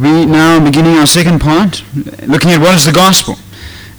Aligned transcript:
we 0.00 0.24
now 0.24 0.64
beginning 0.64 0.96
our 0.96 1.06
second 1.06 1.40
part, 1.40 1.84
looking 2.26 2.50
at 2.50 2.60
what 2.60 2.74
is 2.76 2.86
the 2.86 2.92
gospel. 2.92 3.36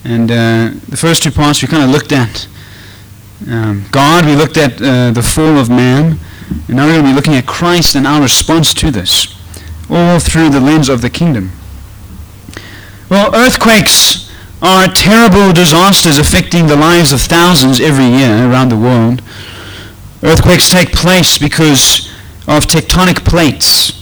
And 0.04 0.32
uh, 0.32 0.72
the 0.90 0.98
first 0.98 1.22
two 1.22 1.32
parts 1.32 1.62
we 1.62 1.68
kind 1.68 1.84
of 1.84 1.90
looked 1.90 2.12
at 2.12 2.48
um, 3.48 3.86
God, 3.92 4.26
we 4.26 4.36
looked 4.36 4.58
at 4.58 4.82
uh, 4.82 5.12
the 5.12 5.24
fall 5.24 5.58
of 5.58 5.70
man, 5.70 6.20
and 6.68 6.76
now 6.76 6.86
we're 6.86 6.94
going 6.94 7.06
to 7.06 7.10
be 7.12 7.16
looking 7.16 7.36
at 7.36 7.48
Christ 7.48 7.96
and 7.96 8.06
our 8.06 8.22
response 8.22 8.74
to 8.76 8.92
this, 8.92 9.36
all 9.90 10.20
through 10.20 10.50
the 10.50 10.60
lens 10.60 10.90
of 10.90 11.02
the 11.02 11.10
kingdom. 11.10 11.52
Well, 13.10 13.34
earthquakes 13.36 14.32
are 14.62 14.88
terrible 14.88 15.54
disasters 15.54 16.20
affecting 16.20 16.68
the 16.68 16.76
lives 16.76 17.12
of 17.12 17.22
thousands 17.22 17.80
every 17.80 18.06
year 18.06 18.50
around 18.50 18.70
the 18.70 18.78
world. 18.78 19.24
Earthquakes 20.22 20.72
take 20.72 20.94
place 20.94 21.40
because 21.40 22.08
of 22.48 22.66
tectonic 22.66 23.26
plates 23.26 24.01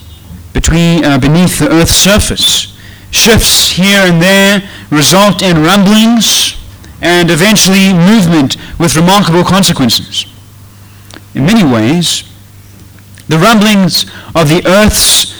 between, 0.59 1.05
uh, 1.05 1.17
beneath 1.17 1.59
the 1.59 1.71
Earth's 1.71 1.93
surface. 1.93 2.77
Shifts 3.11 3.71
here 3.71 4.01
and 4.09 4.21
there 4.21 4.61
result 4.91 5.41
in 5.41 5.63
rumblings 5.63 6.55
and 7.01 7.31
eventually 7.31 7.93
movement 7.93 8.57
with 8.77 8.95
remarkable 8.97 9.43
consequences. 9.43 10.25
In 11.33 11.45
many 11.45 11.63
ways, 11.63 12.23
the 13.29 13.37
rumblings 13.37 14.03
of 14.35 14.49
the 14.49 14.61
Earth's 14.65 15.33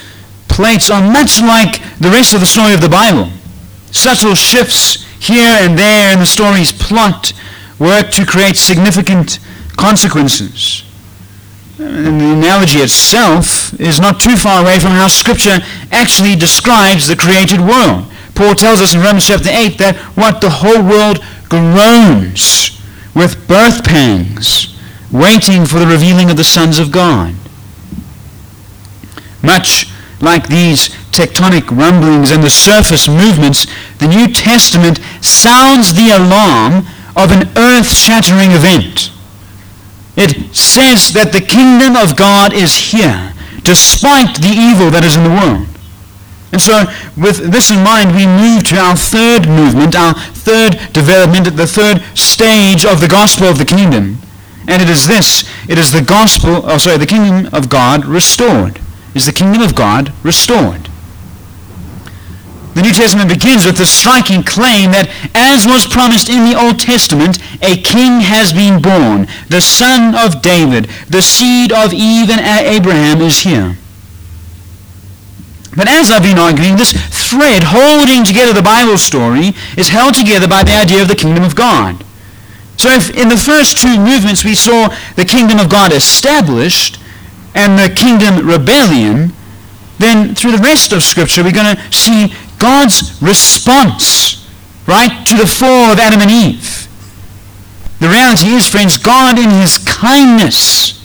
plates 0.47 0.89
are 0.89 1.01
much 1.01 1.41
like 1.41 1.81
the 1.99 2.09
rest 2.09 2.33
of 2.33 2.39
the 2.39 2.45
story 2.45 2.73
of 2.73 2.81
the 2.81 2.89
Bible. 2.89 3.29
Subtle 3.91 4.35
shifts 4.35 5.03
here 5.19 5.57
and 5.63 5.77
there 5.77 6.13
in 6.13 6.19
the 6.19 6.25
story's 6.25 6.71
plot 6.71 7.33
work 7.77 8.09
to 8.11 8.25
create 8.25 8.55
significant 8.55 9.39
consequences. 9.75 10.83
And 11.79 12.19
the 12.19 12.33
analogy 12.33 12.79
itself 12.79 13.73
is 13.79 14.01
not 14.01 14.19
too 14.19 14.35
far 14.35 14.61
away 14.61 14.79
from 14.79 14.91
how 14.91 15.07
Scripture 15.07 15.59
actually 15.91 16.35
describes 16.35 17.07
the 17.07 17.15
created 17.15 17.61
world. 17.61 18.11
Paul 18.35 18.53
tells 18.53 18.81
us 18.81 18.93
in 18.93 18.99
Romans 18.99 19.27
chapter 19.27 19.49
8 19.49 19.77
that 19.77 19.95
what 20.15 20.41
the 20.41 20.49
whole 20.49 20.83
world 20.83 21.23
groans 21.47 22.81
with 23.15 23.47
birth 23.47 23.85
pangs, 23.85 24.77
waiting 25.11 25.65
for 25.65 25.79
the 25.79 25.87
revealing 25.87 26.29
of 26.29 26.35
the 26.37 26.43
sons 26.43 26.79
of 26.79 26.91
God. 26.91 27.33
Much 29.41 29.87
like 30.19 30.49
these 30.49 30.89
tectonic 31.11 31.71
rumblings 31.71 32.31
and 32.31 32.43
the 32.43 32.49
surface 32.49 33.07
movements, 33.07 33.65
the 33.99 34.07
New 34.07 34.27
Testament 34.27 34.99
sounds 35.21 35.93
the 35.93 36.11
alarm 36.11 36.85
of 37.15 37.31
an 37.31 37.47
earth-shattering 37.57 38.51
event. 38.51 39.11
It 40.19 40.53
says 40.53 41.13
that 41.13 41.31
the 41.31 41.39
kingdom 41.39 41.95
of 41.95 42.19
God 42.19 42.51
is 42.51 42.91
here, 42.91 43.31
despite 43.63 44.35
the 44.43 44.51
evil 44.51 44.91
that 44.91 45.07
is 45.07 45.15
in 45.15 45.23
the 45.23 45.31
world. 45.31 45.63
And 46.51 46.59
so, 46.59 46.83
with 47.15 47.51
this 47.51 47.71
in 47.71 47.83
mind, 47.83 48.11
we 48.11 48.27
move 48.27 48.67
to 48.67 48.77
our 48.77 48.97
third 48.97 49.47
movement, 49.47 49.95
our 49.95 50.13
third 50.35 50.75
development, 50.91 51.55
the 51.55 51.67
third 51.67 52.03
stage 52.17 52.83
of 52.83 52.99
the 52.99 53.07
gospel 53.07 53.47
of 53.47 53.59
the 53.59 53.65
kingdom. 53.65 54.17
And 54.67 54.81
it 54.81 54.89
is 54.89 55.07
this 55.07 55.47
it 55.69 55.77
is 55.77 55.91
the 55.91 56.01
gospel, 56.01 56.67
oh, 56.67 56.77
sorry, 56.77 56.97
the 56.97 57.05
kingdom 57.05 57.53
of 57.53 57.69
God 57.69 58.03
restored. 58.03 58.81
Is 59.15 59.25
the 59.25 59.31
kingdom 59.31 59.61
of 59.61 59.73
God 59.73 60.11
restored? 60.23 60.88
The 62.79 62.87
New 62.87 62.93
Testament 62.93 63.27
begins 63.27 63.65
with 63.65 63.75
the 63.75 63.85
striking 63.85 64.41
claim 64.41 64.95
that, 64.95 65.11
as 65.35 65.67
was 65.67 65.83
promised 65.83 66.31
in 66.31 66.47
the 66.47 66.55
Old 66.55 66.79
Testament, 66.79 67.35
a 67.59 67.75
king 67.75 68.23
has 68.23 68.55
been 68.55 68.79
born. 68.79 69.27
The 69.51 69.59
son 69.59 70.15
of 70.15 70.41
David, 70.41 70.87
the 71.11 71.19
seed 71.19 71.75
of 71.75 71.91
Eve 71.91 72.31
and 72.31 72.39
Abraham 72.39 73.19
is 73.19 73.43
here. 73.43 73.75
But 75.75 75.91
as 75.91 76.07
I've 76.07 76.23
been 76.23 76.39
arguing, 76.39 76.79
this 76.79 76.95
thread 76.95 77.67
holding 77.67 78.23
together 78.23 78.55
the 78.55 78.63
Bible 78.63 78.95
story 78.95 79.51
is 79.75 79.91
held 79.91 80.15
together 80.15 80.47
by 80.47 80.63
the 80.63 80.79
idea 80.79 81.01
of 81.01 81.11
the 81.11 81.19
kingdom 81.19 81.43
of 81.43 81.59
God. 81.59 81.99
So 82.79 82.87
if 82.95 83.11
in 83.11 83.27
the 83.27 83.35
first 83.35 83.75
two 83.75 83.99
movements 83.99 84.47
we 84.47 84.55
saw 84.55 84.87
the 85.19 85.27
kingdom 85.27 85.59
of 85.59 85.67
God 85.67 85.91
established 85.91 86.95
and 87.53 87.75
the 87.75 87.91
kingdom 87.91 88.47
rebellion, 88.47 89.35
then 89.99 90.33
through 90.33 90.53
the 90.53 90.63
rest 90.63 90.93
of 90.93 91.03
Scripture 91.03 91.43
we're 91.43 91.51
going 91.51 91.75
to 91.75 91.91
see 91.91 92.31
God's 92.59 93.19
response, 93.21 94.45
right, 94.85 95.25
to 95.27 95.35
the 95.35 95.47
fall 95.47 95.91
of 95.91 95.99
Adam 95.99 96.21
and 96.21 96.29
Eve. 96.29 96.87
The 97.99 98.09
reality 98.09 98.49
is, 98.49 98.67
friends, 98.67 98.97
God 98.97 99.39
in 99.39 99.49
his 99.49 99.77
kindness 99.79 100.99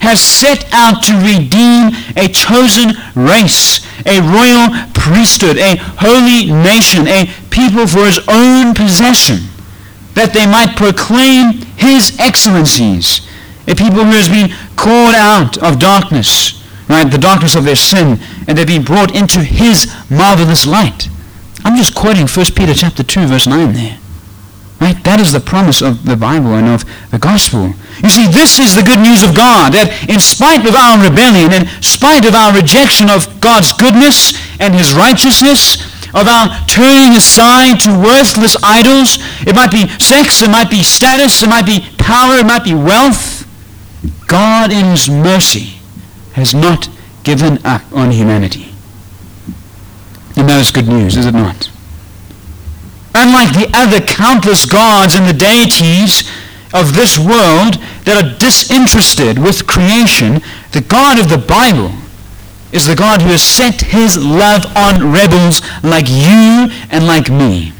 has 0.00 0.20
set 0.20 0.64
out 0.72 1.02
to 1.04 1.14
redeem 1.16 1.90
a 2.16 2.28
chosen 2.28 2.92
race, 3.14 3.84
a 4.06 4.20
royal 4.20 4.68
priesthood, 4.94 5.56
a 5.56 5.76
holy 5.98 6.52
nation, 6.52 7.08
a 7.08 7.26
people 7.50 7.86
for 7.86 8.04
his 8.04 8.20
own 8.28 8.74
possession, 8.74 9.38
that 10.14 10.32
they 10.32 10.46
might 10.46 10.76
proclaim 10.76 11.66
his 11.76 12.16
excellencies, 12.20 13.26
a 13.66 13.74
people 13.74 14.04
who 14.04 14.12
has 14.12 14.28
been 14.28 14.50
called 14.76 15.14
out 15.14 15.58
of 15.58 15.78
darkness 15.78 16.57
right? 16.88 17.10
The 17.10 17.18
darkness 17.18 17.54
of 17.54 17.64
their 17.64 17.76
sin, 17.76 18.18
and 18.46 18.56
they've 18.56 18.66
been 18.66 18.84
brought 18.84 19.14
into 19.14 19.40
his 19.40 19.92
marvelous 20.10 20.66
light. 20.66 21.08
I'm 21.64 21.76
just 21.76 21.94
quoting 21.94 22.26
1 22.26 22.46
Peter 22.56 22.74
chapter 22.74 23.02
2, 23.02 23.26
verse 23.26 23.46
9 23.46 23.72
there. 23.74 23.98
Right? 24.80 24.96
That 25.04 25.18
is 25.18 25.32
the 25.32 25.40
promise 25.40 25.82
of 25.82 26.04
the 26.04 26.16
Bible 26.16 26.54
and 26.54 26.68
of 26.68 26.86
the 27.10 27.18
gospel. 27.18 27.74
You 27.98 28.08
see, 28.08 28.30
this 28.30 28.58
is 28.58 28.78
the 28.78 28.86
good 28.86 29.02
news 29.02 29.26
of 29.26 29.34
God, 29.34 29.74
that 29.74 29.90
in 30.06 30.22
spite 30.22 30.64
of 30.64 30.78
our 30.78 30.96
rebellion, 31.02 31.50
in 31.50 31.66
spite 31.82 32.24
of 32.24 32.38
our 32.38 32.54
rejection 32.54 33.10
of 33.10 33.26
God's 33.42 33.74
goodness 33.74 34.38
and 34.62 34.72
his 34.72 34.94
righteousness, 34.94 35.82
of 36.14 36.24
our 36.24 36.48
turning 36.70 37.18
aside 37.18 37.82
to 37.84 37.92
worthless 37.92 38.56
idols, 38.62 39.18
it 39.44 39.52
might 39.52 39.74
be 39.74 39.90
sex, 39.98 40.40
it 40.40 40.48
might 40.48 40.70
be 40.70 40.82
status, 40.82 41.42
it 41.42 41.50
might 41.50 41.66
be 41.66 41.84
power, 41.98 42.38
it 42.38 42.46
might 42.46 42.64
be 42.64 42.72
wealth, 42.72 43.44
God 44.26 44.72
in 44.72 44.86
his 44.94 45.10
mercy 45.10 45.77
has 46.38 46.54
not 46.54 46.88
given 47.24 47.58
up 47.64 47.82
on 47.92 48.10
humanity. 48.10 48.72
And 50.36 50.48
that 50.48 50.60
is 50.60 50.70
good 50.70 50.88
news, 50.88 51.16
is 51.16 51.26
it 51.26 51.34
not? 51.34 51.70
Unlike 53.14 53.54
the 53.54 53.70
other 53.74 54.00
countless 54.00 54.64
gods 54.64 55.14
and 55.14 55.26
the 55.26 55.32
deities 55.32 56.30
of 56.72 56.94
this 56.94 57.18
world 57.18 57.74
that 58.04 58.22
are 58.22 58.38
disinterested 58.38 59.38
with 59.38 59.66
creation, 59.66 60.40
the 60.72 60.84
God 60.86 61.18
of 61.18 61.28
the 61.28 61.38
Bible 61.38 61.92
is 62.72 62.86
the 62.86 62.94
God 62.94 63.22
who 63.22 63.30
has 63.30 63.42
set 63.42 63.80
his 63.80 64.16
love 64.16 64.64
on 64.76 65.10
rebels 65.10 65.62
like 65.82 66.06
you 66.08 66.68
and 66.90 67.06
like 67.06 67.30
me. 67.30 67.72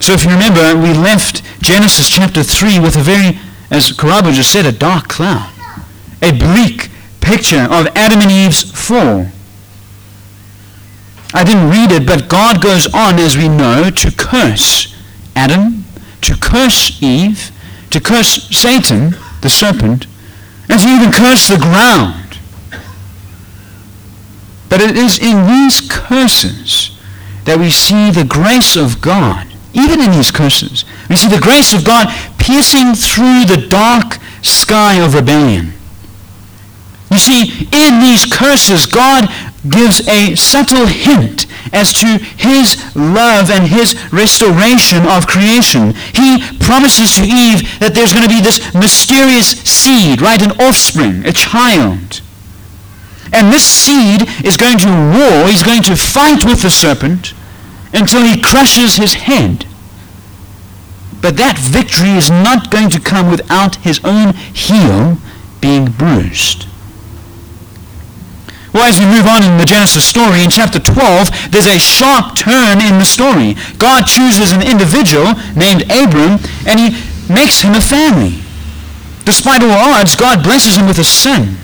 So 0.00 0.14
if 0.14 0.24
you 0.24 0.30
remember, 0.30 0.74
we 0.74 0.94
left 0.94 1.42
Genesis 1.60 2.08
chapter 2.08 2.42
3 2.42 2.80
with 2.80 2.96
a 2.96 3.02
very 3.02 3.38
as 3.72 3.90
Karabo 3.90 4.32
just 4.32 4.52
said, 4.52 4.66
a 4.66 4.72
dark 4.72 5.08
cloud. 5.08 5.50
A 6.20 6.30
bleak 6.30 6.90
picture 7.22 7.62
of 7.62 7.86
Adam 7.96 8.20
and 8.20 8.30
Eve's 8.30 8.70
fall. 8.70 9.26
I 11.32 11.42
didn't 11.42 11.70
read 11.70 11.90
it, 11.90 12.06
but 12.06 12.28
God 12.28 12.62
goes 12.62 12.86
on, 12.92 13.18
as 13.18 13.36
we 13.36 13.48
know, 13.48 13.88
to 13.88 14.12
curse 14.12 14.94
Adam, 15.34 15.86
to 16.20 16.36
curse 16.36 17.02
Eve, 17.02 17.50
to 17.90 17.98
curse 17.98 18.46
Satan, 18.54 19.16
the 19.40 19.48
serpent, 19.48 20.06
and 20.68 20.78
to 20.78 20.86
even 20.86 21.10
curse 21.10 21.48
the 21.48 21.56
ground. 21.56 22.38
But 24.68 24.82
it 24.82 24.96
is 24.96 25.18
in 25.18 25.46
these 25.46 25.80
curses 25.90 26.98
that 27.44 27.58
we 27.58 27.70
see 27.70 28.10
the 28.10 28.24
grace 28.24 28.76
of 28.76 29.00
God 29.00 29.51
even 29.74 30.00
in 30.00 30.10
these 30.10 30.30
curses. 30.30 30.84
We 31.08 31.16
see 31.16 31.28
the 31.28 31.40
grace 31.40 31.72
of 31.72 31.84
God 31.84 32.08
piercing 32.38 32.94
through 32.94 33.44
the 33.44 33.66
dark 33.68 34.18
sky 34.42 34.94
of 34.94 35.14
rebellion. 35.14 35.72
You 37.10 37.18
see, 37.18 37.68
in 37.70 38.00
these 38.00 38.24
curses, 38.24 38.86
God 38.86 39.28
gives 39.68 40.06
a 40.08 40.34
subtle 40.34 40.86
hint 40.86 41.46
as 41.72 41.92
to 41.92 42.06
his 42.36 42.76
love 42.96 43.50
and 43.50 43.68
his 43.68 43.94
restoration 44.12 45.06
of 45.06 45.26
creation. 45.26 45.92
He 46.12 46.40
promises 46.58 47.16
to 47.16 47.22
Eve 47.22 47.78
that 47.80 47.92
there's 47.94 48.12
going 48.12 48.26
to 48.26 48.32
be 48.32 48.40
this 48.40 48.74
mysterious 48.74 49.52
seed, 49.62 50.20
right? 50.20 50.42
An 50.42 50.52
offspring, 50.60 51.24
a 51.24 51.32
child. 51.32 52.20
And 53.32 53.52
this 53.52 53.64
seed 53.64 54.28
is 54.44 54.56
going 54.56 54.78
to 54.78 54.88
war, 54.88 55.48
he's 55.48 55.62
going 55.62 55.82
to 55.84 55.96
fight 55.96 56.44
with 56.44 56.62
the 56.62 56.70
serpent, 56.70 57.32
until 57.92 58.22
he 58.22 58.40
crushes 58.40 58.96
his 58.96 59.14
head. 59.14 59.66
But 61.20 61.36
that 61.36 61.58
victory 61.58 62.10
is 62.10 62.30
not 62.30 62.70
going 62.70 62.90
to 62.90 63.00
come 63.00 63.30
without 63.30 63.76
his 63.76 64.00
own 64.04 64.34
heel 64.34 65.18
being 65.60 65.90
bruised. 65.92 66.66
Well, 68.72 68.88
as 68.88 68.98
we 68.98 69.04
move 69.04 69.28
on 69.28 69.44
in 69.44 69.58
the 69.58 69.68
Genesis 69.68 70.04
story, 70.04 70.42
in 70.42 70.48
chapter 70.48 70.80
12, 70.80 71.52
there's 71.52 71.68
a 71.68 71.78
sharp 71.78 72.36
turn 72.36 72.80
in 72.80 72.98
the 72.98 73.04
story. 73.04 73.54
God 73.76 74.08
chooses 74.08 74.50
an 74.50 74.62
individual 74.64 75.36
named 75.54 75.84
Abram, 75.92 76.40
and 76.66 76.80
he 76.80 76.96
makes 77.28 77.60
him 77.60 77.74
a 77.74 77.84
family. 77.84 78.40
Despite 79.24 79.62
all 79.62 79.76
odds, 79.76 80.16
God 80.16 80.42
blesses 80.42 80.76
him 80.76 80.86
with 80.86 80.98
a 80.98 81.04
son. 81.04 81.56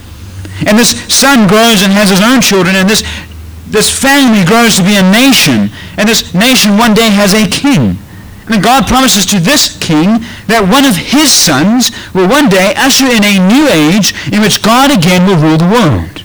And 0.67 0.79
this 0.79 1.01
son 1.09 1.49
grows 1.49 1.83
and 1.83 1.93
has 1.93 2.11
his 2.11 2.21
own 2.21 2.43
children, 2.43 2.77
and 2.77 2.89
this, 2.89 3.03
this 3.71 3.91
family 3.91 4.45
grows 4.45 4.77
to 4.77 4.83
be 4.83 4.97
a 4.97 5.03
nation. 5.03 5.71
And 5.97 6.09
this 6.09 6.35
nation 6.35 6.77
one 6.77 6.95
day 6.95 7.11
has 7.11 7.35
a 7.35 7.49
king. 7.49 7.99
And 8.49 8.63
God 8.63 8.87
promises 8.87 9.27
to 9.27 9.41
this 9.41 9.77
king 9.79 10.25
that 10.49 10.65
one 10.65 10.87
of 10.89 10.97
his 10.97 11.31
sons 11.31 11.93
will 12.15 12.29
one 12.29 12.49
day 12.49 12.73
usher 12.77 13.07
in 13.07 13.21
a 13.21 13.37
new 13.37 13.69
age 13.69 14.15
in 14.33 14.41
which 14.41 14.63
God 14.63 14.91
again 14.91 15.27
will 15.29 15.37
rule 15.37 15.59
the 15.59 15.69
world. 15.69 16.25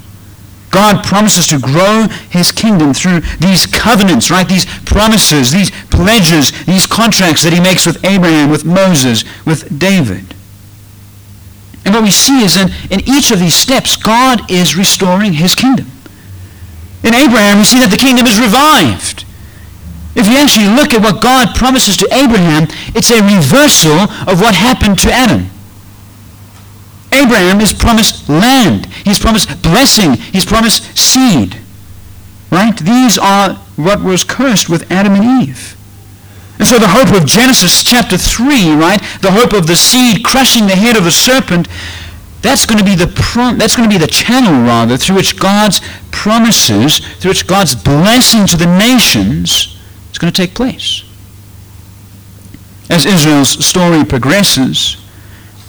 God 0.72 1.04
promises 1.04 1.48
to 1.48 1.60
grow 1.60 2.08
his 2.32 2.52
kingdom 2.52 2.94
through 2.94 3.20
these 3.40 3.68
covenants, 3.68 4.32
right? 4.32 4.48
These 4.48 4.66
promises, 4.86 5.52
these 5.52 5.70
pledges, 5.92 6.52
these 6.66 6.88
contracts 6.88 7.44
that 7.44 7.54
he 7.54 7.60
makes 7.60 7.86
with 7.86 8.04
Abraham, 8.04 8.50
with 8.50 8.66
Moses, 8.66 9.24
with 9.46 9.78
David. 9.78 10.34
And 11.86 11.94
what 11.94 12.04
we 12.04 12.12
see 12.12 12.44
is 12.44 12.58
in, 12.58 12.70
in 12.90 13.02
each 13.02 13.30
of 13.30 13.40
these 13.40 13.54
steps, 13.54 13.96
God 13.96 14.50
is 14.50 14.76
restoring 14.76 15.34
his 15.34 15.54
kingdom. 15.54 15.92
In 17.04 17.14
Abraham, 17.14 17.60
we 17.60 17.66
see 17.66 17.80
that 17.80 17.92
the 17.92 18.00
kingdom 18.00 18.26
is 18.28 18.40
revived. 18.40 19.26
If 20.16 20.28
you 20.28 20.38
actually 20.38 20.70
look 20.72 20.94
at 20.94 21.02
what 21.02 21.22
God 21.22 21.56
promises 21.56 21.98
to 21.98 22.08
Abraham, 22.14 22.68
it's 22.96 23.12
a 23.12 23.20
reversal 23.20 24.08
of 24.30 24.40
what 24.40 24.56
happened 24.56 25.00
to 25.00 25.12
Adam. 25.12 25.50
Abraham 27.12 27.62
is 27.62 27.74
promised 27.74 28.30
land. 28.30 28.88
He's 29.06 29.20
promised 29.20 29.62
blessing. 29.62 30.14
He's 30.14 30.46
promised 30.46 30.98
seed. 30.98 31.58
Right? 32.52 32.78
These 32.78 33.18
are 33.18 33.56
what 33.76 34.02
was 34.02 34.24
cursed 34.24 34.70
with 34.70 34.90
Adam 34.92 35.14
and 35.14 35.44
Eve. 35.44 35.76
And 36.60 36.68
so 36.68 36.78
the 36.78 36.88
hope 36.88 37.12
of 37.12 37.28
Genesis 37.28 37.84
chapter 37.84 38.18
3, 38.18 38.74
right? 38.76 39.02
The 39.22 39.32
hope 39.32 39.54
of 39.54 39.68
the 39.68 39.76
seed 39.76 40.24
crushing 40.24 40.68
the 40.68 40.76
head 40.76 40.96
of 40.96 41.04
the 41.04 41.12
serpent, 41.12 41.68
that's 42.42 42.66
going 42.66 42.78
to 42.78 42.86
be 42.86 42.96
the 42.96 43.08
prom- 43.08 43.58
that's 43.58 43.76
going 43.76 43.90
to 43.90 43.94
be 43.94 43.98
the 43.98 44.12
channel 44.12 44.64
rather 44.64 44.98
through 44.98 45.16
which 45.16 45.40
God's 45.40 45.82
promises, 46.14 47.00
through 47.18 47.32
which 47.32 47.48
God's 47.48 47.76
blessing 47.76 48.48
to 48.48 48.56
the 48.56 48.66
nations 48.66 49.76
is 50.12 50.18
going 50.18 50.32
to 50.32 50.42
take 50.42 50.56
place. 50.56 51.04
As 52.90 53.06
Israel's 53.06 53.66
story 53.66 54.06
progresses, 54.06 54.98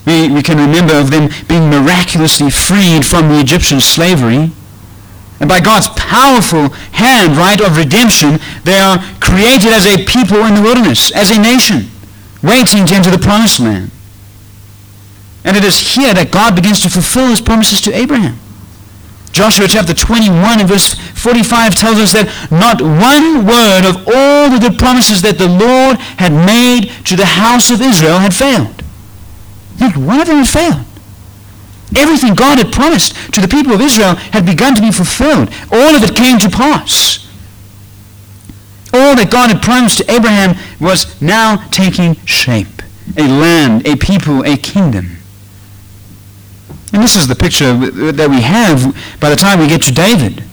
we, 0.06 0.30
we 0.30 0.42
can 0.42 0.58
remember 0.58 0.94
of 0.94 1.10
them 1.10 1.30
being 1.48 1.70
miraculously 1.70 2.50
freed 2.50 3.04
from 3.04 3.28
the 3.28 3.40
Egyptian 3.40 3.80
slavery. 3.80 4.52
And 5.40 5.48
by 5.48 5.60
God's 5.60 5.88
powerful 5.96 6.68
hand, 6.92 7.36
right, 7.36 7.60
of 7.60 7.76
redemption, 7.76 8.38
they 8.62 8.78
are 8.78 8.98
created 9.20 9.72
as 9.72 9.86
a 9.86 10.04
people 10.04 10.44
in 10.46 10.54
the 10.54 10.62
wilderness, 10.62 11.10
as 11.12 11.30
a 11.30 11.40
nation, 11.40 11.90
waiting 12.42 12.86
to 12.86 12.94
enter 12.94 13.10
the 13.10 13.18
promised 13.18 13.58
land. 13.58 13.90
And 15.44 15.56
it 15.56 15.64
is 15.64 15.94
here 15.94 16.14
that 16.14 16.30
God 16.30 16.54
begins 16.54 16.80
to 16.82 16.90
fulfill 16.90 17.28
his 17.28 17.40
promises 17.40 17.80
to 17.82 17.92
Abraham. 17.92 18.38
Joshua 19.34 19.66
chapter 19.66 19.92
21 19.92 20.60
and 20.60 20.68
verse 20.68 20.94
45 20.94 21.74
tells 21.74 21.98
us 21.98 22.12
that 22.12 22.30
not 22.54 22.78
one 22.80 23.42
word 23.42 23.82
of 23.82 24.06
all 24.06 24.46
the 24.46 24.62
good 24.62 24.78
promises 24.78 25.22
that 25.22 25.42
the 25.42 25.50
Lord 25.50 25.98
had 26.22 26.30
made 26.30 26.94
to 27.10 27.16
the 27.16 27.26
house 27.26 27.68
of 27.68 27.82
Israel 27.82 28.22
had 28.22 28.30
failed. 28.30 28.84
Not 29.80 29.96
one 29.96 30.20
of 30.20 30.28
them 30.30 30.38
had 30.38 30.46
failed. 30.46 30.86
Everything 31.98 32.38
God 32.38 32.58
had 32.58 32.70
promised 32.70 33.18
to 33.34 33.40
the 33.40 33.50
people 33.50 33.74
of 33.74 33.80
Israel 33.80 34.14
had 34.30 34.46
begun 34.46 34.76
to 34.76 34.80
be 34.80 34.94
fulfilled. 34.94 35.50
All 35.74 35.98
of 35.98 36.06
it 36.06 36.14
came 36.14 36.38
to 36.38 36.48
pass. 36.48 37.26
All 38.94 39.18
that 39.18 39.34
God 39.34 39.50
had 39.50 39.62
promised 39.62 39.98
to 39.98 40.14
Abraham 40.14 40.54
was 40.78 41.20
now 41.20 41.66
taking 41.74 42.14
shape. 42.22 42.86
A 43.18 43.26
land, 43.26 43.84
a 43.84 43.96
people, 43.96 44.46
a 44.46 44.56
kingdom. 44.56 45.23
And 46.94 47.02
this 47.02 47.16
is 47.16 47.26
the 47.26 47.34
picture 47.34 47.74
that 47.74 48.30
we 48.30 48.40
have 48.40 48.94
by 49.18 49.28
the 49.28 49.34
time 49.34 49.58
we 49.58 49.66
get 49.66 49.82
to 49.82 49.92
David. 49.92 50.44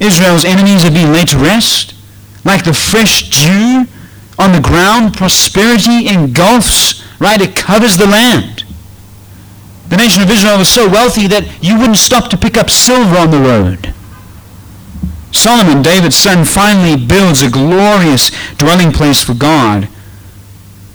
Israel's 0.00 0.44
enemies 0.44 0.84
are 0.84 0.90
being 0.90 1.12
laid 1.12 1.28
to 1.28 1.38
rest. 1.38 1.94
Like 2.44 2.64
the 2.64 2.74
fresh 2.74 3.30
dew 3.30 3.86
on 4.36 4.50
the 4.50 4.60
ground, 4.60 5.14
prosperity 5.14 6.08
engulfs, 6.08 7.06
right? 7.20 7.40
It 7.40 7.54
covers 7.54 7.96
the 7.96 8.06
land. 8.06 8.64
The 9.88 9.96
nation 9.96 10.24
of 10.24 10.30
Israel 10.30 10.58
was 10.58 10.68
so 10.68 10.88
wealthy 10.88 11.28
that 11.28 11.62
you 11.62 11.78
wouldn't 11.78 11.98
stop 11.98 12.30
to 12.30 12.36
pick 12.36 12.56
up 12.56 12.68
silver 12.68 13.16
on 13.16 13.30
the 13.30 13.38
road. 13.38 13.94
Solomon, 15.30 15.82
David's 15.82 16.16
son, 16.16 16.44
finally 16.44 16.96
builds 16.96 17.42
a 17.42 17.50
glorious 17.50 18.32
dwelling 18.56 18.90
place 18.90 19.22
for 19.22 19.34
God. 19.34 19.88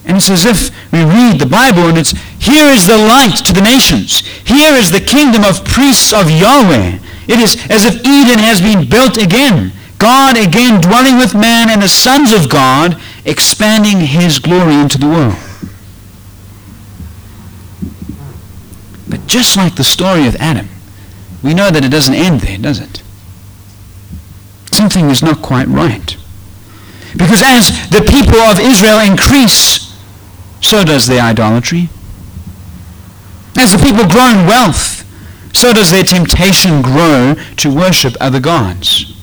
And 0.04 0.18
it's 0.18 0.30
as 0.30 0.46
if 0.46 0.76
we 0.92 1.04
read 1.04 1.40
the 1.40 1.46
Bible 1.46 1.88
and 1.88 1.98
it's, 1.98 2.12
here 2.40 2.68
is 2.68 2.86
the 2.86 2.98
light 2.98 3.38
to 3.46 3.54
the 3.54 3.62
nations. 3.62 4.20
Here 4.46 4.74
is 4.76 4.92
the 4.92 5.00
kingdom 5.00 5.44
of 5.44 5.64
priests 5.64 6.12
of 6.12 6.30
Yahweh. 6.30 7.00
It 7.28 7.40
is 7.40 7.56
as 7.70 7.86
if 7.86 8.06
Eden 8.06 8.40
has 8.40 8.60
been 8.60 8.90
built 8.90 9.18
again. 9.18 9.72
God 9.98 10.36
again 10.36 10.82
dwelling 10.82 11.18
with 11.18 11.34
man 11.34 11.70
and 11.70 11.82
the 11.82 11.88
sons 11.88 12.34
of 12.34 12.50
God 12.50 13.00
expanding 13.24 14.00
his 14.00 14.40
glory 14.40 14.76
into 14.76 14.98
the 14.98 15.08
world. 15.08 15.36
But 19.08 19.28
just 19.28 19.56
like 19.56 19.76
the 19.76 19.84
story 19.84 20.26
of 20.26 20.36
Adam, 20.38 20.68
we 21.44 21.54
know 21.54 21.70
that 21.70 21.86
it 21.86 21.90
doesn't 21.90 22.16
end 22.16 22.42
there, 22.42 22.58
does 22.58 22.80
it? 22.80 23.04
Something 24.72 25.10
is 25.10 25.22
not 25.22 25.42
quite 25.42 25.68
right. 25.68 26.18
Because 27.14 27.42
as 27.44 27.90
the 27.90 28.02
people 28.02 28.40
of 28.40 28.60
Israel 28.60 29.00
increase, 29.00 29.91
so 30.62 30.84
does 30.84 31.08
their 31.08 31.22
idolatry. 31.22 31.90
As 33.58 33.72
the 33.72 33.78
people 33.78 34.08
grow 34.08 34.30
in 34.30 34.48
wealth, 34.48 35.04
so 35.54 35.74
does 35.74 35.92
their 35.92 36.04
temptation 36.04 36.82
grow 36.82 37.36
to 37.58 37.74
worship 37.74 38.16
other 38.22 38.40
gods. 38.40 39.18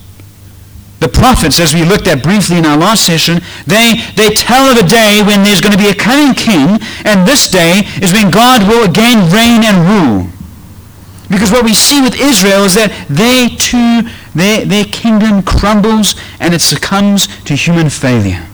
The 1.00 1.08
prophets, 1.08 1.60
as 1.60 1.74
we 1.74 1.84
looked 1.84 2.08
at 2.08 2.22
briefly 2.22 2.58
in 2.58 2.66
our 2.66 2.76
last 2.76 3.06
session, 3.06 3.40
they, 3.66 3.94
they 4.16 4.30
tell 4.30 4.70
of 4.70 4.76
a 4.76 4.86
day 4.86 5.22
when 5.24 5.44
there's 5.44 5.60
going 5.60 5.72
to 5.72 5.78
be 5.78 5.88
a 5.88 5.94
coming 5.94 6.34
king, 6.34 6.78
and 7.04 7.26
this 7.26 7.48
day 7.48 7.82
is 8.02 8.12
when 8.12 8.30
God 8.30 8.66
will 8.66 8.84
again 8.88 9.32
reign 9.32 9.62
and 9.62 9.86
rule. 9.88 10.30
Because 11.30 11.52
what 11.52 11.64
we 11.64 11.74
see 11.74 12.00
with 12.00 12.18
Israel 12.18 12.64
is 12.64 12.74
that 12.74 12.90
they 13.08 13.54
too, 13.54 14.08
their, 14.34 14.64
their 14.64 14.84
kingdom 14.84 15.42
crumbles 15.42 16.14
and 16.40 16.54
it 16.54 16.60
succumbs 16.60 17.28
to 17.44 17.54
human 17.54 17.90
failure. 17.90 18.47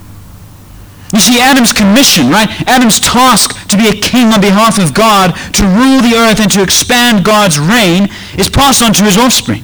You 1.14 1.20
see, 1.20 1.40
Adam's 1.40 1.72
commission, 1.72 2.28
right? 2.28 2.50
Adam's 2.68 2.98
task 2.98 3.68
to 3.68 3.76
be 3.76 3.88
a 3.88 3.92
king 3.92 4.32
on 4.34 4.40
behalf 4.40 4.78
of 4.78 4.92
God, 4.92 5.34
to 5.54 5.62
rule 5.64 6.02
the 6.02 6.18
earth 6.18 6.40
and 6.40 6.50
to 6.50 6.62
expand 6.62 7.24
God's 7.24 7.58
reign, 7.58 8.08
is 8.36 8.48
passed 8.48 8.82
on 8.82 8.92
to 8.94 9.04
his 9.04 9.16
offspring 9.16 9.62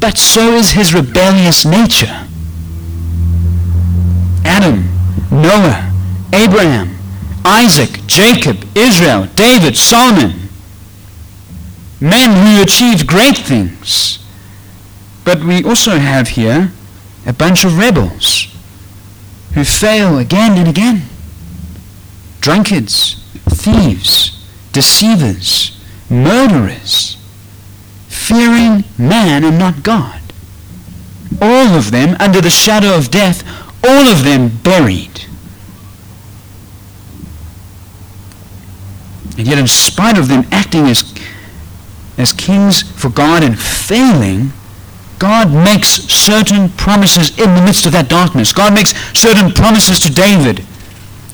but 0.00 0.16
so 0.16 0.54
is 0.54 0.70
his 0.70 0.94
rebellious 0.94 1.64
nature. 1.64 2.26
Adam, 4.44 4.88
Noah, 5.30 5.92
Abraham, 6.32 6.96
Isaac, 7.44 8.06
Jacob, 8.06 8.66
Israel, 8.74 9.28
David, 9.34 9.76
Solomon, 9.76 10.48
men 12.00 12.30
who 12.30 12.62
achieved 12.62 13.06
great 13.06 13.36
things. 13.36 14.18
But 15.24 15.44
we 15.44 15.62
also 15.62 15.98
have 15.98 16.28
here 16.28 16.72
a 17.26 17.32
bunch 17.34 17.64
of 17.64 17.76
rebels 17.76 18.46
who 19.54 19.64
fail 19.64 20.18
again 20.18 20.58
and 20.58 20.68
again. 20.68 21.02
Drunkards, 22.40 23.22
thieves, 23.48 24.46
deceivers, 24.72 25.78
murderers, 26.08 27.16
fearing 28.08 28.84
man 28.96 29.44
and 29.44 29.58
not 29.58 29.82
God. 29.82 30.20
All 31.40 31.74
of 31.76 31.90
them 31.90 32.16
under 32.20 32.40
the 32.40 32.50
shadow 32.50 32.96
of 32.96 33.10
death, 33.10 33.44
all 33.84 34.08
of 34.08 34.24
them 34.24 34.48
buried. 34.62 35.24
And 39.38 39.46
yet 39.46 39.58
in 39.58 39.66
spite 39.66 40.18
of 40.18 40.28
them 40.28 40.46
acting 40.50 40.86
as, 40.86 41.14
as 42.18 42.32
kings 42.32 42.82
for 42.82 43.08
God 43.08 43.42
and 43.42 43.58
failing, 43.58 44.52
God 45.20 45.52
makes 45.52 45.88
certain 46.10 46.70
promises 46.70 47.38
in 47.38 47.54
the 47.54 47.60
midst 47.60 47.84
of 47.84 47.92
that 47.92 48.08
darkness. 48.08 48.54
God 48.54 48.72
makes 48.72 48.96
certain 49.12 49.52
promises 49.52 50.00
to 50.00 50.10
David. 50.10 50.64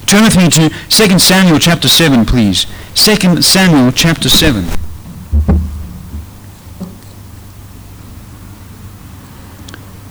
Turn 0.06 0.24
with 0.24 0.36
me 0.36 0.50
to 0.50 0.70
2 0.88 1.18
Samuel 1.20 1.60
chapter 1.60 1.86
7, 1.86 2.26
please. 2.26 2.66
2 2.96 3.40
Samuel 3.42 3.92
chapter 3.92 4.28
7. 4.28 4.64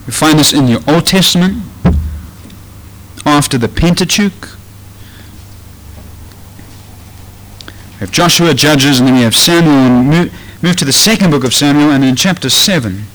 We 0.05 0.13
find 0.13 0.39
this 0.39 0.53
in 0.53 0.67
the 0.67 0.82
Old 0.89 1.05
Testament 1.05 1.62
after 3.25 3.58
the 3.58 3.67
Pentateuch. 3.67 4.55
We 7.65 8.00
have 8.00 8.12
Joshua, 8.12 8.53
Judges, 8.53 9.00
and 9.00 9.10
then 9.10 9.15
we 9.15 9.24
have 9.24 9.36
Samuel. 9.36 9.74
And 9.74 10.10
move, 10.10 10.34
move 10.63 10.77
to 10.77 10.86
the 10.86 10.94
second 10.94 11.32
book 11.32 11.44
of 11.44 11.53
Samuel, 11.53 11.91
and 11.91 12.05
in 12.05 12.15
chapter 12.15 12.50
7. 12.50 13.08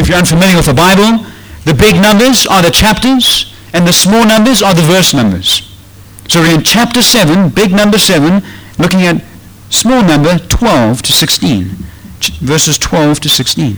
If 0.00 0.08
you're 0.08 0.16
unfamiliar 0.16 0.56
with 0.56 0.64
the 0.64 0.72
Bible, 0.72 1.26
the 1.66 1.74
big 1.74 2.00
numbers 2.00 2.46
are 2.46 2.62
the 2.62 2.70
chapters, 2.70 3.52
and 3.74 3.86
the 3.86 3.92
small 3.92 4.24
numbers 4.24 4.62
are 4.62 4.72
the 4.72 4.80
verse 4.80 5.12
numbers. 5.12 5.76
So 6.26 6.40
we're 6.40 6.54
in 6.54 6.64
chapter 6.64 7.02
7, 7.02 7.50
big 7.50 7.70
number 7.70 7.98
7, 7.98 8.42
looking 8.78 9.02
at 9.02 9.22
small 9.68 10.02
number 10.02 10.38
12 10.38 11.02
to 11.02 11.12
16, 11.12 11.64
verses 12.40 12.78
12 12.78 13.20
to 13.20 13.28
16. 13.28 13.76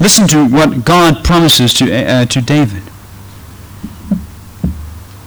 Listen 0.00 0.26
to 0.26 0.44
what 0.44 0.84
God 0.84 1.22
promises 1.22 1.72
to, 1.74 1.94
uh, 1.94 2.26
to 2.26 2.40
David. 2.42 2.82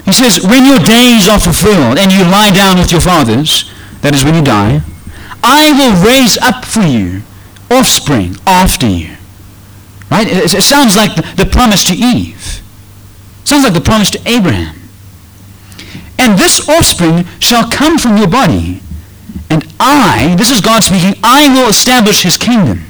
He 0.03 0.11
says, 0.11 0.45
When 0.45 0.65
your 0.65 0.79
days 0.79 1.29
are 1.29 1.39
fulfilled 1.39 1.97
and 1.97 2.11
you 2.11 2.23
lie 2.25 2.51
down 2.51 2.77
with 2.77 2.91
your 2.91 3.01
fathers, 3.01 3.71
that 4.01 4.13
is 4.13 4.25
when 4.25 4.35
you 4.35 4.43
die, 4.43 4.81
I 5.41 5.71
will 5.71 6.05
raise 6.05 6.37
up 6.39 6.65
for 6.65 6.81
you 6.81 7.21
offspring 7.69 8.35
after 8.45 8.87
you. 8.87 9.15
Right? 10.09 10.27
It, 10.27 10.53
it 10.53 10.63
sounds 10.63 10.95
like 10.95 11.15
the, 11.15 11.43
the 11.43 11.49
promise 11.49 11.85
to 11.85 11.93
Eve. 11.93 12.61
It 13.41 13.47
sounds 13.47 13.63
like 13.63 13.73
the 13.73 13.81
promise 13.81 14.09
to 14.11 14.21
Abraham. 14.25 14.75
And 16.19 16.37
this 16.37 16.67
offspring 16.67 17.25
shall 17.39 17.69
come 17.69 17.97
from 17.97 18.17
your 18.17 18.27
body. 18.27 18.81
And 19.49 19.63
I, 19.79 20.35
this 20.37 20.51
is 20.51 20.61
God 20.61 20.83
speaking, 20.83 21.19
I 21.23 21.47
will 21.47 21.69
establish 21.69 22.23
his 22.23 22.37
kingdom. 22.37 22.83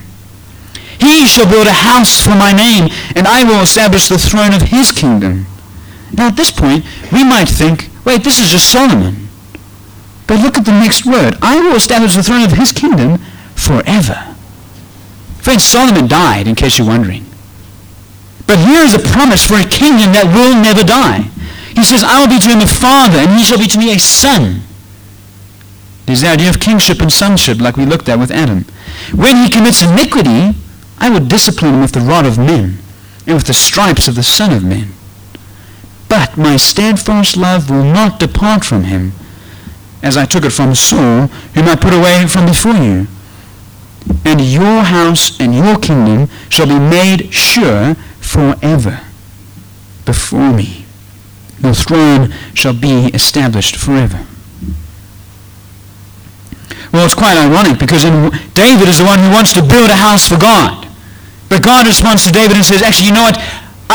He 1.00 1.28
shall 1.28 1.48
build 1.48 1.68
a 1.68 1.74
house 1.74 2.20
for 2.24 2.36
my 2.36 2.52
name, 2.52 2.90
and 3.16 3.28
I 3.28 3.44
will 3.44 3.62
establish 3.62 4.10
the 4.10 4.18
throne 4.18 4.54
of 4.54 4.64
his 4.64 4.92
kingdom. 4.92 5.46
Now 6.14 6.30
at 6.30 6.36
this 6.36 6.52
point, 6.52 6.86
we 7.12 7.24
might 7.24 7.48
think, 7.48 7.90
wait, 8.06 8.24
this 8.24 8.40
is 8.40 8.50
just 8.50 8.72
Solomon. 8.72 9.28
But 10.26 10.42
look 10.42 10.58
at 10.58 10.66
the 10.66 10.72
next 10.72 11.06
word. 11.06 11.36
I 11.42 11.60
will 11.60 11.76
establish 11.76 12.16
the 12.16 12.24
throne 12.24 12.44
of 12.44 12.54
his 12.54 12.72
kingdom 12.72 13.20
forever. 13.56 14.36
Friends, 15.48 15.64
Solomon 15.64 16.10
died, 16.10 16.46
in 16.46 16.56
case 16.56 16.78
you're 16.78 16.86
wondering. 16.86 17.24
But 18.48 18.60
here 18.60 18.84
is 18.84 18.94
a 18.94 19.00
promise 19.00 19.48
for 19.48 19.56
a 19.56 19.64
kingdom 19.64 20.12
that 20.12 20.28
will 20.28 20.52
never 20.60 20.84
die. 20.84 21.32
He 21.72 21.88
says, 21.88 22.04
I 22.04 22.20
will 22.20 22.28
be 22.28 22.38
to 22.44 22.52
him 22.52 22.60
a 22.60 22.68
father, 22.68 23.20
and 23.24 23.32
he 23.32 23.48
shall 23.48 23.58
be 23.58 23.72
to 23.72 23.80
me 23.80 23.96
a 23.96 23.98
son. 23.98 24.60
There's 26.06 26.20
the 26.20 26.28
idea 26.28 26.50
of 26.50 26.60
kingship 26.60 27.00
and 27.00 27.10
sonship, 27.10 27.62
like 27.62 27.78
we 27.78 27.86
looked 27.86 28.10
at 28.10 28.20
with 28.20 28.30
Adam. 28.30 28.66
When 29.16 29.38
he 29.38 29.48
commits 29.48 29.82
iniquity, 29.82 30.52
I 31.00 31.10
will 31.10 31.24
discipline 31.24 31.76
him 31.76 31.80
with 31.80 31.94
the 31.94 32.04
rod 32.04 32.26
of 32.26 32.38
men, 32.38 32.80
and 33.26 33.36
with 33.40 33.48
the 33.48 33.54
stripes 33.54 34.10
of 34.10 34.16
the 34.16 34.28
Son 34.28 34.52
of 34.52 34.66
Men. 34.66 34.92
But 36.10 36.36
my 36.36 36.58
steadfast 36.58 37.38
love 37.38 37.70
will 37.70 37.86
not 37.86 38.20
depart 38.20 38.66
from 38.66 38.84
him, 38.84 39.14
as 40.04 40.18
I 40.18 40.26
took 40.26 40.44
it 40.44 40.52
from 40.52 40.76
Saul, 40.76 41.28
whom 41.56 41.70
I 41.70 41.78
put 41.78 41.94
away 41.94 42.28
from 42.28 42.48
before 42.48 42.76
you. 42.76 43.08
And 44.26 44.42
your 44.42 44.84
house 44.84 45.40
and 45.40 45.56
your 45.56 45.78
kingdom 45.78 46.30
shall 46.50 46.68
be 46.68 46.80
made 46.80 47.34
sure 47.34 47.96
forever 48.20 49.02
before 50.06 50.54
me. 50.54 50.86
Your 51.60 51.74
throne 51.74 52.34
shall 52.54 52.74
be 52.74 53.08
established 53.14 53.76
forever. 53.76 54.26
Well, 56.94 57.04
it's 57.06 57.16
quite 57.16 57.38
ironic 57.38 57.80
because 57.80 58.04
David 58.54 58.88
is 58.88 59.00
the 59.00 59.06
one 59.06 59.20
who 59.20 59.32
wants 59.32 59.54
to 59.54 59.62
build 59.62 59.90
a 59.90 59.96
house 59.96 60.28
for 60.28 60.38
God. 60.38 60.88
But 61.50 61.64
God 61.64 61.88
responds 61.88 62.26
to 62.26 62.32
David 62.32 62.56
and 62.56 62.66
says, 62.66 62.82
actually, 62.82 63.08
you 63.08 63.14
know 63.14 63.24
what? 63.24 63.38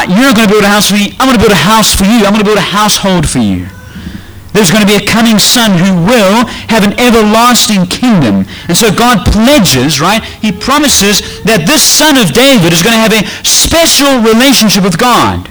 You're 0.09 0.25
not 0.25 0.37
going 0.37 0.49
to 0.49 0.52
build 0.52 0.64
a 0.64 0.69
house 0.69 0.88
for 0.88 0.95
me. 0.95 1.12
I'm 1.21 1.28
going 1.28 1.38
to 1.38 1.42
build 1.42 1.52
a 1.52 1.54
house 1.57 1.95
for 1.95 2.04
you. 2.04 2.25
I'm 2.25 2.33
going 2.33 2.45
to 2.45 2.45
build 2.45 2.59
a 2.59 2.61
household 2.61 3.28
for 3.28 3.38
you. 3.38 3.66
There's 4.52 4.71
going 4.71 4.85
to 4.85 4.88
be 4.88 5.00
a 5.00 5.09
coming 5.09 5.38
son 5.38 5.73
who 5.80 6.04
will 6.04 6.44
have 6.68 6.85
an 6.85 6.92
everlasting 7.00 7.87
kingdom. 7.87 8.44
And 8.68 8.76
so 8.76 8.92
God 8.92 9.25
pledges, 9.25 10.00
right? 10.00 10.23
He 10.23 10.52
promises 10.52 11.42
that 11.44 11.64
this 11.64 11.80
son 11.80 12.21
of 12.21 12.37
David 12.37 12.73
is 12.73 12.85
going 12.85 13.00
to 13.00 13.04
have 13.04 13.16
a 13.16 13.25
special 13.42 14.21
relationship 14.21 14.85
with 14.85 15.00
God. 15.00 15.49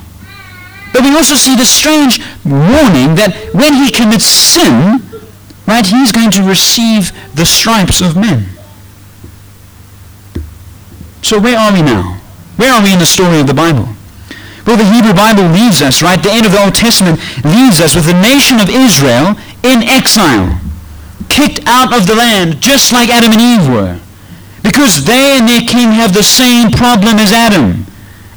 But 0.94 1.02
we 1.02 1.16
also 1.16 1.36
see 1.36 1.56
the 1.56 1.66
strange 1.66 2.22
warning 2.46 3.18
that 3.18 3.34
when 3.54 3.74
he 3.74 3.90
commits 3.90 4.26
sin, 4.26 5.02
right, 5.66 5.86
he's 5.86 6.12
going 6.12 6.32
to 6.32 6.44
receive 6.44 7.12
the 7.34 7.46
stripes 7.46 8.02
of 8.02 8.16
men. 8.16 8.46
So 11.24 11.40
where 11.40 11.58
are 11.58 11.74
we 11.74 11.82
now? 11.82 12.22
Where 12.58 12.74
are 12.74 12.84
we 12.84 12.94
in 12.94 13.00
the 13.00 13.06
story 13.06 13.40
of 13.40 13.48
the 13.48 13.54
Bible? 13.54 13.90
Well, 14.66 14.78
the 14.78 14.86
Hebrew 14.86 15.14
Bible 15.14 15.50
leaves 15.50 15.82
us, 15.82 16.02
right? 16.02 16.22
The 16.22 16.32
end 16.32 16.46
of 16.46 16.52
the 16.52 16.62
Old 16.62 16.76
Testament 16.76 17.20
leaves 17.44 17.82
us 17.82 17.96
with 17.96 18.06
the 18.06 18.20
nation 18.20 18.60
of 18.60 18.70
Israel 18.70 19.36
in 19.64 19.84
exile, 19.84 20.60
kicked 21.30 21.62
out 21.66 21.94
of 21.94 22.08
the 22.08 22.16
land, 22.16 22.62
just 22.62 22.94
like 22.94 23.10
Adam 23.10 23.32
and 23.34 23.42
Eve 23.42 23.68
were. 23.70 24.00
Because 24.62 25.06
they 25.06 25.38
and 25.38 25.48
their 25.48 25.62
king 25.62 25.92
have 25.98 26.14
the 26.14 26.24
same 26.24 26.70
problem 26.70 27.18
as 27.18 27.32
Adam 27.32 27.86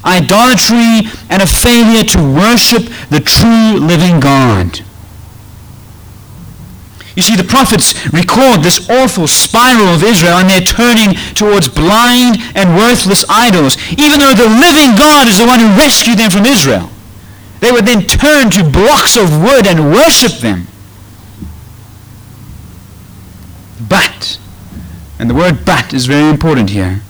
idolatry 0.04 1.08
and 1.30 1.42
a 1.42 1.46
failure 1.46 2.04
to 2.04 2.18
worship 2.18 2.84
the 3.08 3.20
true 3.20 3.80
living 3.80 4.20
God. 4.20 4.83
You 7.16 7.22
see, 7.22 7.36
the 7.36 7.44
prophets 7.44 7.94
record 8.12 8.62
this 8.62 8.90
awful 8.90 9.26
spiral 9.28 9.94
of 9.94 10.02
Israel 10.02 10.38
and 10.38 10.50
they're 10.50 10.60
turning 10.60 11.14
towards 11.34 11.68
blind 11.68 12.38
and 12.54 12.76
worthless 12.76 13.24
idols, 13.28 13.78
even 13.92 14.18
though 14.18 14.34
the 14.34 14.50
living 14.50 14.98
God 14.98 15.28
is 15.28 15.38
the 15.38 15.46
one 15.46 15.60
who 15.60 15.68
rescued 15.78 16.18
them 16.18 16.30
from 16.30 16.44
Israel. 16.44 16.90
They 17.60 17.70
would 17.70 17.86
then 17.86 18.02
turn 18.02 18.50
to 18.50 18.64
blocks 18.68 19.16
of 19.16 19.40
wood 19.40 19.66
and 19.66 19.92
worship 19.92 20.40
them. 20.40 20.66
But, 23.88 24.38
and 25.18 25.30
the 25.30 25.34
word 25.34 25.64
but 25.64 25.94
is 25.94 26.06
very 26.06 26.28
important 26.28 26.70
here, 26.70 27.00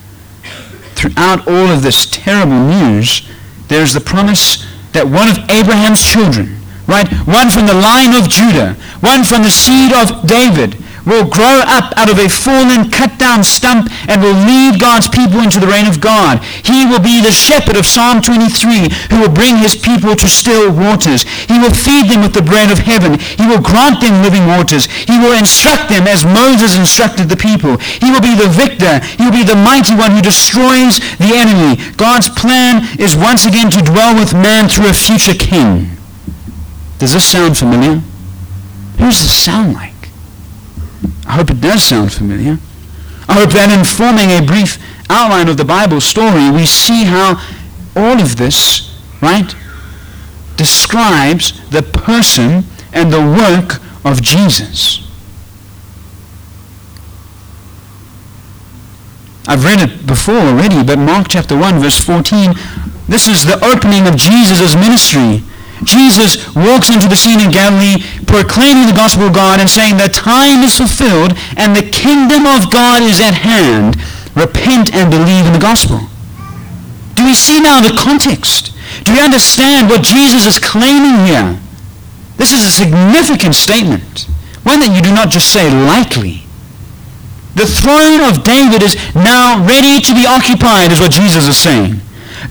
throughout 0.94 1.49
all 1.49 1.73
of 1.73 1.82
this 1.82 2.06
terrible 2.06 2.62
news, 2.68 3.28
there's 3.68 3.94
the 3.94 4.00
promise 4.00 4.66
that 4.92 5.06
one 5.06 5.28
of 5.28 5.38
Abraham's 5.50 6.02
children, 6.02 6.56
right? 6.86 7.08
One 7.26 7.50
from 7.50 7.66
the 7.66 7.74
line 7.74 8.14
of 8.14 8.28
Judah, 8.28 8.74
one 9.00 9.24
from 9.24 9.42
the 9.42 9.50
seed 9.50 9.92
of 9.92 10.26
David, 10.26 10.76
will 11.06 11.28
grow 11.28 11.60
up 11.68 11.92
out 11.96 12.08
of 12.08 12.18
a 12.18 12.28
fallen, 12.28 12.90
cut 12.90 13.18
down 13.18 13.44
stump 13.44 13.88
and 14.08 14.20
will 14.20 14.36
lead 14.48 14.80
God's 14.80 15.08
people 15.08 15.40
into 15.40 15.60
the 15.60 15.68
reign 15.68 15.86
of 15.86 16.00
God. 16.00 16.42
He 16.64 16.84
will 16.84 17.00
be 17.00 17.20
the 17.20 17.32
shepherd 17.32 17.76
of 17.76 17.86
Psalm 17.86 18.20
23 18.20 18.88
who 19.12 19.20
will 19.20 19.32
bring 19.32 19.56
his 19.56 19.76
people 19.76 20.16
to 20.16 20.28
still 20.28 20.72
waters. 20.72 21.28
He 21.44 21.60
will 21.60 21.72
feed 21.72 22.08
them 22.08 22.22
with 22.22 22.32
the 22.32 22.42
bread 22.42 22.72
of 22.72 22.78
heaven. 22.80 23.20
He 23.20 23.46
will 23.46 23.60
grant 23.60 24.00
them 24.00 24.24
living 24.24 24.46
waters. 24.46 24.86
He 24.86 25.20
will 25.20 25.36
instruct 25.36 25.88
them 25.88 26.08
as 26.08 26.24
Moses 26.24 26.76
instructed 26.76 27.28
the 27.28 27.36
people. 27.36 27.76
He 27.78 28.10
will 28.10 28.24
be 28.24 28.34
the 28.34 28.48
victor. 28.48 29.04
He 29.20 29.24
will 29.24 29.36
be 29.36 29.44
the 29.44 29.60
mighty 29.60 29.94
one 29.94 30.12
who 30.12 30.22
destroys 30.24 30.98
the 31.20 31.36
enemy. 31.36 31.80
God's 31.96 32.28
plan 32.28 32.88
is 32.98 33.16
once 33.16 33.44
again 33.44 33.70
to 33.70 33.84
dwell 33.84 34.16
with 34.16 34.32
man 34.32 34.68
through 34.68 34.88
a 34.88 34.96
future 34.96 35.36
king. 35.36 35.94
Does 36.98 37.12
this 37.12 37.24
sound 37.24 37.56
familiar? 37.56 38.00
Who 38.98 39.06
does 39.06 39.22
this 39.22 39.34
sound 39.34 39.74
like? 39.74 39.92
I 41.26 41.32
hope 41.32 41.50
it 41.50 41.60
does 41.60 41.82
sound 41.82 42.12
familiar. 42.12 42.58
I 43.28 43.34
hope 43.34 43.50
that 43.50 43.70
in 43.70 43.84
forming 43.84 44.30
a 44.30 44.46
brief 44.46 44.78
outline 45.10 45.48
of 45.48 45.56
the 45.56 45.64
Bible 45.64 46.00
story, 46.00 46.50
we 46.50 46.66
see 46.66 47.04
how 47.04 47.42
all 47.96 48.20
of 48.20 48.36
this, 48.36 49.00
right, 49.20 49.54
describes 50.56 51.68
the 51.70 51.82
person 51.82 52.64
and 52.92 53.12
the 53.12 53.20
work 53.20 53.80
of 54.04 54.22
Jesus. 54.22 55.00
I've 59.46 59.64
read 59.64 59.80
it 59.80 60.06
before 60.06 60.36
already, 60.36 60.82
but 60.82 60.98
Mark 60.98 61.26
chapter 61.28 61.56
1, 61.56 61.78
verse 61.78 62.02
14, 62.02 62.54
this 63.08 63.28
is 63.28 63.44
the 63.44 63.62
opening 63.64 64.06
of 64.06 64.16
Jesus' 64.16 64.74
ministry. 64.74 65.42
Jesus 65.83 66.54
walks 66.54 66.88
into 66.88 67.09
the 67.09 67.19
scene 67.19 67.40
in 67.40 67.50
Galilee 67.50 67.99
proclaiming 68.26 68.87
the 68.87 68.95
gospel 68.95 69.26
of 69.26 69.35
God 69.35 69.59
and 69.59 69.69
saying 69.69 69.97
the 69.97 70.09
time 70.09 70.62
is 70.62 70.78
fulfilled 70.78 71.35
and 71.57 71.75
the 71.75 71.90
kingdom 71.90 72.47
of 72.47 72.71
God 72.71 73.02
is 73.02 73.21
at 73.21 73.35
hand. 73.35 73.97
Repent 74.37 74.95
and 74.95 75.11
believe 75.11 75.47
in 75.47 75.52
the 75.52 75.62
gospel. 75.62 76.00
Do 77.14 77.25
we 77.25 77.35
see 77.35 77.61
now 77.61 77.81
the 77.81 77.97
context? 77.99 78.75
Do 79.04 79.12
we 79.12 79.21
understand 79.21 79.88
what 79.88 80.02
Jesus 80.02 80.47
is 80.47 80.59
claiming 80.59 81.26
here? 81.26 81.59
This 82.37 82.52
is 82.52 82.64
a 82.64 82.71
significant 82.71 83.54
statement, 83.54 84.26
one 84.64 84.81
that 84.81 84.90
you 84.95 85.02
do 85.02 85.14
not 85.14 85.31
just 85.31 85.52
say 85.52 85.71
lightly. 85.71 86.43
The 87.54 87.66
throne 87.66 88.26
of 88.26 88.43
David 88.43 88.83
is 88.83 88.99
now 89.14 89.62
ready 89.62 90.02
to 90.02 90.12
be 90.14 90.26
occupied, 90.26 90.90
is 90.90 90.99
what 90.99 91.12
Jesus 91.12 91.47
is 91.47 91.57
saying. 91.57 92.00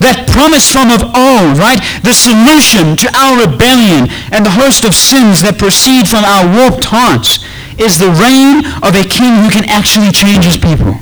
That 0.02 0.26
promise 0.30 0.66
from 0.66 0.90
of 0.90 1.02
old, 1.14 1.58
right? 1.58 1.78
The 2.02 2.14
solution 2.14 2.96
to 2.98 3.08
our 3.14 3.46
rebellion 3.46 4.10
and 4.34 4.44
the 4.44 4.54
host 4.54 4.82
of 4.84 4.94
sins 4.94 5.42
that 5.42 5.58
proceed 5.58 6.10
from 6.10 6.26
our 6.26 6.46
warped 6.46 6.90
hearts 6.90 7.44
is 7.78 7.98
the 7.98 8.10
reign 8.10 8.66
of 8.82 8.94
a 8.94 9.06
king 9.06 9.42
who 9.42 9.50
can 9.50 9.66
actually 9.70 10.10
change 10.10 10.44
his 10.44 10.58
people. 10.58 10.98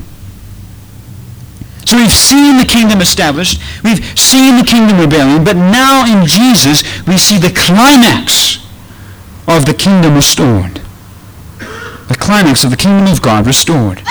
So 1.85 1.97
we've 1.97 2.11
seen 2.11 2.57
the 2.57 2.65
kingdom 2.65 3.01
established. 3.01 3.61
We've 3.83 4.01
seen 4.17 4.57
the 4.57 4.63
kingdom 4.63 4.99
rebellion. 4.99 5.43
But 5.43 5.57
now 5.57 6.05
in 6.05 6.25
Jesus, 6.25 6.81
we 7.05 7.17
see 7.17 7.37
the 7.37 7.53
climax 7.53 8.63
of 9.47 9.65
the 9.65 9.73
kingdom 9.73 10.15
restored. 10.15 10.81
The 12.07 12.17
climax 12.19 12.63
of 12.63 12.71
the 12.71 12.77
kingdom 12.77 13.11
of 13.11 13.21
God 13.21 13.45
restored. 13.45 14.01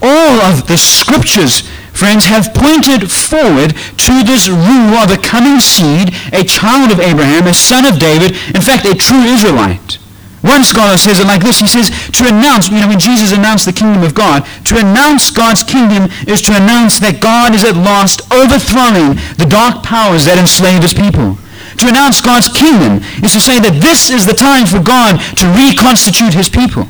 All 0.00 0.40
of 0.40 0.66
the 0.68 0.78
scriptures 0.78 1.68
friends, 1.98 2.30
have 2.30 2.54
pointed 2.54 3.10
forward 3.10 3.74
to 3.98 4.14
this 4.22 4.46
rule 4.46 4.94
of 5.02 5.10
a 5.10 5.18
coming 5.18 5.58
seed, 5.58 6.14
a 6.32 6.46
child 6.46 6.94
of 6.94 7.00
Abraham, 7.02 7.50
a 7.50 7.54
son 7.54 7.84
of 7.84 7.98
David, 7.98 8.38
in 8.54 8.62
fact, 8.62 8.86
a 8.86 8.94
true 8.94 9.26
Israelite. 9.26 9.98
One 10.42 10.62
scholar 10.62 10.96
says 10.96 11.18
it 11.18 11.26
like 11.26 11.42
this. 11.42 11.58
He 11.58 11.66
says, 11.66 11.90
to 11.90 12.28
announce, 12.30 12.70
you 12.70 12.78
know, 12.78 12.86
when 12.86 13.02
Jesus 13.02 13.34
announced 13.34 13.66
the 13.66 13.74
kingdom 13.74 14.04
of 14.04 14.14
God, 14.14 14.46
to 14.70 14.78
announce 14.78 15.30
God's 15.30 15.64
kingdom 15.64 16.06
is 16.30 16.40
to 16.46 16.54
announce 16.54 17.02
that 17.02 17.18
God 17.18 17.54
is 17.58 17.64
at 17.66 17.74
last 17.74 18.22
overthrowing 18.30 19.18
the 19.34 19.50
dark 19.50 19.82
powers 19.82 20.30
that 20.30 20.38
enslave 20.38 20.82
his 20.82 20.94
people. 20.94 21.34
To 21.82 21.90
announce 21.90 22.20
God's 22.22 22.46
kingdom 22.46 23.02
is 23.22 23.34
to 23.34 23.42
say 23.42 23.58
that 23.58 23.82
this 23.82 24.10
is 24.10 24.26
the 24.26 24.34
time 24.34 24.66
for 24.66 24.78
God 24.78 25.18
to 25.42 25.46
reconstitute 25.58 26.34
his 26.34 26.48
people, 26.48 26.86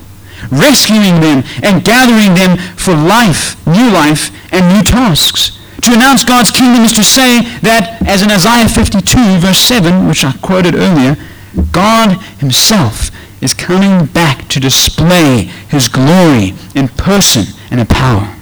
rescuing 0.51 1.21
them 1.21 1.45
and 1.63 1.85
gathering 1.85 2.35
them 2.35 2.59
for 2.77 2.95
life, 2.95 3.55
new 3.67 3.91
life, 3.91 4.31
and 4.53 4.75
new 4.75 4.83
tasks. 4.83 5.59
To 5.83 5.95
announce 5.95 6.25
God's 6.25 6.51
kingdom 6.51 6.85
is 6.85 6.93
to 6.95 7.05
say 7.05 7.43
that, 7.63 8.03
as 8.07 8.23
in 8.23 8.31
Isaiah 8.31 8.69
52, 8.69 9.39
verse 9.39 9.59
7, 9.59 10.09
which 10.09 10.25
I 10.25 10.33
quoted 10.33 10.75
earlier, 10.75 11.17
God 11.73 12.21
himself 12.41 13.11
is 13.41 13.55
coming 13.55 14.07
back 14.07 14.49
to 14.49 14.61
display 14.61 15.45
his 15.69 15.89
glory 15.89 16.55
in 16.75 16.89
person 16.89 17.45
and 17.71 17.81
in 17.81 17.87
power. 17.87 18.35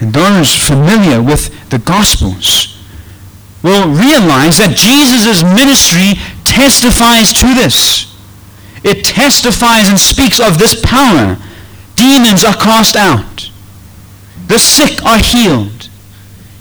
And 0.00 0.12
those 0.12 0.54
familiar 0.54 1.22
with 1.22 1.70
the 1.70 1.78
Gospels 1.78 2.78
will 3.62 3.88
realize 3.88 4.58
that 4.58 4.76
Jesus' 4.76 5.42
ministry 5.42 6.20
testifies 6.44 7.32
to 7.32 7.54
this. 7.54 8.13
It 8.84 9.04
testifies 9.04 9.88
and 9.88 9.98
speaks 9.98 10.38
of 10.38 10.58
this 10.58 10.80
power. 10.84 11.38
Demons 11.96 12.44
are 12.44 12.54
cast 12.54 12.96
out. 12.96 13.50
The 14.46 14.58
sick 14.58 15.02
are 15.04 15.18
healed. 15.18 15.88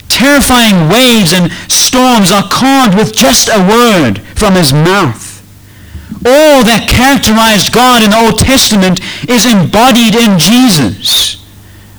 Terrifying 0.07 0.89
waves 0.89 1.33
and 1.33 1.51
storms 1.67 2.31
are 2.31 2.47
calmed 2.47 2.95
with 2.95 3.13
just 3.13 3.49
a 3.49 3.59
word 3.59 4.21
from 4.35 4.53
his 4.53 4.71
mouth. 4.71 5.43
All 6.25 6.63
that 6.63 6.87
characterized 6.87 7.73
God 7.75 7.99
in 7.99 8.11
the 8.11 8.21
Old 8.23 8.39
Testament 8.39 9.03
is 9.27 9.43
embodied 9.43 10.15
in 10.15 10.39
Jesus. 10.39 11.43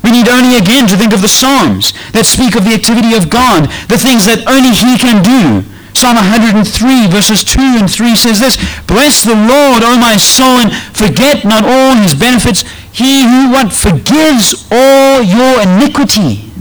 We 0.02 0.10
need 0.10 0.28
only 0.28 0.56
again 0.56 0.88
to 0.88 0.96
think 0.96 1.12
of 1.12 1.20
the 1.20 1.28
Psalms 1.28 1.92
that 2.12 2.24
speak 2.24 2.56
of 2.56 2.64
the 2.64 2.72
activity 2.72 3.12
of 3.12 3.28
God, 3.28 3.68
the 3.92 4.00
things 4.00 4.24
that 4.24 4.48
only 4.48 4.72
he 4.72 4.96
can 4.96 5.20
do. 5.20 5.68
Psalm 6.04 6.16
103 6.16 7.08
verses 7.08 7.42
2 7.42 7.80
and 7.80 7.90
3 7.90 8.14
says 8.14 8.38
this, 8.38 8.58
Bless 8.84 9.24
the 9.24 9.32
Lord, 9.32 9.82
O 9.82 9.96
my 9.96 10.18
soul, 10.18 10.60
and 10.60 10.70
forget 10.92 11.46
not 11.46 11.64
all 11.64 11.96
his 11.96 12.14
benefits. 12.14 12.60
He 12.92 13.24
who 13.24 13.48
what 13.48 13.72
forgives 13.72 14.68
all 14.70 15.22
your 15.22 15.62
iniquity 15.62 16.52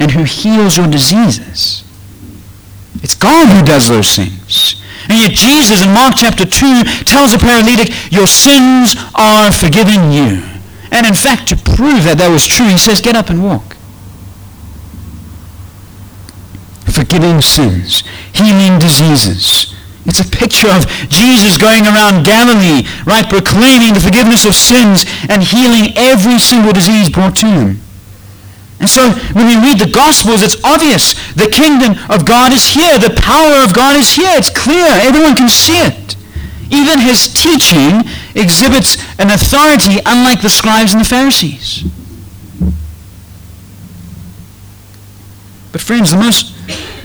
and 0.00 0.10
who 0.10 0.24
heals 0.24 0.76
your 0.76 0.88
diseases. 0.88 1.84
It's 3.04 3.14
God 3.14 3.46
who 3.46 3.64
does 3.64 3.86
those 3.86 4.16
things. 4.16 4.82
And 5.08 5.20
yet 5.20 5.30
Jesus 5.30 5.80
in 5.80 5.94
Mark 5.94 6.14
chapter 6.16 6.44
2 6.44 6.82
tells 7.06 7.30
the 7.30 7.38
paralytic, 7.38 7.94
your 8.10 8.26
sins 8.26 8.96
are 9.14 9.52
forgiven 9.52 10.10
you. 10.10 10.42
And 10.90 11.06
in 11.06 11.14
fact, 11.14 11.50
to 11.50 11.56
prove 11.56 12.02
that 12.02 12.18
that 12.18 12.32
was 12.32 12.48
true, 12.48 12.66
he 12.66 12.78
says, 12.78 13.00
get 13.00 13.14
up 13.14 13.30
and 13.30 13.44
walk. 13.44 13.71
Forgiving 16.92 17.40
sins, 17.40 18.04
healing 18.34 18.78
diseases. 18.78 19.74
It's 20.04 20.20
a 20.20 20.28
picture 20.28 20.68
of 20.68 20.86
Jesus 21.08 21.56
going 21.56 21.86
around 21.86 22.24
Galilee, 22.24 22.86
right, 23.06 23.28
proclaiming 23.28 23.94
the 23.94 24.00
forgiveness 24.00 24.44
of 24.44 24.54
sins 24.54 25.06
and 25.28 25.42
healing 25.42 25.94
every 25.96 26.38
single 26.38 26.72
disease 26.72 27.08
brought 27.08 27.36
to 27.36 27.46
him. 27.46 27.80
And 28.80 28.90
so 28.90 29.10
when 29.32 29.46
we 29.46 29.56
read 29.62 29.78
the 29.78 29.90
Gospels, 29.90 30.42
it's 30.42 30.56
obvious. 30.64 31.14
The 31.34 31.48
kingdom 31.48 31.94
of 32.10 32.26
God 32.26 32.52
is 32.52 32.66
here. 32.66 32.98
The 32.98 33.14
power 33.14 33.62
of 33.62 33.72
God 33.72 33.96
is 33.96 34.10
here. 34.10 34.32
It's 34.34 34.50
clear. 34.50 34.84
Everyone 34.84 35.36
can 35.36 35.48
see 35.48 35.78
it. 35.78 36.16
Even 36.68 36.98
his 36.98 37.32
teaching 37.32 38.02
exhibits 38.34 38.98
an 39.20 39.30
authority 39.30 40.00
unlike 40.04 40.42
the 40.42 40.50
scribes 40.50 40.92
and 40.92 41.00
the 41.00 41.08
Pharisees. 41.08 41.84
But 45.70 45.80
friends, 45.80 46.10
the 46.10 46.16
most, 46.16 46.51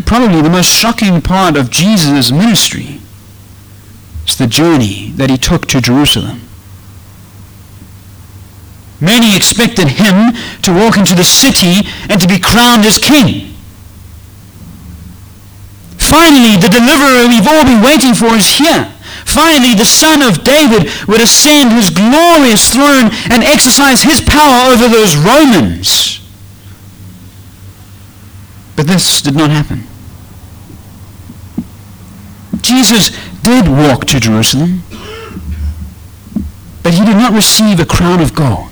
probably 0.07 0.41
the 0.41 0.49
most 0.49 0.69
shocking 0.69 1.21
part 1.21 1.57
of 1.57 1.69
Jesus' 1.69 2.31
ministry 2.31 3.01
is 4.25 4.37
the 4.37 4.47
journey 4.47 5.11
that 5.17 5.29
he 5.29 5.37
took 5.37 5.67
to 5.67 5.81
Jerusalem. 5.81 6.39
Many 8.99 9.35
expected 9.35 9.99
him 9.99 10.33
to 10.63 10.73
walk 10.73 10.97
into 10.97 11.13
the 11.13 11.27
city 11.27 11.85
and 12.09 12.19
to 12.21 12.27
be 12.27 12.39
crowned 12.39 12.85
as 12.85 12.97
king. 12.97 13.53
Finally, 15.99 16.55
the 16.55 16.71
deliverer 16.71 17.27
we've 17.27 17.45
all 17.45 17.67
been 17.67 17.83
waiting 17.83 18.15
for 18.15 18.33
is 18.33 18.57
here. 18.57 18.87
Finally, 19.25 19.75
the 19.75 19.85
son 19.85 20.23
of 20.23 20.43
David 20.43 20.89
would 21.07 21.19
ascend 21.19 21.73
his 21.73 21.89
glorious 21.89 22.71
throne 22.73 23.11
and 23.29 23.43
exercise 23.43 24.01
his 24.01 24.21
power 24.21 24.71
over 24.71 24.87
those 24.87 25.17
Romans. 25.17 26.21
But 28.77 28.87
this 28.87 29.21
did 29.21 29.35
not 29.35 29.49
happen. 29.49 29.86
Jesus 32.67 33.09
did 33.41 33.67
walk 33.67 34.05
to 34.05 34.19
Jerusalem, 34.19 34.83
but 36.83 36.93
he 36.93 37.05
did 37.05 37.15
not 37.17 37.33
receive 37.33 37.79
a 37.79 37.85
crown 37.85 38.19
of 38.21 38.33
gold 38.33 38.67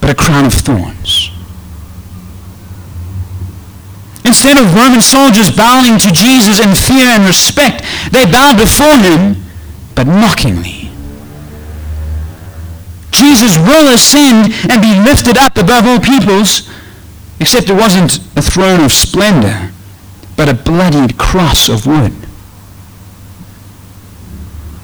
but 0.00 0.10
a 0.10 0.14
crown 0.14 0.46
of 0.46 0.54
thorns. 0.54 1.30
Instead 4.24 4.58
of 4.58 4.74
Roman 4.74 5.00
soldiers 5.00 5.50
bowing 5.50 5.98
to 5.98 6.10
Jesus 6.12 6.60
in 6.60 6.74
fear 6.74 7.08
and 7.08 7.26
respect, 7.26 7.84
they 8.12 8.24
bowed 8.24 8.56
before 8.56 8.96
him, 8.96 9.36
but 9.94 10.06
mockingly. 10.06 10.90
Jesus 13.10 13.58
will 13.58 13.92
ascend 13.92 14.54
and 14.70 14.80
be 14.80 14.98
lifted 15.00 15.36
up 15.36 15.58
above 15.58 15.86
all 15.86 16.00
peoples, 16.00 16.68
except 17.40 17.68
it 17.68 17.74
wasn't 17.74 18.18
a 18.36 18.42
throne 18.42 18.84
of 18.84 18.92
splendor, 18.92 19.72
but 20.40 20.48
a 20.48 20.54
bloodied 20.54 21.18
cross 21.18 21.68
of 21.68 21.86
wood. 21.86 22.14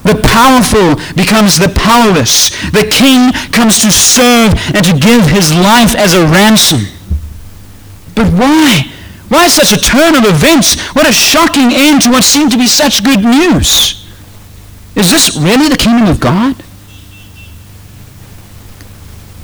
The 0.04 0.20
powerful 0.22 0.96
becomes 1.14 1.56
the 1.56 1.72
powerless. 1.74 2.50
The 2.72 2.86
king 2.92 3.32
comes 3.52 3.80
to 3.80 3.90
serve 3.90 4.52
and 4.74 4.84
to 4.84 4.92
give 4.92 5.24
his 5.24 5.54
life 5.54 5.96
as 5.96 6.12
a 6.12 6.26
ransom. 6.26 6.80
But 8.14 8.30
why? 8.34 8.92
Why 9.30 9.48
such 9.48 9.72
a 9.72 9.80
turn 9.80 10.14
of 10.14 10.26
events? 10.26 10.78
What 10.92 11.08
a 11.08 11.12
shocking 11.12 11.72
end 11.72 12.02
to 12.02 12.10
what 12.10 12.24
seemed 12.24 12.50
to 12.50 12.58
be 12.58 12.66
such 12.66 13.02
good 13.02 13.24
news. 13.24 14.06
Is 14.94 15.10
this 15.10 15.38
really 15.38 15.70
the 15.70 15.78
kingdom 15.78 16.06
of 16.06 16.20
God? 16.20 16.54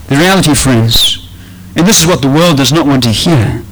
The 0.09 0.16
reality, 0.16 0.55
friends, 0.55 1.27
and 1.75 1.87
this 1.87 2.03
is 2.03 2.07
what 2.07 2.20
the 2.20 2.29
world 2.29 2.59
does 2.59 2.70
not 2.70 2.85
want 2.85 3.03
to 3.05 3.12
hear, 3.12 3.62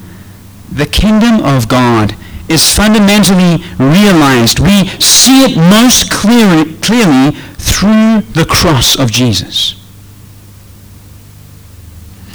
the 0.71 0.87
kingdom 0.87 1.39
of 1.45 1.67
God 1.67 2.15
is 2.51 2.69
fundamentally 2.69 3.63
realized. 3.79 4.59
We 4.59 4.87
see 4.99 5.43
it 5.43 5.57
most 5.57 6.11
clearly, 6.11 6.75
clearly 6.77 7.31
through 7.55 8.21
the 8.33 8.45
cross 8.47 8.97
of 8.97 9.11
Jesus. 9.11 9.75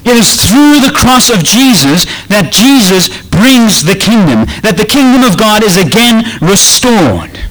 It 0.07 0.17
is 0.17 0.39
through 0.39 0.81
the 0.87 0.95
cross 0.95 1.31
of 1.31 1.43
Jesus 1.43 2.07
that 2.29 2.55
Jesus 2.55 3.11
brings 3.27 3.83
the 3.83 3.99
kingdom, 3.99 4.47
that 4.63 4.79
the 4.79 4.87
kingdom 4.87 5.27
of 5.27 5.37
God 5.37 5.67
is 5.67 5.77
again 5.77 6.23
restored. 6.39 7.43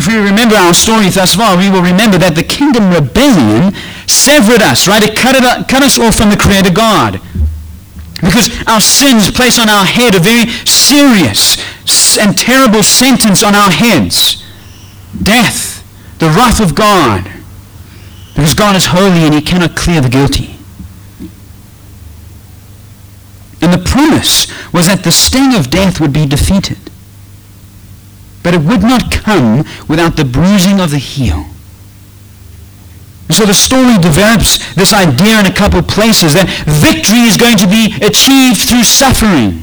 If 0.00 0.08
we 0.08 0.16
remember 0.16 0.56
our 0.56 0.72
story 0.72 1.10
thus 1.10 1.36
far, 1.36 1.58
we 1.58 1.68
will 1.68 1.82
remember 1.82 2.16
that 2.16 2.32
the 2.32 2.42
kingdom 2.42 2.88
rebellion 2.88 3.76
severed 4.08 4.64
us, 4.64 4.88
right? 4.88 5.04
It 5.04 5.12
cut, 5.12 5.36
it, 5.36 5.44
cut 5.68 5.82
us 5.84 5.98
off 6.00 6.16
from 6.16 6.30
the 6.30 6.40
Creator 6.40 6.72
God. 6.72 7.20
Because 8.20 8.50
our 8.66 8.80
sins 8.80 9.30
place 9.30 9.58
on 9.58 9.68
our 9.68 9.84
head 9.84 10.14
a 10.14 10.18
very 10.18 10.46
serious 10.66 11.58
and 12.18 12.36
terrible 12.36 12.82
sentence 12.82 13.42
on 13.42 13.54
our 13.54 13.70
heads. 13.70 14.44
Death, 15.22 15.82
the 16.18 16.26
wrath 16.26 16.60
of 16.60 16.74
God. 16.74 17.30
Because 18.34 18.54
God 18.54 18.76
is 18.76 18.86
holy 18.86 19.24
and 19.24 19.34
he 19.34 19.40
cannot 19.40 19.76
clear 19.76 20.00
the 20.00 20.08
guilty. 20.08 20.56
And 23.62 23.72
the 23.72 23.84
promise 23.84 24.46
was 24.72 24.86
that 24.86 25.04
the 25.04 25.12
sting 25.12 25.54
of 25.54 25.70
death 25.70 26.00
would 26.00 26.12
be 26.12 26.26
defeated. 26.26 26.78
But 28.42 28.54
it 28.54 28.62
would 28.62 28.82
not 28.82 29.12
come 29.12 29.64
without 29.88 30.16
the 30.16 30.24
bruising 30.24 30.80
of 30.80 30.90
the 30.90 30.98
heel. 30.98 31.49
So 33.30 33.46
the 33.46 33.54
story 33.54 33.96
develops 33.98 34.58
this 34.74 34.92
idea 34.92 35.40
in 35.40 35.46
a 35.46 35.54
couple 35.54 35.78
of 35.78 35.88
places 35.88 36.34
that 36.34 36.50
victory 36.66 37.24
is 37.24 37.38
going 37.38 37.56
to 37.62 37.68
be 37.70 37.94
achieved 38.02 38.66
through 38.68 38.84
suffering. 38.84 39.62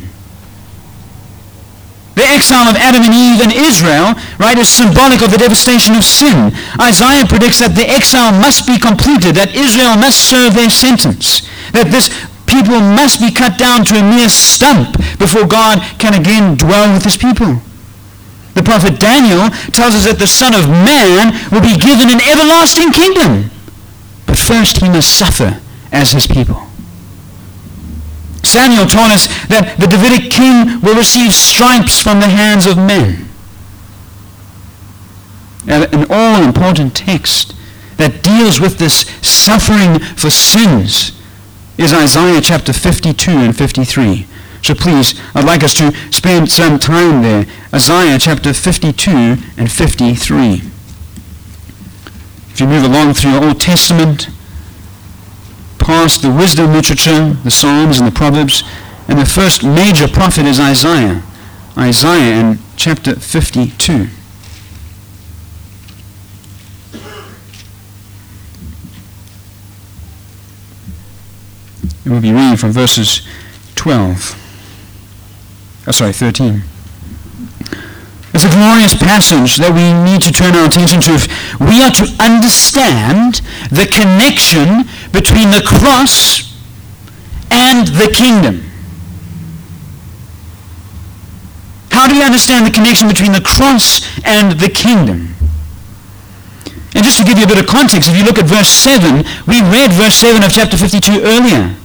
The 2.18 2.26
exile 2.26 2.66
of 2.66 2.74
Adam 2.82 3.06
and 3.06 3.14
Eve 3.14 3.46
and 3.46 3.54
Israel, 3.54 4.18
right, 4.42 4.58
is 4.58 4.66
symbolic 4.66 5.22
of 5.22 5.30
the 5.30 5.38
devastation 5.38 5.94
of 5.94 6.02
sin. 6.02 6.50
Isaiah 6.82 7.30
predicts 7.30 7.62
that 7.62 7.78
the 7.78 7.86
exile 7.86 8.34
must 8.34 8.66
be 8.66 8.82
completed, 8.82 9.38
that 9.38 9.54
Israel 9.54 9.94
must 9.94 10.26
serve 10.26 10.58
their 10.58 10.74
sentence, 10.74 11.46
that 11.78 11.94
this 11.94 12.10
people 12.50 12.82
must 12.82 13.22
be 13.22 13.30
cut 13.30 13.62
down 13.62 13.86
to 13.86 14.02
a 14.02 14.02
mere 14.02 14.34
stump 14.34 14.98
before 15.22 15.46
God 15.46 15.78
can 16.02 16.18
again 16.18 16.58
dwell 16.58 16.90
with 16.90 17.06
his 17.06 17.22
people. 17.22 17.62
The 18.58 18.66
prophet 18.66 18.98
Daniel 18.98 19.54
tells 19.70 19.94
us 19.94 20.10
that 20.10 20.18
the 20.18 20.26
Son 20.26 20.58
of 20.58 20.66
Man 20.66 21.38
will 21.54 21.62
be 21.62 21.78
given 21.78 22.10
an 22.10 22.18
everlasting 22.18 22.90
kingdom. 22.90 23.54
But 24.28 24.38
first 24.38 24.78
he 24.78 24.90
must 24.90 25.18
suffer 25.18 25.60
as 25.92 26.12
his 26.12 26.28
people. 26.28 26.62
Samuel 28.44 28.86
told 28.86 29.12
us 29.12 29.28
that 29.48 29.78
the 29.80 29.88
Davidic 29.88 30.32
king 30.32 30.80
will 30.82 30.96
receive 30.96 31.34
stripes 31.34 32.02
from 32.02 32.20
the 32.20 32.28
hands 32.28 32.66
of 32.66 32.78
men. 32.78 33.26
An 35.68 36.06
all-important 36.10 36.96
text 36.96 37.56
that 37.98 38.24
deals 38.24 38.60
with 38.60 38.78
this 38.78 39.02
suffering 39.22 40.00
for 40.00 40.30
sins 40.30 41.12
is 41.78 41.94
Isaiah 41.94 42.42
chapter 42.42 42.72
52 42.72 43.32
and 43.32 43.56
53. 43.56 44.26
So 44.62 44.74
please, 44.74 45.20
I'd 45.36 45.46
like 45.46 45.64
us 45.64 45.74
to 45.76 45.94
spend 46.12 46.50
some 46.50 46.80
time 46.80 47.22
there. 47.22 47.46
Isaiah 47.74 48.18
chapter 48.18 48.54
52 48.54 49.38
and 49.58 49.72
53. 49.72 50.62
If 52.58 52.62
you 52.62 52.68
move 52.70 52.86
along 52.86 53.14
through 53.14 53.34
your 53.34 53.44
Old 53.44 53.62
Testament, 53.62 54.30
past 55.78 56.24
the 56.24 56.32
wisdom 56.32 56.74
literature, 56.74 57.36
the 57.44 57.52
Psalms 57.52 58.00
and 58.00 58.08
the 58.08 58.12
Proverbs, 58.12 58.64
and 59.08 59.20
the 59.20 59.28
first 59.28 59.64
major 59.64 60.08
prophet 60.08 60.48
is 60.48 60.60
Isaiah. 60.60 61.22
Isaiah 61.78 62.40
in 62.40 62.60
chapter 62.76 63.14
52. 63.14 64.08
And 72.06 72.08
we'll 72.08 72.22
be 72.22 72.34
reading 72.34 72.58
from 72.58 72.72
verses 72.72 73.22
12. 73.76 75.86
Oh, 75.86 75.92
sorry, 75.92 76.12
13. 76.12 76.64
It's 78.34 78.44
a 78.44 78.52
glorious 78.52 78.94
passage 78.94 79.58
that 79.58 79.72
we 79.72 79.96
need 80.04 80.22
to 80.28 80.32
turn 80.32 80.54
our 80.56 80.68
attention 80.68 81.02
to 81.08 81.16
if 81.16 81.26
we 81.64 81.82
are 81.82 81.94
to 81.96 82.06
understand 82.20 83.42
the 83.72 83.88
connection 83.88 84.86
between 85.16 85.50
the 85.50 85.64
cross 85.64 86.44
and 87.50 87.88
the 87.88 88.12
kingdom. 88.12 88.68
How 91.90 92.06
do 92.06 92.14
we 92.14 92.24
understand 92.24 92.68
the 92.68 92.72
connection 92.72 93.08
between 93.08 93.32
the 93.32 93.42
cross 93.42 94.06
and 94.24 94.60
the 94.60 94.70
kingdom? 94.70 95.34
And 96.94 97.04
just 97.04 97.18
to 97.18 97.26
give 97.26 97.38
you 97.38 97.46
a 97.46 97.48
bit 97.48 97.58
of 97.58 97.66
context, 97.66 98.10
if 98.10 98.18
you 98.18 98.24
look 98.24 98.38
at 98.38 98.46
verse 98.46 98.70
7, 98.70 99.24
we 99.48 99.62
read 99.62 99.92
verse 99.94 100.16
7 100.16 100.44
of 100.44 100.52
chapter 100.52 100.78
52 100.78 101.22
earlier. 101.24 101.76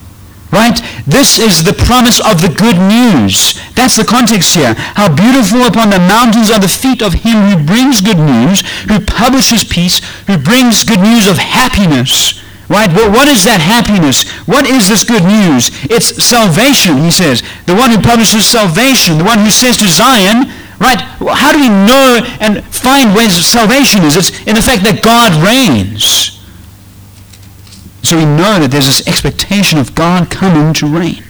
Right? 0.52 0.76
This 1.08 1.40
is 1.40 1.64
the 1.64 1.72
promise 1.72 2.20
of 2.20 2.44
the 2.44 2.52
good 2.52 2.76
news. 2.76 3.56
That's 3.72 3.96
the 3.96 4.04
context 4.04 4.54
here. 4.54 4.76
How 4.76 5.08
beautiful 5.08 5.64
upon 5.64 5.88
the 5.88 5.98
mountains 5.98 6.52
are 6.52 6.60
the 6.60 6.68
feet 6.68 7.00
of 7.00 7.24
him 7.24 7.48
who 7.48 7.64
brings 7.64 8.04
good 8.04 8.20
news, 8.20 8.60
who 8.84 9.00
publishes 9.00 9.64
peace, 9.64 10.04
who 10.28 10.36
brings 10.36 10.84
good 10.84 11.00
news 11.00 11.26
of 11.26 11.40
happiness. 11.40 12.44
Right? 12.68 12.92
Well, 12.92 13.10
what 13.10 13.28
is 13.28 13.44
that 13.44 13.64
happiness? 13.64 14.28
What 14.44 14.68
is 14.68 14.88
this 14.92 15.04
good 15.04 15.24
news? 15.24 15.72
It's 15.88 16.20
salvation, 16.20 17.00
he 17.00 17.10
says. 17.10 17.40
The 17.64 17.74
one 17.74 17.88
who 17.88 18.00
publishes 18.04 18.44
salvation, 18.44 19.18
the 19.18 19.24
one 19.24 19.40
who 19.40 19.50
says 19.50 19.80
to 19.80 19.88
Zion, 19.88 20.52
right, 20.76 21.00
how 21.32 21.52
do 21.52 21.60
we 21.64 21.72
know 21.72 22.20
and 22.44 22.60
find 22.68 23.16
where 23.16 23.28
salvation 23.30 24.04
is? 24.04 24.16
It's 24.16 24.30
in 24.44 24.54
the 24.54 24.62
fact 24.62 24.84
that 24.84 25.00
God 25.00 25.32
reigns. 25.40 26.41
So 28.02 28.16
we 28.16 28.24
know 28.24 28.58
that 28.58 28.70
there's 28.70 28.86
this 28.86 29.06
expectation 29.06 29.78
of 29.78 29.94
God 29.94 30.30
coming 30.30 30.74
to 30.74 30.86
reign. 30.86 31.22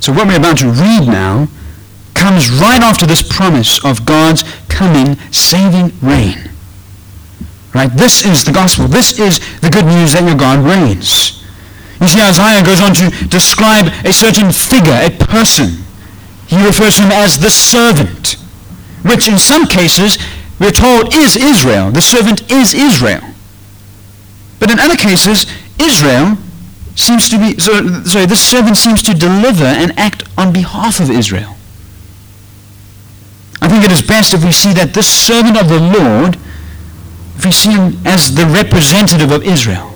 So 0.00 0.12
what 0.12 0.28
we're 0.28 0.36
about 0.36 0.58
to 0.58 0.68
read 0.68 1.06
now 1.06 1.48
comes 2.14 2.50
right 2.50 2.80
after 2.80 3.06
this 3.06 3.22
promise 3.22 3.84
of 3.84 4.06
God's 4.06 4.44
coming 4.68 5.16
saving 5.32 5.92
reign. 6.00 6.50
Right? 7.74 7.90
This 7.92 8.24
is 8.24 8.44
the 8.44 8.52
gospel. 8.52 8.88
This 8.88 9.18
is 9.18 9.38
the 9.60 9.70
good 9.70 9.84
news 9.84 10.12
that 10.12 10.24
your 10.24 10.36
God 10.36 10.64
reigns. 10.64 11.42
You 12.00 12.08
see, 12.08 12.20
Isaiah 12.20 12.64
goes 12.64 12.80
on 12.80 12.94
to 12.94 13.28
describe 13.28 13.86
a 14.04 14.12
certain 14.12 14.52
figure, 14.52 14.92
a 14.92 15.10
person. 15.10 15.84
He 16.46 16.64
refers 16.64 16.96
to 16.96 17.02
him 17.02 17.12
as 17.12 17.38
the 17.38 17.50
servant 17.50 18.36
which 19.08 19.28
in 19.28 19.38
some 19.38 19.66
cases 19.66 20.18
we're 20.58 20.70
told 20.70 21.14
is 21.14 21.36
Israel. 21.36 21.90
The 21.90 22.00
servant 22.00 22.50
is 22.50 22.74
Israel. 22.74 23.22
But 24.58 24.70
in 24.70 24.78
other 24.78 24.96
cases, 24.96 25.46
Israel 25.78 26.38
seems 26.94 27.28
to 27.28 27.38
be, 27.38 27.58
so, 27.60 28.02
sorry, 28.04 28.26
this 28.26 28.42
servant 28.42 28.76
seems 28.76 29.02
to 29.02 29.14
deliver 29.14 29.64
and 29.64 29.96
act 29.98 30.24
on 30.38 30.52
behalf 30.52 30.98
of 30.98 31.10
Israel. 31.10 31.56
I 33.60 33.68
think 33.68 33.84
it 33.84 33.92
is 33.92 34.00
best 34.00 34.32
if 34.32 34.44
we 34.44 34.52
see 34.52 34.72
that 34.74 34.94
this 34.94 35.08
servant 35.08 35.56
of 35.60 35.68
the 35.68 35.80
Lord, 35.80 36.36
if 37.36 37.44
we 37.44 37.52
see 37.52 37.72
him 37.72 38.00
as 38.06 38.34
the 38.34 38.46
representative 38.46 39.30
of 39.30 39.44
Israel. 39.44 39.92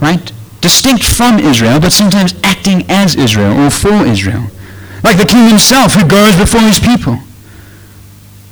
Right? 0.00 0.32
Distinct 0.60 1.04
from 1.04 1.38
Israel, 1.38 1.78
but 1.78 1.92
sometimes 1.92 2.34
acting 2.42 2.84
as 2.88 3.14
Israel 3.14 3.54
or 3.60 3.70
for 3.70 4.04
Israel. 4.04 4.46
Like 5.04 5.18
the 5.18 5.26
king 5.26 5.48
himself 5.48 5.92
who 5.94 6.08
goes 6.08 6.36
before 6.36 6.60
his 6.60 6.80
people. 6.80 7.18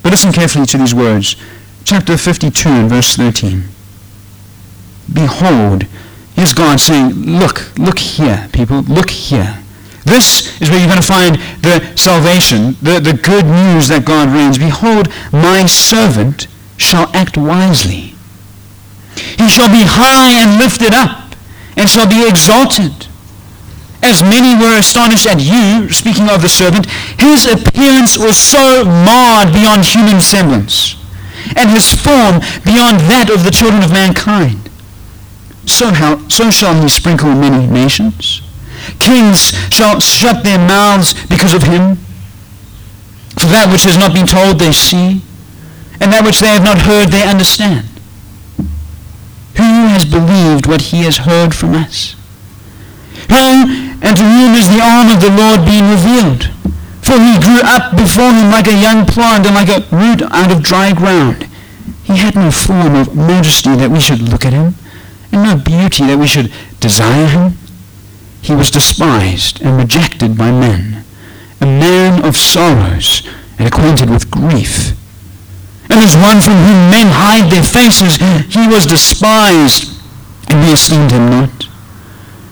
But 0.06 0.12
listen 0.12 0.30
carefully 0.30 0.66
to 0.66 0.78
these 0.78 0.94
words. 0.94 1.34
Chapter 1.82 2.16
52 2.16 2.68
and 2.68 2.88
verse 2.88 3.16
13. 3.16 3.64
Behold, 5.12 5.82
here's 6.36 6.52
God 6.52 6.78
saying, 6.78 7.08
look, 7.10 7.76
look 7.76 7.98
here, 7.98 8.48
people, 8.52 8.82
look 8.82 9.10
here. 9.10 9.58
This 10.04 10.62
is 10.62 10.70
where 10.70 10.78
you're 10.78 10.86
going 10.86 11.02
to 11.02 11.08
find 11.08 11.34
the 11.60 11.92
salvation, 11.96 12.76
the, 12.80 13.00
the 13.00 13.18
good 13.20 13.46
news 13.46 13.88
that 13.88 14.04
God 14.04 14.28
reigns. 14.28 14.58
Behold, 14.58 15.08
my 15.32 15.66
servant 15.66 16.46
shall 16.76 17.10
act 17.12 17.36
wisely. 17.36 18.14
He 19.36 19.48
shall 19.48 19.68
be 19.68 19.82
high 19.82 20.40
and 20.40 20.60
lifted 20.60 20.94
up, 20.94 21.34
and 21.76 21.90
shall 21.90 22.08
be 22.08 22.28
exalted 22.28 23.05
as 24.02 24.22
many 24.22 24.54
were 24.60 24.78
astonished 24.78 25.26
at 25.26 25.40
you, 25.40 25.88
speaking 25.92 26.28
of 26.28 26.42
the 26.42 26.48
servant, 26.48 26.86
his 27.18 27.46
appearance 27.46 28.16
was 28.16 28.36
so 28.36 28.84
marred 28.84 29.52
beyond 29.52 29.84
human 29.84 30.20
semblance, 30.20 30.96
and 31.56 31.70
his 31.70 31.94
form 31.94 32.40
beyond 32.64 33.00
that 33.08 33.30
of 33.32 33.44
the 33.44 33.50
children 33.50 33.82
of 33.82 33.92
mankind. 33.92 34.70
So, 35.66 35.90
how, 35.90 36.28
so 36.28 36.50
shall 36.50 36.80
he 36.80 36.88
sprinkle 36.88 37.34
many 37.34 37.66
nations. 37.66 38.42
Kings 39.00 39.52
shall 39.70 40.00
shut 40.00 40.44
their 40.44 40.58
mouths 40.58 41.14
because 41.26 41.54
of 41.54 41.62
him. 41.62 41.96
For 43.38 43.46
that 43.46 43.68
which 43.70 43.82
has 43.84 43.98
not 43.98 44.14
been 44.14 44.26
told 44.26 44.58
they 44.58 44.72
see, 44.72 45.20
and 46.00 46.12
that 46.12 46.24
which 46.24 46.40
they 46.40 46.48
have 46.48 46.62
not 46.62 46.78
heard 46.78 47.08
they 47.08 47.26
understand. 47.26 47.86
Who 49.56 49.88
has 49.92 50.04
believed 50.04 50.66
what 50.66 50.80
he 50.92 51.02
has 51.02 51.18
heard 51.18 51.54
from 51.54 51.74
us? 51.74 52.14
Who 53.28 53.85
and 54.02 54.16
to 54.16 54.24
whom 54.24 54.54
is 54.54 54.68
the 54.68 54.82
arm 54.82 55.08
of 55.10 55.20
the 55.20 55.30
Lord 55.30 55.64
being 55.64 55.88
revealed? 55.88 56.50
For 57.02 57.18
he 57.18 57.38
grew 57.38 57.60
up 57.62 57.96
before 57.96 58.32
him 58.32 58.50
like 58.50 58.66
a 58.66 58.74
young 58.74 59.06
plant 59.06 59.46
and 59.46 59.54
like 59.54 59.68
a 59.68 59.86
root 59.94 60.22
out 60.30 60.50
of 60.50 60.62
dry 60.62 60.92
ground. 60.92 61.48
He 62.02 62.16
had 62.16 62.34
no 62.34 62.50
form 62.50 62.94
of 62.94 63.16
majesty 63.16 63.74
that 63.76 63.90
we 63.90 64.00
should 64.00 64.20
look 64.22 64.44
at 64.44 64.52
him, 64.52 64.74
and 65.32 65.42
no 65.42 65.56
beauty 65.56 66.04
that 66.06 66.18
we 66.18 66.26
should 66.26 66.52
desire 66.80 67.26
him. 67.26 67.58
He 68.42 68.54
was 68.54 68.70
despised 68.70 69.60
and 69.60 69.76
rejected 69.76 70.38
by 70.38 70.50
men, 70.50 71.04
a 71.60 71.66
man 71.66 72.24
of 72.24 72.36
sorrows 72.36 73.22
and 73.58 73.66
acquainted 73.66 74.10
with 74.10 74.30
grief. 74.30 74.92
And 75.88 76.00
as 76.00 76.16
one 76.16 76.40
from 76.40 76.54
whom 76.54 76.90
men 76.90 77.06
hide 77.10 77.50
their 77.50 77.62
faces, 77.62 78.16
he 78.52 78.68
was 78.68 78.86
despised, 78.86 79.90
and 80.48 80.60
we 80.60 80.72
esteemed 80.72 81.10
him 81.10 81.30
not. 81.30 81.65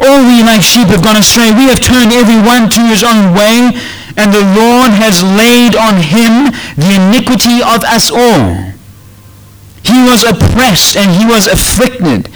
All 0.00 0.20
we 0.24 0.42
like 0.42 0.62
sheep 0.62 0.88
have 0.88 1.02
gone 1.02 1.16
astray. 1.16 1.50
We 1.50 1.68
have 1.68 1.80
turned 1.80 2.12
every 2.12 2.36
one 2.36 2.68
to 2.70 2.82
his 2.86 3.02
own 3.02 3.32
way, 3.32 3.72
and 4.16 4.32
the 4.32 4.44
Lord 4.44 4.92
has 4.92 5.22
laid 5.22 5.76
on 5.76 6.00
him 6.00 6.52
the 6.76 6.96
iniquity 6.96 7.60
of 7.60 7.84
us 7.84 8.10
all. 8.10 8.72
He 9.84 10.02
was 10.02 10.24
oppressed 10.24 10.96
and 10.96 11.10
he 11.14 11.24
was 11.24 11.46
afflicted, 11.46 12.28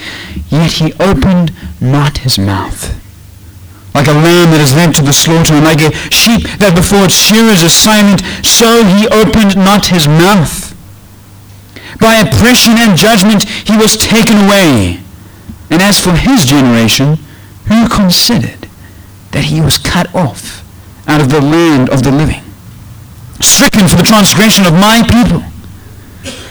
yet 0.48 0.72
he 0.72 0.92
opened 1.00 1.52
not 1.80 2.18
his 2.18 2.38
mouth. 2.38 2.96
Like 3.94 4.06
a 4.06 4.12
lamb 4.12 4.54
that 4.54 4.62
is 4.62 4.74
led 4.74 4.94
to 4.94 5.02
the 5.02 5.12
slaughter, 5.12 5.54
and 5.54 5.64
like 5.64 5.82
a 5.82 5.90
sheep 6.14 6.46
that 6.62 6.78
before 6.78 7.04
its 7.04 7.18
shearers 7.18 7.62
is 7.62 7.74
silent, 7.74 8.22
so 8.46 8.84
he 8.84 9.08
opened 9.10 9.56
not 9.56 9.88
his 9.88 10.06
mouth. 10.06 10.70
By 11.98 12.22
oppression 12.22 12.78
and 12.78 12.96
judgment 12.96 13.44
he 13.44 13.76
was 13.76 13.96
taken 13.96 14.46
away. 14.46 15.00
And 15.70 15.82
as 15.82 16.00
for 16.00 16.12
his 16.12 16.44
generation, 16.46 17.18
who 17.70 17.86
considered 17.88 18.66
that 19.30 19.46
he 19.46 19.62
was 19.62 19.78
cut 19.78 20.12
off 20.12 20.66
out 21.06 21.22
of 21.22 21.30
the 21.30 21.40
land 21.40 21.88
of 21.88 22.02
the 22.02 22.10
living, 22.10 22.42
stricken 23.38 23.86
for 23.86 23.96
the 23.96 24.02
transgression 24.02 24.66
of 24.66 24.74
my 24.74 25.06
people? 25.06 25.46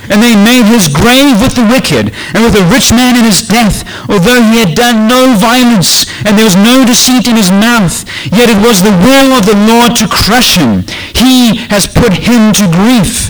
And 0.10 0.24
they 0.24 0.34
made 0.34 0.66
his 0.66 0.90
grave 0.90 1.38
with 1.38 1.54
the 1.54 1.68
wicked 1.68 2.10
and 2.34 2.42
with 2.42 2.58
a 2.58 2.66
rich 2.66 2.90
man 2.90 3.14
in 3.14 3.30
his 3.30 3.46
death, 3.46 3.86
although 4.10 4.42
he 4.42 4.58
had 4.58 4.74
done 4.74 5.06
no 5.06 5.38
violence 5.38 6.10
and 6.26 6.34
there 6.34 6.48
was 6.48 6.58
no 6.58 6.82
deceit 6.82 7.28
in 7.28 7.38
his 7.38 7.52
mouth. 7.52 8.08
Yet 8.34 8.50
it 8.50 8.58
was 8.58 8.82
the 8.82 8.96
will 9.06 9.38
of 9.38 9.46
the 9.46 9.60
Lord 9.70 9.94
to 10.02 10.10
crush 10.10 10.58
him. 10.58 10.82
He 11.14 11.62
has 11.70 11.86
put 11.86 12.26
him 12.26 12.58
to 12.58 12.66
grief. 12.66 13.30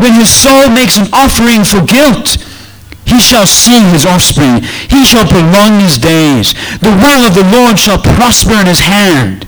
When 0.00 0.14
his 0.14 0.32
soul 0.32 0.70
makes 0.70 0.96
an 0.96 1.12
offering 1.12 1.64
for 1.64 1.84
guilt, 1.84 2.40
he 3.06 3.20
shall 3.20 3.46
see 3.46 3.80
his 3.90 4.04
offspring. 4.04 4.62
He 4.90 5.04
shall 5.04 5.26
prolong 5.26 5.80
his 5.80 5.96
days. 5.96 6.52
The 6.78 6.90
will 6.90 7.22
of 7.24 7.34
the 7.34 7.48
Lord 7.54 7.78
shall 7.78 7.98
prosper 7.98 8.54
in 8.54 8.66
his 8.66 8.80
hand. 8.80 9.46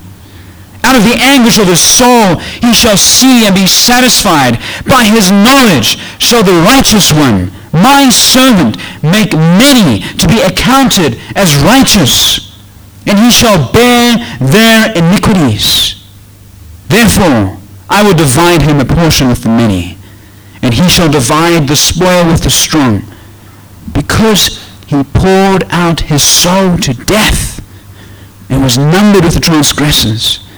Out 0.85 0.97
of 0.97 1.05
the 1.05 1.19
anguish 1.19 1.59
of 1.59 1.67
his 1.67 1.83
soul 1.83 2.37
he 2.63 2.73
shall 2.73 2.97
see 2.97 3.45
and 3.45 3.55
be 3.55 3.67
satisfied. 3.67 4.59
By 4.87 5.05
his 5.05 5.31
knowledge 5.31 5.99
shall 6.19 6.43
the 6.43 6.63
righteous 6.65 7.13
one, 7.13 7.51
my 7.73 8.09
servant, 8.09 8.79
make 9.03 9.35
many 9.35 10.01
to 10.17 10.27
be 10.29 10.41
accounted 10.41 11.19
as 11.35 11.55
righteous, 11.57 12.57
and 13.07 13.19
he 13.19 13.31
shall 13.31 13.71
bear 13.73 14.17
their 14.41 14.93
iniquities. 14.97 16.03
Therefore 16.87 17.59
I 17.91 18.03
will 18.03 18.15
divide 18.15 18.63
him 18.63 18.81
a 18.81 18.85
portion 18.85 19.29
with 19.29 19.43
the 19.43 19.49
many, 19.49 19.99
and 20.63 20.73
he 20.73 20.89
shall 20.89 21.11
divide 21.11 21.67
the 21.69 21.77
spoil 21.77 22.25
with 22.27 22.45
the 22.45 22.51
strong, 22.51 23.03
because 23.93 24.65
he 24.87 25.03
poured 25.05 25.65
out 25.71 26.01
his 26.01 26.23
soul 26.23 26.77
to 26.79 26.95
death 26.95 27.65
and 28.49 28.63
was 28.63 28.79
numbered 28.79 29.25
with 29.25 29.35
the 29.35 29.41
transgressors 29.41 30.49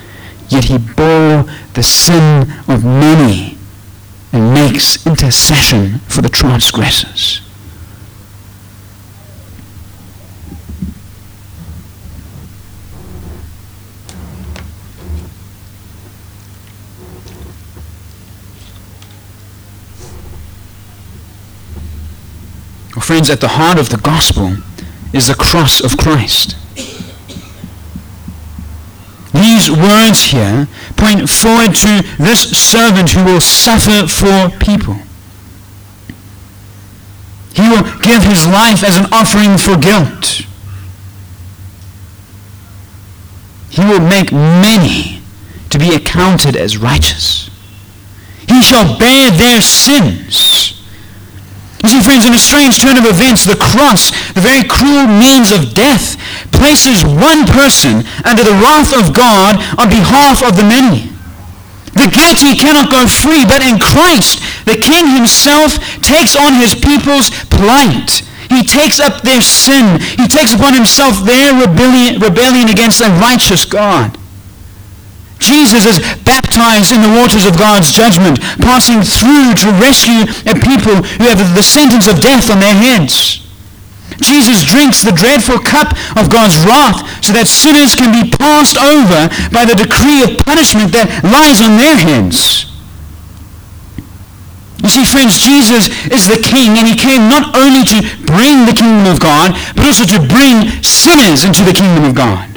yet 0.50 0.64
he 0.64 0.78
bore 0.78 1.44
the 1.74 1.82
sin 1.82 2.50
of 2.68 2.84
many 2.84 3.56
and 4.32 4.52
makes 4.52 5.06
intercession 5.06 5.98
for 6.00 6.22
the 6.22 6.28
transgressors. 6.28 7.40
Well, 22.94 22.99
friends, 23.10 23.28
at 23.28 23.40
the 23.40 23.58
heart 23.58 23.76
of 23.76 23.88
the 23.88 23.96
gospel 23.96 24.54
is 25.12 25.26
the 25.26 25.34
cross 25.34 25.80
of 25.82 25.96
Christ. 25.96 26.54
These 29.34 29.68
words 29.68 30.30
here 30.30 30.68
point 30.96 31.28
forward 31.28 31.74
to 31.74 32.06
this 32.22 32.48
servant 32.56 33.10
who 33.10 33.24
will 33.24 33.40
suffer 33.40 34.06
for 34.06 34.56
people. 34.60 34.94
He 37.52 37.68
will 37.68 37.82
give 37.98 38.22
his 38.22 38.46
life 38.46 38.84
as 38.84 38.96
an 38.96 39.06
offering 39.10 39.58
for 39.58 39.76
guilt. 39.76 40.46
He 43.70 43.82
will 43.82 44.06
make 44.06 44.30
many 44.30 45.20
to 45.70 45.80
be 45.80 45.96
accounted 45.96 46.54
as 46.54 46.78
righteous. 46.78 47.50
He 48.46 48.62
shall 48.62 48.96
bear 49.00 49.32
their 49.32 49.60
sins 49.60 50.79
you 51.82 51.88
see, 51.88 52.04
friends, 52.04 52.28
in 52.28 52.36
a 52.36 52.38
strange 52.38 52.76
turn 52.76 53.00
of 53.00 53.08
events, 53.08 53.48
the 53.48 53.56
cross, 53.56 54.12
the 54.36 54.44
very 54.44 54.68
cruel 54.68 55.08
means 55.08 55.48
of 55.48 55.72
death, 55.72 56.20
places 56.52 57.00
one 57.08 57.48
person 57.48 58.04
under 58.28 58.44
the 58.44 58.56
wrath 58.60 58.92
of 58.92 59.16
God 59.16 59.56
on 59.80 59.88
behalf 59.88 60.44
of 60.44 60.60
the 60.60 60.66
many. 60.66 61.08
The 61.96 62.12
guilty 62.12 62.54
cannot 62.54 62.92
go 62.92 63.08
free, 63.08 63.48
but 63.48 63.64
in 63.64 63.80
Christ, 63.80 64.44
the 64.68 64.76
King 64.76 65.08
himself 65.08 65.80
takes 66.04 66.36
on 66.36 66.60
his 66.60 66.76
people's 66.76 67.32
plight. 67.48 68.22
He 68.52 68.62
takes 68.62 69.00
up 69.00 69.22
their 69.22 69.40
sin. 69.40 69.98
He 70.20 70.28
takes 70.28 70.52
upon 70.52 70.74
himself 70.74 71.24
their 71.24 71.54
rebellion, 71.54 72.20
rebellion 72.20 72.68
against 72.68 73.00
a 73.00 73.08
righteous 73.16 73.64
God. 73.64 74.19
Jesus 75.40 75.88
is 75.88 75.98
baptized 76.22 76.92
in 76.92 77.03
the 77.03 77.16
waters 77.16 77.48
of 77.48 77.59
God's 77.59 77.90
judgment, 77.90 78.38
passing 78.61 79.03
through 79.03 79.57
to 79.64 79.72
rescue 79.81 80.29
a 80.46 80.55
people 80.55 81.00
who 81.00 81.26
have 81.26 81.40
the 81.40 81.64
sentence 81.64 82.07
of 82.07 82.20
death 82.20 82.53
on 82.53 82.61
their 82.61 82.76
heads. 82.76 83.40
Jesus 84.20 84.62
drinks 84.62 85.00
the 85.03 85.16
dreadful 85.16 85.59
cup 85.59 85.96
of 86.16 86.29
God's 86.29 86.61
wrath 86.68 87.00
so 87.24 87.33
that 87.33 87.48
sinners 87.48 87.96
can 87.96 88.12
be 88.12 88.29
passed 88.37 88.76
over 88.76 89.33
by 89.48 89.64
the 89.64 89.74
decree 89.74 90.20
of 90.20 90.37
punishment 90.44 90.92
that 90.92 91.09
lies 91.24 91.64
on 91.64 91.81
their 91.81 91.96
heads. 91.96 92.68
You 94.83 94.88
see, 94.88 95.05
friends, 95.05 95.37
Jesus 95.40 95.88
is 96.09 96.29
the 96.29 96.40
King, 96.40 96.76
and 96.81 96.88
he 96.88 96.96
came 96.96 97.29
not 97.29 97.53
only 97.57 97.85
to 97.85 98.00
bring 98.24 98.64
the 98.64 98.76
kingdom 98.76 99.12
of 99.12 99.20
God, 99.20 99.53
but 99.76 99.85
also 99.85 100.05
to 100.05 100.20
bring 100.20 100.68
sinners 100.81 101.44
into 101.44 101.64
the 101.64 101.72
kingdom 101.72 102.05
of 102.05 102.14
God. 102.14 102.49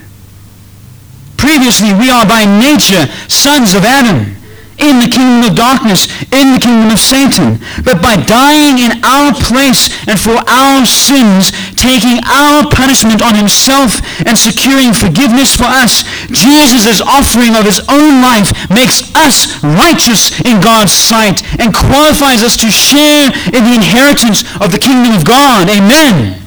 Previously, 1.38 1.94
we 1.94 2.10
are 2.10 2.26
by 2.26 2.46
nature 2.46 3.06
sons 3.28 3.74
of 3.74 3.84
Adam 3.84 4.34
in 4.80 5.00
the 5.00 5.10
kingdom 5.10 5.46
of 5.46 5.56
darkness, 5.56 6.10
in 6.34 6.54
the 6.54 6.62
kingdom 6.62 6.90
of 6.90 7.00
Satan. 7.00 7.62
But 7.86 8.02
by 8.02 8.18
dying 8.18 8.82
in 8.82 9.04
our 9.06 9.32
place 9.34 9.94
and 10.08 10.20
for 10.20 10.42
our 10.50 10.86
sins, 10.86 11.54
taking 11.78 12.20
our 12.26 12.66
punishment 12.68 13.22
on 13.22 13.36
himself 13.36 14.02
and 14.26 14.38
securing 14.38 14.94
forgiveness 14.94 15.56
for 15.56 15.70
us, 15.70 16.04
Jesus' 16.32 17.02
offering 17.02 17.56
of 17.56 17.66
his 17.66 17.80
own 17.88 18.22
life 18.22 18.50
makes 18.70 19.14
us 19.16 19.62
righteous 19.64 20.34
in 20.42 20.60
God's 20.60 20.94
sight 20.94 21.46
and 21.60 21.74
qualifies 21.74 22.44
us 22.44 22.58
to 22.58 22.72
share 22.72 23.30
in 23.54 23.64
the 23.64 23.76
inheritance 23.78 24.44
of 24.60 24.72
the 24.72 24.82
kingdom 24.82 25.14
of 25.14 25.26
God. 25.26 25.70
Amen. 25.70 26.43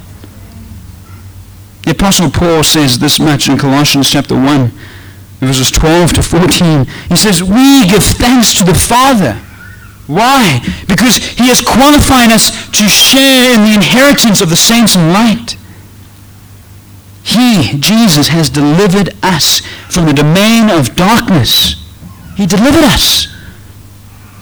The 1.87 1.93
Apostle 1.93 2.31
Paul 2.31 2.65
says 2.65 2.99
this 2.99 3.21
much 3.21 3.49
in 3.49 3.57
Colossians 3.57 4.11
chapter 4.11 4.35
1, 4.35 4.73
verses 5.39 5.71
12 5.71 6.15
to 6.15 6.23
14. 6.23 6.85
He 7.09 7.15
says, 7.15 7.45
We 7.45 7.87
give 7.87 8.03
thanks 8.03 8.59
to 8.59 8.65
the 8.65 8.75
Father. 8.75 9.35
Why? 10.09 10.67
Because 10.89 11.15
he 11.15 11.47
has 11.47 11.63
qualified 11.63 12.35
us 12.35 12.51
to 12.75 12.89
share 12.91 13.55
in 13.55 13.63
the 13.63 13.79
inheritance 13.79 14.41
of 14.43 14.51
the 14.51 14.59
saints 14.59 14.97
in 14.97 15.13
light. 15.13 15.55
He, 17.23 17.79
Jesus, 17.79 18.35
has 18.35 18.51
delivered 18.51 19.15
us 19.23 19.63
from 19.87 20.07
the 20.07 20.13
domain 20.13 20.69
of 20.69 20.97
darkness. 20.97 21.79
He 22.35 22.47
delivered 22.47 22.83
us 22.83 23.31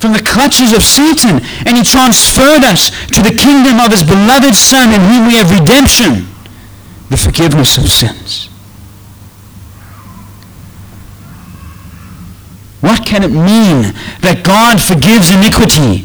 from 0.01 0.17
the 0.17 0.25
clutches 0.25 0.73
of 0.73 0.83
Satan, 0.83 1.45
and 1.69 1.77
he 1.77 1.85
transferred 1.85 2.65
us 2.65 2.89
to 3.13 3.21
the 3.21 3.37
kingdom 3.37 3.85
of 3.85 3.93
his 3.93 4.03
beloved 4.03 4.57
Son, 4.57 4.97
in 4.97 5.01
whom 5.13 5.29
we 5.29 5.37
have 5.37 5.53
redemption 5.53 6.33
the 7.11 7.17
forgiveness 7.17 7.77
of 7.77 7.89
sins. 7.89 8.49
What 12.81 13.07
can 13.07 13.25
it 13.25 13.33
mean 13.33 13.97
that 14.21 14.45
God 14.45 14.77
forgives 14.77 15.33
iniquity 15.33 16.05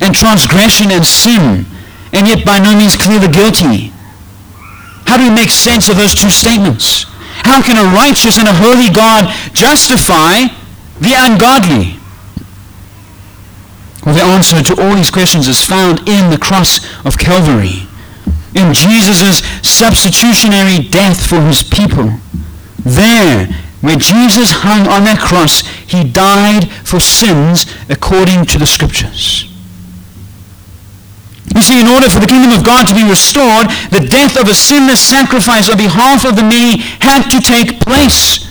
and 0.00 0.14
transgression 0.14 0.94
and 0.94 1.02
sin, 1.02 1.66
and 2.14 2.26
yet 2.26 2.46
by 2.46 2.58
no 2.58 2.70
means 2.78 2.94
clear 2.94 3.18
the 3.18 3.26
guilty? 3.26 3.90
How 5.10 5.18
do 5.18 5.26
we 5.26 5.34
make 5.34 5.50
sense 5.50 5.90
of 5.90 5.98
those 5.98 6.14
two 6.14 6.30
statements? 6.30 7.02
How 7.42 7.58
can 7.62 7.74
a 7.74 7.90
righteous 7.94 8.38
and 8.38 8.46
a 8.46 8.54
holy 8.54 8.94
God 8.94 9.26
justify 9.50 10.46
the 11.02 11.18
ungodly? 11.18 11.98
Well, 14.06 14.14
the 14.14 14.22
answer 14.22 14.62
to 14.62 14.74
all 14.80 14.94
these 14.94 15.10
questions 15.10 15.48
is 15.48 15.66
found 15.66 16.06
in 16.06 16.30
the 16.30 16.38
cross 16.38 16.78
of 17.04 17.18
Calvary 17.18 17.89
in 18.54 18.74
Jesus' 18.74 19.42
substitutionary 19.62 20.88
death 20.88 21.26
for 21.26 21.40
his 21.40 21.62
people. 21.62 22.10
There, 22.78 23.46
where 23.80 23.96
Jesus 23.96 24.50
hung 24.50 24.88
on 24.88 25.04
that 25.04 25.20
cross, 25.20 25.60
he 25.86 26.04
died 26.04 26.70
for 26.84 27.00
sins 27.00 27.66
according 27.88 28.46
to 28.46 28.58
the 28.58 28.66
scriptures. 28.66 29.46
You 31.54 31.62
see, 31.62 31.80
in 31.80 31.88
order 31.88 32.08
for 32.08 32.20
the 32.20 32.30
kingdom 32.30 32.52
of 32.52 32.64
God 32.64 32.86
to 32.86 32.94
be 32.94 33.02
restored, 33.02 33.66
the 33.90 34.06
death 34.06 34.38
of 34.38 34.46
a 34.46 34.54
sinless 34.54 35.00
sacrifice 35.00 35.68
on 35.68 35.76
behalf 35.76 36.24
of 36.24 36.36
the 36.36 36.46
many 36.46 36.78
had 37.02 37.28
to 37.30 37.40
take 37.40 37.80
place. 37.80 38.46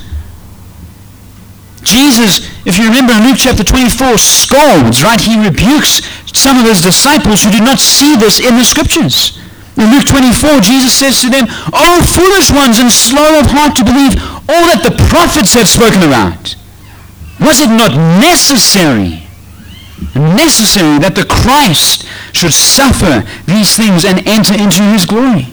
Jesus, 1.81 2.45
if 2.65 2.77
you 2.77 2.85
remember 2.85 3.13
in 3.13 3.23
Luke 3.23 3.37
chapter 3.39 3.63
24, 3.63 4.17
scolds, 4.17 5.01
right? 5.01 5.19
He 5.19 5.39
rebukes 5.39 6.03
some 6.37 6.59
of 6.59 6.65
his 6.65 6.81
disciples 6.81 7.43
who 7.43 7.51
did 7.51 7.63
not 7.63 7.79
see 7.79 8.15
this 8.15 8.39
in 8.39 8.57
the 8.57 8.63
scriptures. 8.63 9.39
In 9.79 9.91
Luke 9.91 10.05
24, 10.05 10.59
Jesus 10.59 10.93
says 10.93 11.21
to 11.21 11.29
them, 11.29 11.47
O 11.71 12.03
foolish 12.03 12.51
ones 12.51 12.79
and 12.79 12.91
slow 12.91 13.39
of 13.39 13.47
heart 13.47 13.75
to 13.77 13.87
believe 13.87 14.19
all 14.51 14.67
that 14.67 14.83
the 14.83 14.91
prophets 15.07 15.53
have 15.55 15.69
spoken 15.71 16.03
about. 16.03 16.55
Was 17.39 17.63
it 17.63 17.71
not 17.71 17.95
necessary, 18.19 19.23
necessary 20.13 20.99
that 20.99 21.15
the 21.15 21.23
Christ 21.23 22.03
should 22.35 22.51
suffer 22.51 23.23
these 23.47 23.77
things 23.77 24.03
and 24.03 24.19
enter 24.27 24.53
into 24.53 24.83
his 24.83 25.05
glory? 25.05 25.47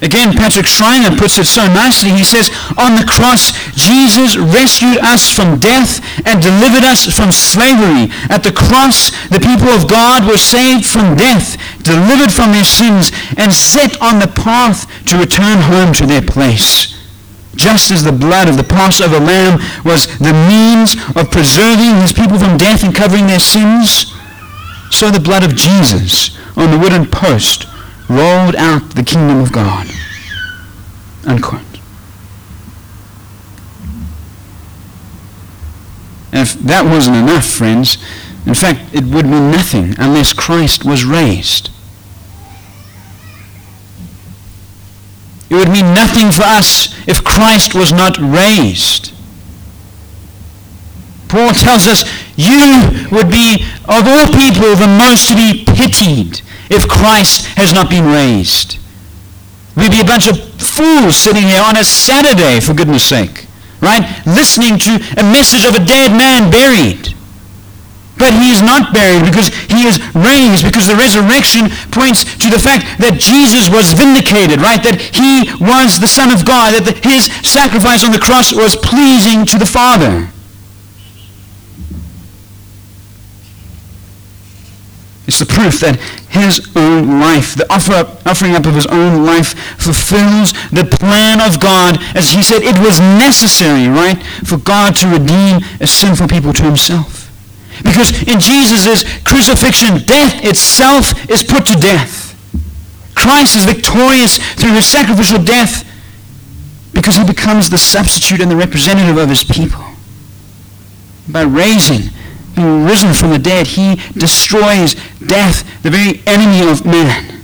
Again, 0.00 0.32
Patrick 0.32 0.66
Schreiner 0.66 1.16
puts 1.16 1.38
it 1.38 1.46
so 1.46 1.66
nicely. 1.66 2.10
He 2.10 2.22
says, 2.22 2.50
On 2.78 2.94
the 2.94 3.06
cross, 3.08 3.50
Jesus 3.74 4.36
rescued 4.36 4.98
us 4.98 5.26
from 5.26 5.58
death 5.58 5.98
and 6.24 6.40
delivered 6.40 6.84
us 6.86 7.10
from 7.10 7.32
slavery. 7.32 8.06
At 8.30 8.46
the 8.46 8.54
cross, 8.54 9.10
the 9.28 9.42
people 9.42 9.68
of 9.74 9.90
God 9.90 10.24
were 10.24 10.38
saved 10.38 10.86
from 10.86 11.16
death, 11.16 11.58
delivered 11.82 12.32
from 12.32 12.52
their 12.52 12.64
sins, 12.64 13.10
and 13.36 13.52
set 13.52 14.00
on 14.00 14.20
the 14.20 14.30
path 14.30 14.86
to 15.06 15.18
return 15.18 15.58
home 15.66 15.92
to 15.94 16.06
their 16.06 16.22
place. 16.22 16.94
Just 17.56 17.90
as 17.90 18.04
the 18.04 18.12
blood 18.12 18.46
of 18.46 18.56
the 18.56 18.62
Passover 18.62 19.18
lamb 19.18 19.58
was 19.84 20.06
the 20.18 20.32
means 20.46 20.94
of 21.16 21.32
preserving 21.32 22.00
his 22.02 22.12
people 22.12 22.38
from 22.38 22.56
death 22.56 22.84
and 22.84 22.94
covering 22.94 23.26
their 23.26 23.40
sins, 23.40 24.14
so 24.92 25.10
the 25.10 25.18
blood 25.18 25.42
of 25.42 25.56
Jesus 25.56 26.38
on 26.56 26.70
the 26.70 26.78
wooden 26.78 27.04
post 27.10 27.66
rolled 28.08 28.56
out 28.56 28.94
the 28.94 29.02
kingdom 29.02 29.40
of 29.40 29.52
God. 29.52 29.86
Unquote. 31.26 31.62
If 36.32 36.54
that 36.54 36.84
wasn't 36.84 37.16
enough, 37.16 37.46
friends, 37.46 37.98
in 38.46 38.54
fact, 38.54 38.94
it 38.94 39.04
would 39.04 39.26
mean 39.26 39.50
nothing 39.50 39.94
unless 39.98 40.32
Christ 40.32 40.84
was 40.84 41.04
raised. 41.04 41.70
It 45.50 45.54
would 45.54 45.70
mean 45.70 45.94
nothing 45.94 46.30
for 46.30 46.42
us 46.42 46.94
if 47.08 47.24
Christ 47.24 47.74
was 47.74 47.92
not 47.92 48.18
raised. 48.18 49.12
Paul 51.28 51.52
tells 51.52 51.86
us, 51.86 52.04
you 52.36 53.08
would 53.10 53.30
be, 53.30 53.64
of 53.84 54.06
all 54.06 54.26
people, 54.32 54.76
the 54.76 54.96
most 54.98 55.28
to 55.28 55.34
be 55.34 55.64
pitied 55.64 56.42
if 56.70 56.88
Christ 56.88 57.46
has 57.56 57.72
not 57.72 57.90
been 57.90 58.06
raised. 58.06 58.78
We'd 59.76 59.92
be 59.92 60.00
a 60.00 60.04
bunch 60.04 60.26
of 60.26 60.38
fools 60.58 61.16
sitting 61.16 61.44
here 61.44 61.62
on 61.62 61.76
a 61.76 61.84
Saturday, 61.84 62.60
for 62.60 62.74
goodness 62.74 63.06
sake, 63.06 63.46
right? 63.80 64.02
Listening 64.26 64.78
to 64.78 64.98
a 65.16 65.22
message 65.22 65.64
of 65.64 65.74
a 65.74 65.84
dead 65.84 66.10
man 66.10 66.50
buried. 66.50 67.14
But 68.18 68.34
he 68.34 68.50
is 68.50 68.60
not 68.60 68.92
buried 68.92 69.22
because 69.22 69.54
he 69.70 69.86
is 69.86 70.02
raised, 70.10 70.66
because 70.66 70.90
the 70.90 70.98
resurrection 70.98 71.70
points 71.94 72.26
to 72.42 72.50
the 72.50 72.58
fact 72.58 72.98
that 72.98 73.22
Jesus 73.22 73.70
was 73.70 73.94
vindicated, 73.94 74.58
right? 74.58 74.82
That 74.82 74.98
he 74.98 75.46
was 75.62 76.02
the 76.02 76.10
Son 76.10 76.34
of 76.34 76.42
God, 76.42 76.74
that 76.74 76.82
the, 76.82 76.98
his 77.06 77.30
sacrifice 77.46 78.02
on 78.02 78.10
the 78.10 78.18
cross 78.18 78.50
was 78.50 78.74
pleasing 78.74 79.46
to 79.46 79.56
the 79.58 79.66
Father. 79.70 80.26
It's 85.28 85.40
the 85.40 85.46
proof 85.46 85.84
that 85.84 86.00
his 86.32 86.72
own 86.74 87.20
life, 87.20 87.54
the 87.54 87.68
offer 87.68 87.92
up, 87.92 88.24
offering 88.24 88.56
up 88.56 88.64
of 88.64 88.74
his 88.74 88.86
own 88.86 89.26
life, 89.28 89.52
fulfills 89.76 90.56
the 90.72 90.88
plan 90.88 91.44
of 91.44 91.60
God. 91.60 92.00
As 92.16 92.32
he 92.32 92.42
said, 92.42 92.64
it 92.64 92.80
was 92.80 92.98
necessary, 92.98 93.92
right, 93.92 94.16
for 94.48 94.56
God 94.56 94.96
to 94.96 95.06
redeem 95.06 95.60
a 95.84 95.86
sinful 95.86 96.28
people 96.28 96.54
to 96.54 96.64
himself. 96.64 97.28
Because 97.84 98.10
in 98.24 98.40
Jesus' 98.40 99.04
crucifixion, 99.22 100.00
death 100.08 100.42
itself 100.42 101.12
is 101.28 101.44
put 101.44 101.66
to 101.66 101.76
death. 101.76 102.32
Christ 103.14 103.54
is 103.54 103.68
victorious 103.68 104.38
through 104.54 104.80
his 104.80 104.86
sacrificial 104.86 105.44
death 105.44 105.84
because 106.94 107.16
he 107.16 107.24
becomes 107.24 107.68
the 107.68 107.76
substitute 107.76 108.40
and 108.40 108.50
the 108.50 108.56
representative 108.56 109.18
of 109.18 109.28
his 109.28 109.44
people. 109.44 109.84
By 111.28 111.42
raising 111.42 112.08
being 112.58 112.84
risen 112.84 113.14
from 113.14 113.30
the 113.30 113.38
dead, 113.38 113.66
he 113.66 113.96
destroys 114.18 114.94
death, 115.24 115.62
the 115.82 115.90
very 115.90 116.20
enemy 116.26 116.68
of 116.68 116.84
man. 116.84 117.42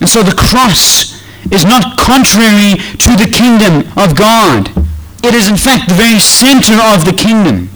And 0.00 0.08
so 0.08 0.22
the 0.22 0.34
cross 0.34 1.20
is 1.52 1.64
not 1.64 1.98
contrary 1.98 2.80
to 2.98 3.10
the 3.16 3.30
kingdom 3.30 3.86
of 3.96 4.16
God. 4.16 4.72
It 5.22 5.34
is 5.34 5.48
in 5.48 5.56
fact 5.56 5.88
the 5.88 5.94
very 5.94 6.18
center 6.18 6.74
of 6.80 7.04
the 7.04 7.12
kingdom. 7.16 7.68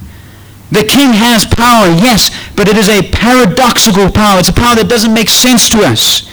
The 0.71 0.85
king 0.85 1.12
has 1.16 1.47
power, 1.47 1.88
yes, 1.88 2.31
but 2.57 2.68
it 2.68 2.77
is 2.77 2.88
a 2.88 3.03
paradoxical 3.11 4.11
power. 4.11 4.38
It's 4.38 4.51
a 4.51 4.53
power 4.53 4.75
that 4.75 4.88
doesn't 4.88 5.14
make 5.14 5.31
sense 5.31 5.71
to 5.71 5.79
us. 5.85 6.29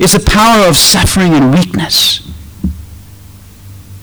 It's 0.00 0.14
a 0.14 0.20
power 0.20 0.66
of 0.66 0.76
suffering 0.76 1.34
and 1.34 1.52
weakness. 1.52 2.26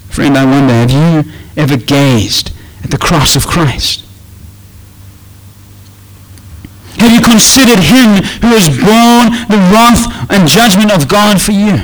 Friend, 0.09 0.37
I 0.37 0.45
wonder, 0.45 0.73
have 0.73 0.91
you 0.91 1.31
ever 1.57 1.75
gazed 1.75 2.51
at 2.83 2.91
the 2.91 2.97
cross 2.97 3.35
of 3.35 3.47
Christ? 3.47 4.04
Have 6.99 7.11
you 7.11 7.21
considered 7.21 7.79
him 7.79 8.23
who 8.41 8.55
has 8.55 8.69
borne 8.69 9.31
the 9.51 9.59
wrath 9.71 10.07
and 10.31 10.47
judgment 10.47 10.91
of 10.91 11.07
God 11.07 11.41
for 11.41 11.51
you? 11.51 11.77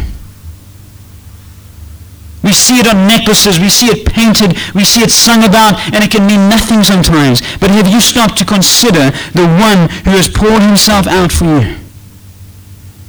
We 2.43 2.53
see 2.53 2.79
it 2.79 2.87
on 2.87 3.05
necklaces, 3.07 3.59
we 3.59 3.69
see 3.69 3.87
it 3.87 4.07
painted, 4.07 4.57
we 4.73 4.83
see 4.83 5.01
it 5.01 5.11
sung 5.11 5.43
about, 5.43 5.77
and 5.93 6.03
it 6.03 6.09
can 6.09 6.25
mean 6.25 6.49
nothing 6.49 6.83
sometimes. 6.83 7.41
But 7.59 7.69
have 7.69 7.87
you 7.87 8.01
stopped 8.01 8.37
to 8.39 8.45
consider 8.45 9.11
the 9.33 9.45
one 9.61 9.89
who 10.05 10.17
has 10.17 10.27
poured 10.27 10.63
himself 10.63 11.05
out 11.05 11.31
for 11.31 11.45
you? 11.45 11.77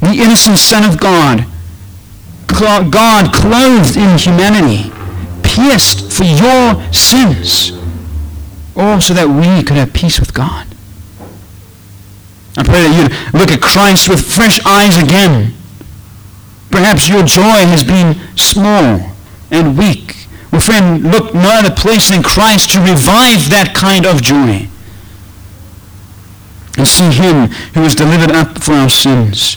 The 0.00 0.20
innocent 0.20 0.58
Son 0.58 0.84
of 0.84 1.00
God, 1.00 1.46
God 2.46 3.32
clothed 3.32 3.96
in 3.96 4.18
humanity, 4.18 4.92
pierced 5.42 6.12
for 6.12 6.24
your 6.24 6.92
sins, 6.92 7.72
all 8.76 9.00
so 9.00 9.14
that 9.14 9.28
we 9.28 9.64
could 9.64 9.76
have 9.76 9.94
peace 9.94 10.20
with 10.20 10.34
God. 10.34 10.71
I 12.56 12.62
pray 12.62 12.82
that 12.82 12.92
you'd 12.92 13.40
look 13.40 13.50
at 13.50 13.60
Christ 13.60 14.08
with 14.08 14.20
fresh 14.20 14.64
eyes 14.66 14.96
again. 14.98 15.54
Perhaps 16.70 17.08
your 17.08 17.24
joy 17.24 17.64
has 17.68 17.82
been 17.82 18.16
small 18.36 19.12
and 19.50 19.78
weak. 19.78 20.26
Well, 20.50 20.60
friend, 20.60 21.10
look 21.10 21.34
no 21.34 21.48
other 21.50 21.74
place 21.74 22.10
than 22.10 22.22
Christ 22.22 22.70
to 22.72 22.78
revive 22.80 23.48
that 23.48 23.72
kind 23.74 24.04
of 24.04 24.22
joy. 24.22 24.68
And 26.76 26.88
see 26.88 27.10
him 27.10 27.48
who 27.74 27.82
was 27.82 27.94
delivered 27.94 28.32
up 28.32 28.62
for 28.62 28.72
our 28.72 28.88
sins, 28.88 29.56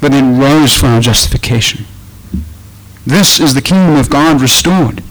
but 0.00 0.12
then 0.12 0.38
rose 0.38 0.76
for 0.76 0.86
our 0.86 1.00
justification. 1.00 1.84
This 3.04 3.40
is 3.40 3.54
the 3.54 3.62
kingdom 3.62 3.96
of 3.96 4.10
God 4.10 4.40
restored 4.40 5.02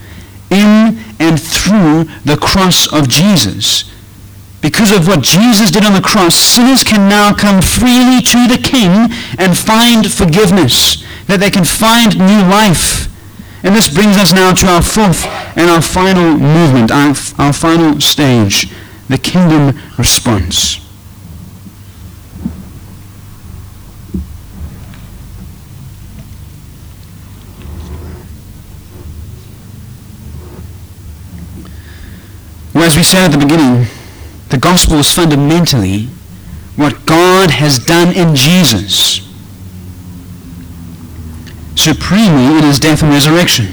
in 0.50 1.00
and 1.20 1.42
through 1.42 2.06
the 2.24 2.38
cross 2.40 2.92
of 2.92 3.10
Jesus 3.10 3.92
because 4.66 4.92
of 4.92 5.08
what 5.08 5.22
Jesus 5.22 5.70
did 5.70 5.86
on 5.86 5.94
the 5.94 6.02
cross, 6.02 6.36
sinners 6.36 6.84
can 6.84 7.08
now 7.08 7.32
come 7.32 7.62
freely 7.62 8.20
to 8.20 8.48
the 8.48 8.58
King 8.58 9.14
and 9.38 9.56
find 9.56 10.12
forgiveness, 10.12 11.06
that 11.28 11.40
they 11.40 11.52
can 11.52 11.64
find 11.64 12.18
new 12.18 12.42
life. 12.50 13.06
And 13.64 13.76
this 13.76 13.88
brings 13.88 14.18
us 14.18 14.34
now 14.34 14.54
to 14.56 14.66
our 14.66 14.82
fourth 14.82 15.24
and 15.56 15.70
our 15.70 15.84
final 15.84 16.40
movement, 16.40 16.90
our, 16.90 17.14
our 17.38 17.54
final 17.54 18.02
stage, 18.02 18.72
the 19.08 19.20
kingdom 19.20 19.80
response. 20.00 20.80
Well, 32.74 32.84
as 32.86 32.98
we 32.98 33.04
said 33.04 33.26
at 33.26 33.32
the 33.32 33.38
beginning, 33.38 33.86
the 34.56 34.62
gospel 34.62 34.96
is 35.00 35.12
fundamentally 35.12 36.08
what 36.78 37.06
God 37.06 37.52
has 37.52 37.78
done 37.78 38.16
in 38.16 38.40
Jesus. 38.40 39.20
Supremely 41.76 42.56
in 42.56 42.64
his 42.64 42.80
death 42.80 43.04
and 43.04 43.12
resurrection. 43.12 43.68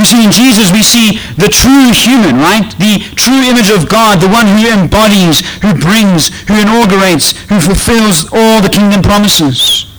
You 0.00 0.08
see, 0.08 0.24
in 0.24 0.32
Jesus 0.32 0.72
we 0.72 0.80
see 0.80 1.20
the 1.36 1.52
true 1.52 1.92
human, 1.92 2.40
right? 2.40 2.64
The 2.80 3.04
true 3.20 3.44
image 3.44 3.68
of 3.68 3.90
God, 3.92 4.24
the 4.24 4.32
one 4.32 4.48
who 4.48 4.64
embodies, 4.64 5.44
who 5.60 5.76
brings, 5.76 6.32
who 6.48 6.56
inaugurates, 6.56 7.36
who 7.52 7.60
fulfills 7.60 8.32
all 8.32 8.62
the 8.62 8.72
kingdom 8.72 9.02
promises. 9.02 9.92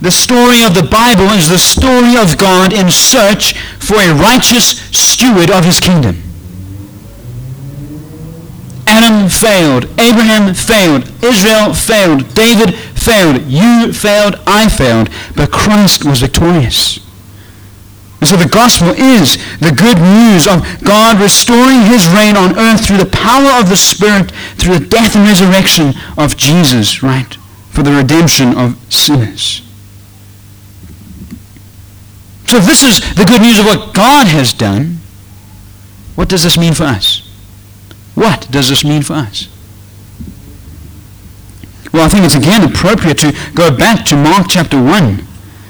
The 0.00 0.10
story 0.10 0.66
of 0.66 0.74
the 0.74 0.82
Bible 0.90 1.30
is 1.30 1.48
the 1.48 1.62
story 1.62 2.18
of 2.18 2.36
God 2.36 2.72
in 2.72 2.90
search 2.90 3.54
for 3.78 4.02
a 4.02 4.12
righteous 4.12 4.82
steward 4.90 5.52
of 5.52 5.62
his 5.62 5.78
kingdom. 5.78 6.31
Adam 8.92 9.28
failed. 9.28 9.84
Abraham 9.98 10.52
failed. 10.52 11.08
Israel 11.24 11.72
failed. 11.72 12.34
David 12.34 12.74
failed. 12.76 13.40
You 13.48 13.92
failed. 13.92 14.36
I 14.46 14.68
failed. 14.68 15.08
But 15.34 15.50
Christ 15.50 16.04
was 16.04 16.20
victorious. 16.20 17.00
And 18.20 18.28
so 18.28 18.36
the 18.36 18.52
gospel 18.52 18.90
is 18.90 19.40
the 19.58 19.72
good 19.72 19.98
news 19.98 20.46
of 20.46 20.62
God 20.84 21.18
restoring 21.18 21.88
his 21.88 22.06
reign 22.06 22.36
on 22.36 22.58
earth 22.58 22.86
through 22.86 22.98
the 22.98 23.10
power 23.10 23.58
of 23.58 23.68
the 23.68 23.76
Spirit, 23.76 24.30
through 24.60 24.78
the 24.78 24.86
death 24.86 25.16
and 25.16 25.26
resurrection 25.26 25.94
of 26.16 26.36
Jesus, 26.36 27.02
right? 27.02 27.36
for 27.72 27.82
the 27.82 27.90
redemption 27.90 28.54
of 28.56 28.76
sinners. 28.92 29.62
So 32.46 32.58
this 32.58 32.84
is 32.84 33.00
the 33.14 33.24
good 33.24 33.40
news 33.40 33.58
of 33.58 33.64
what 33.64 33.94
God 33.94 34.26
has 34.26 34.52
done, 34.52 34.98
what 36.14 36.28
does 36.28 36.42
this 36.42 36.58
mean 36.58 36.74
for 36.74 36.84
us? 36.84 37.21
What 38.14 38.48
does 38.50 38.68
this 38.68 38.84
mean 38.84 39.02
for 39.02 39.14
us? 39.14 39.48
Well, 41.92 42.04
I 42.04 42.08
think 42.08 42.24
it's 42.24 42.34
again 42.34 42.62
appropriate 42.62 43.18
to 43.18 43.36
go 43.54 43.74
back 43.76 44.06
to 44.06 44.16
Mark 44.16 44.46
chapter 44.48 44.82
1, 44.82 45.18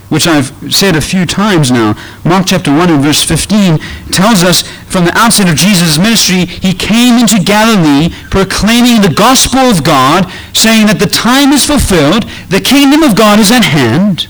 which 0.08 0.26
I've 0.26 0.52
said 0.72 0.94
a 0.94 1.00
few 1.00 1.26
times 1.26 1.72
now. 1.72 1.96
Mark 2.24 2.46
chapter 2.46 2.70
1 2.70 2.90
and 2.90 3.02
verse 3.02 3.24
15 3.24 3.78
tells 4.12 4.44
us 4.44 4.62
from 4.86 5.04
the 5.04 5.18
outset 5.18 5.48
of 5.48 5.56
Jesus' 5.56 5.98
ministry, 5.98 6.44
he 6.46 6.74
came 6.74 7.18
into 7.18 7.42
Galilee 7.42 8.10
proclaiming 8.30 9.00
the 9.00 9.14
gospel 9.16 9.60
of 9.60 9.82
God, 9.82 10.30
saying 10.52 10.86
that 10.86 11.00
the 11.00 11.06
time 11.06 11.52
is 11.52 11.66
fulfilled, 11.66 12.24
the 12.50 12.60
kingdom 12.60 13.02
of 13.02 13.16
God 13.16 13.40
is 13.40 13.50
at 13.50 13.64
hand. 13.64 14.28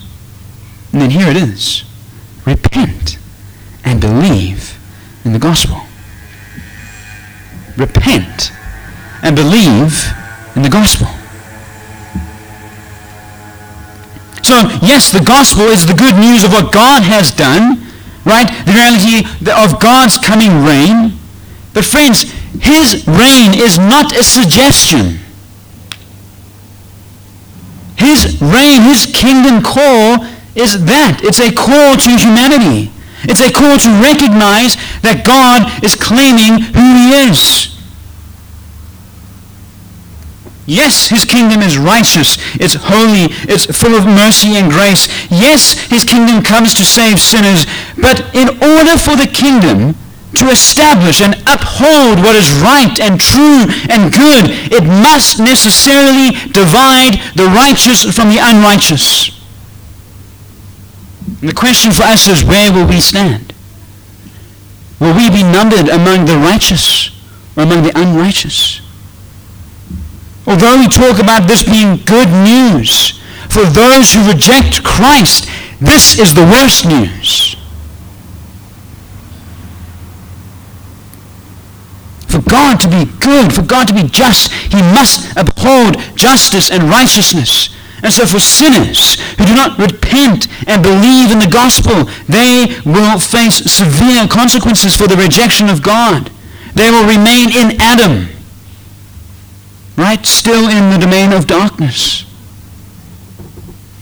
And 0.91 1.01
then 1.01 1.11
here 1.11 1.27
it 1.27 1.37
is 1.37 1.83
repent 2.45 3.17
and 3.85 4.01
believe 4.01 4.77
in 5.23 5.33
the 5.33 5.39
gospel. 5.39 5.82
Repent 7.77 8.51
and 9.23 9.35
believe 9.35 10.05
in 10.55 10.61
the 10.61 10.69
gospel. 10.69 11.07
So, 14.43 14.55
yes, 14.85 15.11
the 15.11 15.23
gospel 15.25 15.63
is 15.63 15.87
the 15.87 15.95
good 15.95 16.15
news 16.15 16.43
of 16.43 16.51
what 16.51 16.71
God 16.71 17.01
has 17.01 17.31
done, 17.31 17.81
right? 18.25 18.45
The 18.65 18.73
reality 18.73 19.25
of 19.49 19.79
God's 19.79 20.17
coming 20.17 20.63
reign. 20.63 21.17
But, 21.73 21.85
friends, 21.85 22.29
his 22.61 23.07
reign 23.07 23.57
is 23.57 23.79
not 23.79 24.13
a 24.13 24.21
suggestion. 24.21 25.17
His 27.97 28.39
reign, 28.41 28.81
his 28.83 29.07
kingdom 29.07 29.63
call 29.63 30.27
is 30.53 30.85
that. 30.85 31.21
It's 31.23 31.39
a 31.39 31.49
call 31.49 31.97
to 31.97 32.09
humanity. 32.13 32.92
It's 33.23 33.41
a 33.41 33.51
call 33.51 33.77
to 33.77 33.89
recognize 34.01 34.75
that 35.01 35.23
God 35.25 35.83
is 35.83 35.95
claiming 35.95 36.61
who 36.75 36.87
he 36.95 37.29
is. 37.29 37.73
Yes, 40.65 41.09
his 41.09 41.25
kingdom 41.25 41.61
is 41.61 41.77
righteous, 41.77 42.37
it's 42.55 42.75
holy, 42.79 43.27
it's 43.51 43.67
full 43.75 43.95
of 43.95 44.05
mercy 44.05 44.55
and 44.55 44.71
grace. 44.71 45.11
Yes, 45.29 45.75
his 45.91 46.05
kingdom 46.05 46.41
comes 46.41 46.73
to 46.75 46.85
save 46.85 47.19
sinners, 47.19 47.65
but 47.99 48.23
in 48.33 48.47
order 48.63 48.95
for 48.95 49.19
the 49.19 49.27
kingdom 49.27 49.95
to 50.39 50.49
establish 50.49 51.21
and 51.21 51.35
uphold 51.47 52.23
what 52.23 52.35
is 52.35 52.49
right 52.63 52.97
and 52.99 53.19
true 53.19 53.67
and 53.91 54.11
good, 54.11 54.55
it 54.71 54.83
must 54.83 55.39
necessarily 55.39 56.31
divide 56.51 57.19
the 57.35 57.45
righteous 57.51 58.03
from 58.15 58.29
the 58.29 58.39
unrighteous. 58.39 59.42
And 61.43 61.49
the 61.49 61.59
question 61.59 61.91
for 61.91 62.03
us 62.03 62.29
is, 62.29 62.41
where 62.41 62.71
will 62.71 62.87
we 62.87 63.01
stand? 63.01 63.51
Will 65.01 65.13
we 65.13 65.29
be 65.29 65.43
numbered 65.43 65.89
among 65.89 66.23
the 66.23 66.37
righteous 66.37 67.09
or 67.57 67.63
among 67.63 67.83
the 67.83 67.91
unrighteous? 67.99 68.79
Although 70.47 70.79
we 70.79 70.87
talk 70.87 71.19
about 71.19 71.45
this 71.49 71.63
being 71.63 71.97
good 72.05 72.29
news 72.29 73.19
for 73.49 73.65
those 73.65 74.13
who 74.13 74.25
reject 74.31 74.85
Christ, 74.85 75.49
this 75.81 76.17
is 76.17 76.33
the 76.33 76.43
worst 76.43 76.85
news. 76.85 77.57
For 82.29 82.41
God 82.49 82.79
to 82.79 82.87
be 82.87 83.03
good, 83.19 83.51
for 83.51 83.63
God 83.63 83.89
to 83.89 83.93
be 83.93 84.03
just, 84.03 84.49
he 84.53 84.81
must 84.81 85.35
uphold 85.35 85.97
justice 86.15 86.71
and 86.71 86.83
righteousness. 86.83 87.67
And 88.03 88.11
so 88.11 88.27
for 88.27 88.39
sinners 88.39 89.15
who 89.39 89.45
do 89.45 89.55
not 89.55 89.79
repent 89.79 90.47
and 90.67 90.83
believe 90.83 91.31
in 91.31 91.39
the 91.39 91.49
gospel, 91.49 92.03
they 92.27 92.75
will 92.85 93.17
face 93.17 93.63
severe 93.63 94.27
consequences 94.27 94.93
for 94.93 95.07
the 95.07 95.15
rejection 95.15 95.69
of 95.69 95.81
God. 95.81 96.29
They 96.75 96.91
will 96.91 97.07
remain 97.07 97.49
in 97.49 97.79
Adam, 97.81 98.27
right? 99.95 100.23
Still 100.25 100.67
in 100.67 100.91
the 100.91 100.97
domain 100.99 101.31
of 101.31 101.47
darkness. 101.47 102.25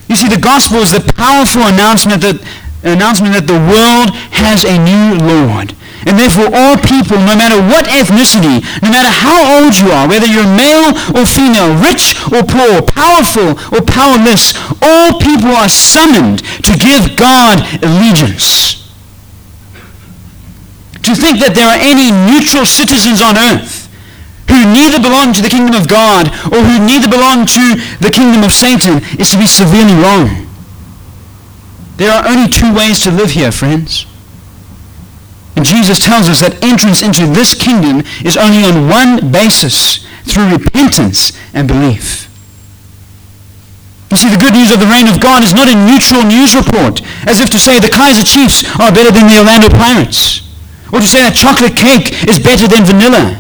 You 0.10 0.16
see, 0.16 0.28
the 0.28 0.41
gospel 0.41 0.80
is 0.80 0.91
the 0.91 1.14
powerful 1.14 1.62
announcement 1.62 2.22
that, 2.24 2.41
announcement 2.84 3.36
that 3.36 3.45
the 3.45 3.54
world 3.54 4.10
has 4.34 4.66
a 4.66 4.82
new 4.82 5.24
Lord. 5.24 5.76
And 6.06 6.18
therefore, 6.18 6.49
all 6.49 6.78
people, 6.78 7.18
no 7.22 7.38
matter 7.38 7.62
what 7.62 7.86
ethnicity, 7.86 8.66
no 8.82 8.89
matter 8.89 9.10
how 9.10 9.62
old 9.62 9.78
you 9.78 9.91
are, 9.93 10.10
whether 10.10 10.26
you're 10.26 10.49
male 10.49 10.97
or 11.14 11.26
female, 11.30 11.78
rich 11.78 12.18
or 12.34 12.41
poor, 12.41 12.82
powerful 12.82 13.54
or 13.70 13.86
powerless, 13.86 14.58
all 14.82 15.22
people 15.22 15.54
are 15.54 15.70
summoned 15.70 16.41
to 16.66 16.74
give 16.74 17.16
God 17.16 17.62
allegiance. 17.86 18.82
To 21.06 21.14
think 21.14 21.38
that 21.39 21.54
there 21.54 21.70
are 21.70 21.78
any 21.78 22.10
neutral 22.10 22.66
citizens 22.66 23.22
on 23.22 23.38
earth 23.38 23.89
who 24.49 24.68
neither 24.74 24.99
belong 24.99 25.34
to 25.34 25.41
the 25.41 25.49
kingdom 25.49 25.80
of 25.80 25.88
God 25.88 26.28
or 26.52 26.60
who 26.60 26.82
neither 26.84 27.08
belong 27.08 27.45
to 27.45 27.78
the 28.02 28.12
kingdom 28.12 28.43
of 28.43 28.52
Satan 28.52 28.99
is 29.18 29.32
to 29.32 29.38
be 29.38 29.45
severely 29.45 29.93
wrong. 30.02 30.49
There 31.97 32.12
are 32.12 32.28
only 32.28 32.49
two 32.49 32.74
ways 32.74 33.04
to 33.04 33.12
live 33.12 33.32
here, 33.32 33.52
friends. 33.52 34.11
Jesus 35.66 35.99
tells 35.99 36.30
us 36.30 36.41
that 36.41 36.64
entrance 36.64 37.01
into 37.01 37.26
this 37.28 37.53
kingdom 37.53 38.03
is 38.24 38.38
only 38.38 38.64
on 38.64 38.88
one 38.88 39.32
basis, 39.32 40.05
through 40.24 40.53
repentance 40.53 41.34
and 41.53 41.68
belief. 41.68 42.30
You 44.12 44.18
see, 44.18 44.30
the 44.30 44.38
good 44.38 44.53
news 44.53 44.72
of 44.72 44.80
the 44.80 44.91
reign 44.91 45.07
of 45.07 45.22
God 45.22 45.43
is 45.43 45.53
not 45.53 45.72
a 45.72 45.76
neutral 45.76 46.24
news 46.24 46.55
report, 46.55 47.01
as 47.28 47.39
if 47.39 47.49
to 47.49 47.59
say 47.59 47.80
the 47.80 47.89
Kaiser 47.89 48.24
Chiefs 48.24 48.68
are 48.80 48.91
better 48.91 49.12
than 49.12 49.28
the 49.28 49.39
Orlando 49.39 49.70
Pirates, 49.70 50.43
or 50.91 50.99
to 50.99 51.07
say 51.07 51.24
that 51.24 51.36
chocolate 51.36 51.76
cake 51.76 52.28
is 52.28 52.38
better 52.38 52.68
than 52.68 52.84
vanilla. 52.84 53.39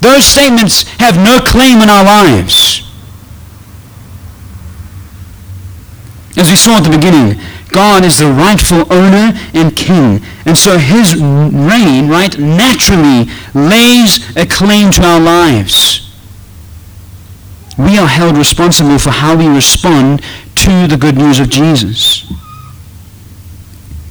Those 0.00 0.24
statements 0.24 0.82
have 0.98 1.16
no 1.16 1.40
claim 1.40 1.80
in 1.80 1.88
our 1.88 2.04
lives. 2.04 2.84
As 6.36 6.50
we 6.50 6.56
saw 6.56 6.76
at 6.78 6.84
the 6.84 6.90
beginning, 6.90 7.40
God 7.72 8.04
is 8.04 8.18
the 8.18 8.30
rightful 8.30 8.92
owner 8.92 9.32
and 9.54 9.74
king. 9.74 10.20
And 10.46 10.56
so 10.56 10.78
his 10.78 11.14
reign, 11.16 12.08
right, 12.08 12.36
naturally 12.38 13.30
lays 13.54 14.36
a 14.36 14.46
claim 14.46 14.90
to 14.92 15.02
our 15.02 15.20
lives. 15.20 16.08
We 17.78 17.98
are 17.98 18.06
held 18.06 18.36
responsible 18.36 18.98
for 18.98 19.10
how 19.10 19.36
we 19.36 19.48
respond 19.48 20.22
to 20.56 20.86
the 20.86 20.98
good 20.98 21.16
news 21.16 21.40
of 21.40 21.48
Jesus. 21.48 22.30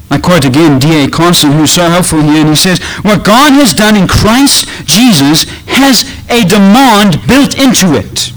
I 0.09 0.20
quote 0.20 0.43
again 0.43 0.78
D.A. 0.78 1.07
Carson, 1.09 1.53
who's 1.53 1.72
so 1.72 1.88
helpful 1.88 2.20
here, 2.22 2.41
and 2.41 2.49
he 2.49 2.55
says, 2.55 2.84
What 3.03 3.24
God 3.24 3.53
has 3.53 3.72
done 3.72 3.95
in 3.95 4.07
Christ 4.09 4.68
Jesus 4.86 5.45
has 5.68 6.03
a 6.30 6.43
demand 6.43 7.26
built 7.28 7.57
into 7.57 7.95
it. 7.95 8.34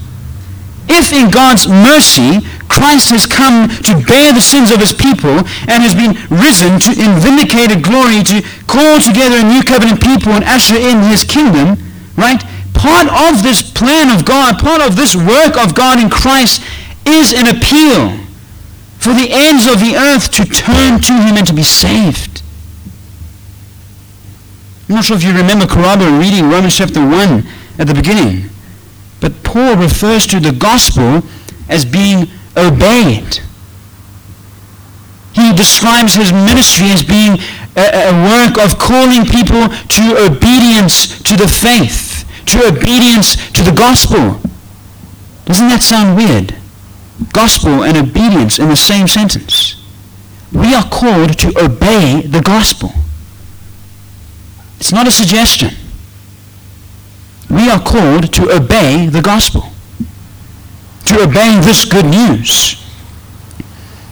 If 0.87 1.11
in 1.11 1.29
God's 1.29 1.67
mercy 1.67 2.47
Christ 2.75 3.15
has 3.15 3.23
come 3.23 3.71
to 3.87 3.95
bear 4.03 4.35
the 4.35 4.43
sins 4.43 4.67
of 4.67 4.83
his 4.83 4.91
people 4.91 5.47
and 5.71 5.79
has 5.79 5.95
been 5.95 6.19
risen 6.27 6.75
to 6.83 6.91
in 6.91 7.15
vindicated 7.23 7.79
glory 7.79 8.19
to 8.27 8.43
call 8.67 8.99
together 8.99 9.39
a 9.39 9.47
new 9.47 9.63
covenant 9.63 10.03
people 10.03 10.35
and 10.35 10.43
usher 10.43 10.75
in 10.75 10.99
his 11.07 11.23
kingdom, 11.23 11.79
right? 12.19 12.43
Part 12.75 13.07
of 13.07 13.39
this 13.47 13.63
plan 13.63 14.11
of 14.11 14.27
God, 14.27 14.59
part 14.59 14.83
of 14.83 14.99
this 14.99 15.15
work 15.15 15.55
of 15.55 15.71
God 15.71 16.03
in 16.03 16.11
Christ 16.11 16.59
is 17.07 17.31
an 17.31 17.47
appeal 17.47 18.19
for 18.99 19.15
the 19.15 19.31
ends 19.31 19.71
of 19.71 19.79
the 19.79 19.95
earth 19.95 20.29
to 20.35 20.43
turn 20.43 20.99
to 20.99 21.13
him 21.15 21.39
and 21.39 21.47
to 21.47 21.55
be 21.55 21.63
saved. 21.63 22.43
I'm 24.89 24.95
not 24.95 25.05
sure 25.05 25.15
if 25.15 25.23
you 25.23 25.31
remember 25.31 25.65
Caraba 25.65 26.19
reading 26.19 26.49
Romans 26.49 26.75
chapter 26.75 26.99
1 26.99 27.47
at 27.79 27.87
the 27.87 27.93
beginning. 27.93 28.49
But 29.21 29.43
Paul 29.43 29.77
refers 29.77 30.27
to 30.27 30.39
the 30.39 30.51
gospel 30.51 31.23
as 31.69 31.85
being 31.85 32.27
obeyed. 32.57 33.39
He 35.33 35.53
describes 35.53 36.15
his 36.15 36.31
ministry 36.31 36.87
as 36.91 37.03
being 37.03 37.37
a, 37.75 38.09
a, 38.09 38.23
work 38.23 38.57
of 38.57 38.79
calling 38.79 39.25
people 39.25 39.67
to 39.67 40.31
obedience 40.31 41.21
to 41.23 41.35
the 41.35 41.47
faith, 41.47 42.23
to 42.45 42.67
obedience 42.67 43.35
to 43.51 43.61
the 43.61 43.73
gospel. 43.73 44.39
Doesn't 45.45 45.67
that 45.67 45.81
sound 45.81 46.15
weird? 46.15 46.55
Gospel 47.33 47.83
and 47.83 47.97
obedience 47.97 48.59
in 48.59 48.69
the 48.69 48.77
same 48.77 49.07
sentence. 49.07 49.81
We 50.53 50.73
are 50.73 50.87
called 50.87 51.37
to 51.39 51.47
obey 51.59 52.21
the 52.21 52.41
gospel. 52.41 52.91
It's 54.79 54.93
not 54.93 55.07
a 55.07 55.11
suggestion. 55.11 55.71
We 57.49 57.69
are 57.69 57.79
called 57.79 58.33
to 58.33 58.55
obey 58.55 59.07
the 59.07 59.21
gospel 59.21 59.74
to 61.05 61.23
obey 61.23 61.59
this 61.61 61.85
good 61.85 62.05
news. 62.05 62.81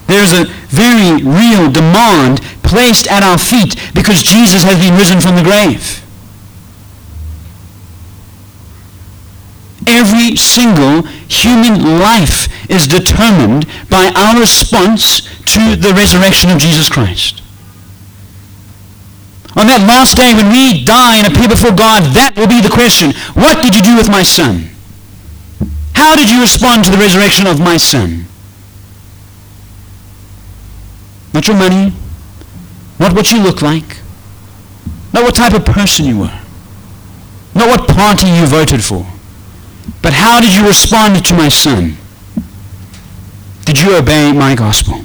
There's 0.08 0.34
a 0.34 0.46
very 0.70 1.24
real 1.24 1.72
demand 1.72 2.42
placed 2.62 3.08
at 3.08 3.24
our 3.24 3.38
feet 3.38 3.76
because 3.94 4.22
Jesus 4.22 4.64
has 4.64 4.80
been 4.80 4.98
risen 4.98 5.22
from 5.22 5.36
the 5.36 5.44
grave. 5.44 6.02
Every 9.88 10.36
single 10.36 11.04
human 11.28 12.00
life 12.00 12.48
is 12.70 12.88
determined 12.88 13.68
by 13.90 14.12
our 14.16 14.40
response 14.40 15.22
to 15.54 15.76
the 15.76 15.94
resurrection 15.96 16.52
of 16.52 16.58
Jesus 16.58 16.90
Christ. 16.90 17.42
On 19.56 19.68
that 19.68 19.86
last 19.86 20.18
day 20.18 20.34
when 20.34 20.50
we 20.50 20.84
die 20.84 21.18
and 21.18 21.30
appear 21.30 21.48
before 21.48 21.76
God, 21.76 22.02
that 22.18 22.34
will 22.36 22.48
be 22.48 22.62
the 22.62 22.74
question. 22.74 23.14
What 23.38 23.62
did 23.62 23.76
you 23.76 23.82
do 23.82 23.96
with 23.96 24.10
my 24.10 24.24
son? 24.24 24.73
How 25.96 26.16
did 26.16 26.30
you 26.30 26.42
respond 26.42 26.84
to 26.86 26.92
the 26.92 26.98
resurrection 26.98 27.48
of 27.48 27.60
my 27.60 27.78
son? 27.78 28.26
Not 31.34 31.48
your 31.48 31.58
money, 31.58 31.94
not 33.00 33.14
what 33.14 33.32
you 33.32 33.42
look 33.42 33.62
like, 33.62 33.98
not 35.14 35.24
what 35.24 35.36
type 35.36 35.54
of 35.54 35.66
person 35.66 36.06
you 36.06 36.20
were, 36.20 36.40
not 37.56 37.68
what 37.68 37.88
party 37.88 38.28
you 38.28 38.46
voted 38.46 38.84
for, 38.84 39.06
but 40.02 40.14
how 40.14 40.40
did 40.40 40.56
you 40.56 40.66
respond 40.68 41.26
to 41.26 41.34
my 41.34 41.50
son? 41.50 41.98
Did 43.66 43.82
you 43.82 43.96
obey 43.96 44.32
my 44.32 44.56
gospel? 44.56 45.03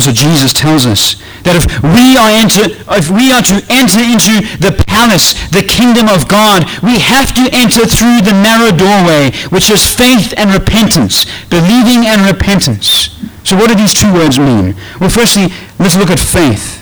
So 0.00 0.12
Jesus 0.12 0.52
tells 0.52 0.86
us 0.86 1.20
that 1.42 1.58
if 1.58 1.66
we 1.82 2.16
are 2.16 2.30
enter, 2.30 2.70
if 2.96 3.10
we 3.10 3.32
are 3.34 3.42
to 3.42 3.58
enter 3.68 4.00
into 4.00 4.40
the 4.62 4.72
palace, 4.86 5.34
the 5.50 5.66
kingdom 5.66 6.08
of 6.08 6.28
God, 6.28 6.64
we 6.82 7.02
have 7.02 7.34
to 7.34 7.44
enter 7.52 7.84
through 7.84 8.22
the 8.22 8.32
narrow 8.32 8.70
doorway, 8.70 9.34
which 9.50 9.70
is 9.70 9.84
faith 9.84 10.32
and 10.36 10.54
repentance, 10.54 11.26
believing 11.50 12.06
and 12.06 12.24
repentance. 12.24 13.18
So 13.44 13.56
what 13.56 13.68
do 13.68 13.74
these 13.74 13.94
two 13.94 14.12
words 14.12 14.38
mean? 14.38 14.76
Well, 15.00 15.10
firstly, 15.10 15.48
let's 15.78 15.96
look 15.96 16.10
at 16.10 16.20
faith. 16.20 16.78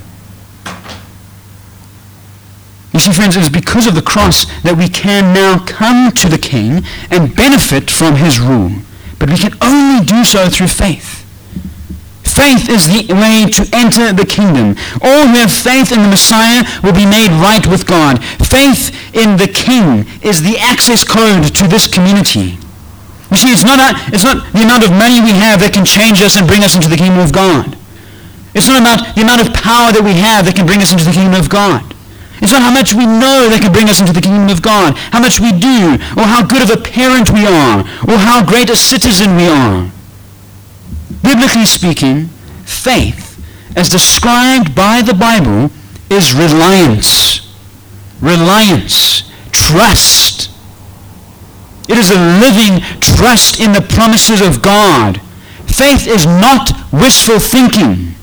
You 2.93 3.01
see, 3.01 3.12
friends, 3.12 3.37
it 3.37 3.43
is 3.43 3.51
because 3.51 3.87
of 3.87 3.95
the 3.95 4.03
cross 4.03 4.47
that 4.62 4.77
we 4.77 4.89
can 4.89 5.35
now 5.35 5.64
come 5.64 6.12
to 6.12 6.29
the 6.29 6.39
King 6.39 6.85
and 7.11 7.35
benefit 7.35 7.91
from 7.91 8.17
his 8.17 8.41
rule. 8.41 8.73
But 9.19 9.31
we 9.31 9.37
can 9.37 9.53
only 9.61 10.05
do 10.05 10.25
so 10.25 10.49
through 10.49 10.69
faith. 10.69 11.26
Faith 12.37 12.68
is 12.68 12.84
the 12.84 13.09
way 13.16 13.49
to 13.49 13.64
enter 13.72 14.12
the 14.12 14.28
kingdom. 14.28 14.76
All 15.01 15.24
who 15.24 15.41
have 15.41 15.49
faith 15.49 15.89
in 15.89 16.05
the 16.05 16.12
Messiah 16.12 16.68
will 16.84 16.93
be 16.93 17.09
made 17.09 17.32
right 17.41 17.64
with 17.64 17.89
God. 17.89 18.20
Faith 18.45 18.93
in 19.16 19.41
the 19.41 19.49
King 19.49 20.05
is 20.20 20.45
the 20.45 20.61
access 20.61 21.01
code 21.01 21.49
to 21.57 21.64
this 21.64 21.89
community. 21.89 22.61
You 23.32 23.41
see, 23.41 23.49
it's 23.49 23.64
not, 23.64 23.80
a, 23.80 23.97
it's 24.12 24.22
not 24.22 24.53
the 24.53 24.68
amount 24.68 24.84
of 24.84 24.93
money 24.93 25.24
we 25.24 25.32
have 25.32 25.64
that 25.64 25.72
can 25.72 25.89
change 25.89 26.20
us 26.20 26.37
and 26.37 26.45
bring 26.45 26.61
us 26.61 26.76
into 26.76 26.93
the 26.93 27.01
kingdom 27.01 27.24
of 27.24 27.32
God. 27.32 27.72
It's 28.53 28.68
not 28.68 28.84
about 28.84 29.16
the 29.16 29.24
amount 29.24 29.41
of 29.41 29.57
power 29.57 29.89
that 29.97 30.05
we 30.05 30.12
have 30.20 30.45
that 30.45 30.61
can 30.61 30.68
bring 30.68 30.84
us 30.84 30.93
into 30.93 31.09
the 31.09 31.16
kingdom 31.16 31.41
of 31.41 31.49
God. 31.49 31.80
It's 32.45 32.53
not 32.53 32.61
how 32.61 32.70
much 32.70 32.93
we 32.93 33.09
know 33.09 33.49
that 33.49 33.64
can 33.64 33.72
bring 33.72 33.89
us 33.89 33.97
into 33.97 34.12
the 34.12 34.20
kingdom 34.20 34.53
of 34.53 34.61
God, 34.61 34.93
how 35.09 35.24
much 35.24 35.41
we 35.41 35.57
do, 35.57 35.97
or 36.20 36.28
how 36.28 36.45
good 36.45 36.61
of 36.61 36.68
a 36.68 36.76
parent 36.76 37.32
we 37.32 37.49
are, 37.49 37.80
or 38.05 38.20
how 38.20 38.45
great 38.45 38.68
a 38.68 38.76
citizen 38.76 39.41
we 39.41 39.49
are. 39.49 39.89
Biblically 41.22 41.66
speaking, 41.66 42.26
faith, 42.64 43.38
as 43.76 43.88
described 43.88 44.74
by 44.74 45.02
the 45.02 45.14
Bible, 45.14 45.70
is 46.11 46.34
reliance. 46.34 47.40
Reliance. 48.20 49.30
Trust. 49.52 50.50
It 51.88 51.98
is 51.98 52.11
a 52.11 52.18
living 52.40 52.80
trust 53.00 53.61
in 53.61 53.72
the 53.72 53.80
promises 53.80 54.40
of 54.40 54.62
God. 54.62 55.20
Faith 55.66 56.07
is 56.07 56.26
not 56.26 56.70
wishful 56.92 57.38
thinking. 57.38 58.14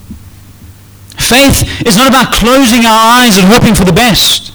Faith 1.18 1.64
is 1.86 1.96
not 1.96 2.08
about 2.08 2.34
closing 2.34 2.86
our 2.86 3.22
eyes 3.22 3.38
and 3.38 3.48
hoping 3.48 3.76
for 3.76 3.86
the 3.86 3.94
best. 3.94 4.52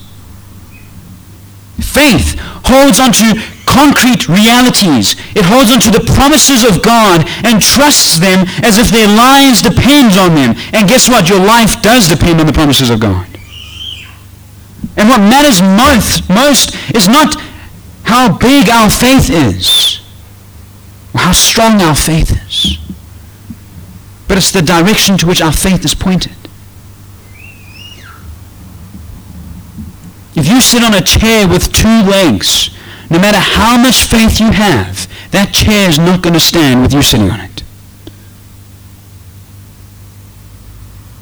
Faith 1.79 2.35
holds 2.65 2.99
on 2.99 3.11
to 3.13 3.41
concrete 3.69 4.27
realities. 4.27 5.13
It 5.37 5.45
holds 5.45 5.69
on 5.69 5.79
to 5.85 5.93
the 5.93 6.01
promises 6.17 6.65
of 6.65 6.81
God 6.81 7.21
and 7.45 7.61
trusts 7.61 8.17
them 8.17 8.49
as 8.65 8.81
if 8.81 8.89
their 8.89 9.07
lives 9.07 9.61
depend 9.61 10.17
on 10.17 10.33
them. 10.33 10.57
And 10.73 10.89
guess 10.89 11.07
what? 11.07 11.29
Your 11.29 11.39
life 11.39 11.81
does 11.81 12.09
depend 12.09 12.41
on 12.41 12.47
the 12.49 12.53
promises 12.53 12.89
of 12.89 12.99
God. 12.99 13.29
And 14.97 15.07
what 15.07 15.21
matters 15.21 15.61
most, 15.61 16.27
most 16.29 16.75
is 16.95 17.07
not 17.07 17.39
how 18.03 18.37
big 18.37 18.69
our 18.69 18.89
faith 18.89 19.29
is, 19.29 20.01
or 21.13 21.21
how 21.21 21.31
strong 21.31 21.79
our 21.79 21.95
faith 21.95 22.31
is, 22.47 22.77
but 24.27 24.37
it's 24.37 24.51
the 24.51 24.61
direction 24.61 25.17
to 25.19 25.27
which 25.27 25.41
our 25.41 25.53
faith 25.53 25.85
is 25.85 25.93
pointed. 25.93 26.33
If 30.35 30.47
you 30.47 30.59
sit 30.59 30.83
on 30.83 30.93
a 30.93 31.01
chair 31.01 31.47
with 31.47 31.71
two 31.71 32.01
legs, 32.03 32.71
no 33.09 33.19
matter 33.19 33.39
how 33.39 33.77
much 33.77 34.05
faith 34.05 34.39
you 34.39 34.51
have, 34.51 35.07
that 35.31 35.53
chair 35.53 35.89
is 35.89 35.97
not 35.97 36.21
going 36.21 36.33
to 36.33 36.39
stand 36.39 36.81
with 36.81 36.93
you 36.93 37.01
sitting 37.01 37.29
on 37.29 37.39
it. 37.41 37.63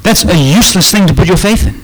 That's 0.03 0.23
a 0.23 0.38
useless 0.38 0.91
thing 0.91 1.07
to 1.07 1.13
put 1.13 1.27
your 1.27 1.38
faith 1.38 1.67
in. 1.67 1.83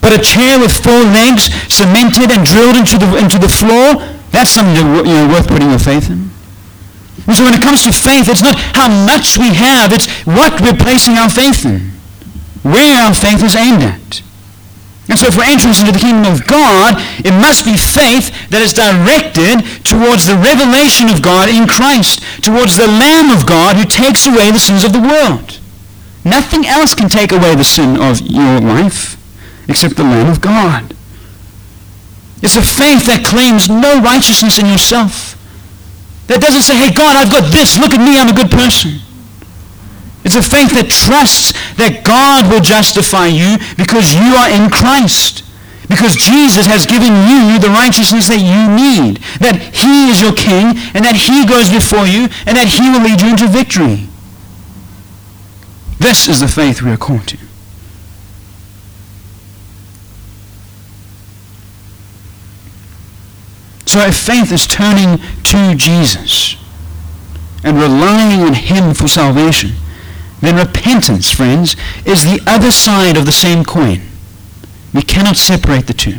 But 0.00 0.18
a 0.18 0.22
chair 0.22 0.58
with 0.58 0.72
four 0.72 1.02
legs 1.02 1.52
cemented 1.66 2.30
and 2.30 2.46
drilled 2.46 2.76
into 2.76 2.98
the, 2.98 3.18
into 3.18 3.38
the 3.38 3.48
floor, 3.48 4.02
that's 4.30 4.50
something 4.50 4.74
you 4.76 5.02
know, 5.02 5.28
worth 5.28 5.48
putting 5.48 5.70
your 5.70 5.78
faith 5.78 6.10
in. 6.10 6.30
And 7.26 7.36
so 7.36 7.44
when 7.44 7.54
it 7.54 7.62
comes 7.62 7.84
to 7.84 7.92
faith, 7.92 8.28
it's 8.28 8.42
not 8.42 8.56
how 8.74 8.88
much 8.88 9.36
we 9.38 9.54
have, 9.54 9.92
it's 9.92 10.08
what 10.22 10.60
we're 10.60 10.78
placing 10.78 11.14
our 11.14 11.28
faith 11.28 11.64
in. 11.66 11.90
Where 12.62 13.02
our 13.02 13.14
faith 13.14 13.42
is 13.42 13.54
aimed 13.54 13.82
at. 13.82 14.22
And 15.10 15.18
so 15.18 15.30
for 15.30 15.42
entrance 15.42 15.82
into 15.82 15.90
the 15.90 15.98
kingdom 15.98 16.30
of 16.30 16.46
God, 16.46 16.94
it 17.26 17.34
must 17.34 17.66
be 17.66 17.74
faith 17.74 18.30
that 18.54 18.62
is 18.62 18.70
directed 18.70 19.66
towards 19.82 20.30
the 20.30 20.38
revelation 20.38 21.10
of 21.10 21.18
God 21.18 21.50
in 21.50 21.66
Christ, 21.66 22.22
towards 22.46 22.78
the 22.78 22.86
Lamb 22.86 23.34
of 23.34 23.42
God 23.42 23.74
who 23.74 23.84
takes 23.84 24.24
away 24.24 24.54
the 24.54 24.62
sins 24.62 24.86
of 24.86 24.94
the 24.94 25.02
world. 25.02 25.58
Nothing 26.22 26.62
else 26.64 26.94
can 26.94 27.10
take 27.10 27.32
away 27.34 27.58
the 27.58 27.66
sin 27.66 27.98
of 27.98 28.22
your 28.22 28.62
life 28.62 29.18
except 29.66 29.98
the 29.98 30.06
Lamb 30.06 30.30
of 30.30 30.40
God. 30.40 30.94
It's 32.40 32.56
a 32.56 32.62
faith 32.62 33.04
that 33.10 33.26
claims 33.26 33.68
no 33.68 34.00
righteousness 34.00 34.58
in 34.58 34.66
yourself. 34.66 35.34
That 36.30 36.40
doesn't 36.40 36.62
say, 36.62 36.78
hey, 36.78 36.94
God, 36.94 37.18
I've 37.18 37.30
got 37.34 37.50
this. 37.50 37.76
Look 37.82 37.92
at 37.92 37.98
me. 37.98 38.14
I'm 38.14 38.30
a 38.30 38.36
good 38.36 38.50
person. 38.50 39.02
It's 40.24 40.36
a 40.36 40.42
faith 40.42 40.76
that 40.76 40.90
trusts 40.90 41.52
that 41.80 42.04
God 42.04 42.50
will 42.52 42.60
justify 42.60 43.26
you 43.26 43.56
because 43.76 44.12
you 44.12 44.36
are 44.36 44.50
in 44.52 44.68
Christ. 44.68 45.44
Because 45.88 46.14
Jesus 46.14 46.66
has 46.66 46.86
given 46.86 47.10
you 47.26 47.58
the 47.58 47.72
righteousness 47.72 48.28
that 48.28 48.38
you 48.38 48.68
need. 48.68 49.18
That 49.40 49.58
he 49.74 50.12
is 50.12 50.20
your 50.20 50.36
king 50.36 50.76
and 50.94 51.02
that 51.04 51.16
he 51.16 51.48
goes 51.48 51.72
before 51.72 52.06
you 52.06 52.28
and 52.46 52.54
that 52.54 52.68
he 52.68 52.86
will 52.92 53.02
lead 53.02 53.20
you 53.20 53.32
into 53.32 53.48
victory. 53.48 54.06
This 55.98 56.28
is 56.28 56.40
the 56.40 56.48
faith 56.48 56.82
we 56.82 56.92
are 56.92 56.96
called 56.96 57.26
to. 57.28 57.38
So 63.90 63.98
if 64.06 64.16
faith 64.16 64.52
is 64.52 64.68
turning 64.68 65.18
to 65.44 65.74
Jesus 65.74 66.54
and 67.64 67.76
relying 67.76 68.40
on 68.42 68.54
him 68.54 68.94
for 68.94 69.08
salvation, 69.08 69.72
then 70.40 70.56
repentance, 70.56 71.30
friends, 71.30 71.76
is 72.04 72.24
the 72.24 72.42
other 72.46 72.70
side 72.70 73.16
of 73.16 73.26
the 73.26 73.32
same 73.32 73.64
coin. 73.64 74.00
We 74.94 75.02
cannot 75.02 75.36
separate 75.36 75.86
the 75.86 75.94
two. 75.94 76.18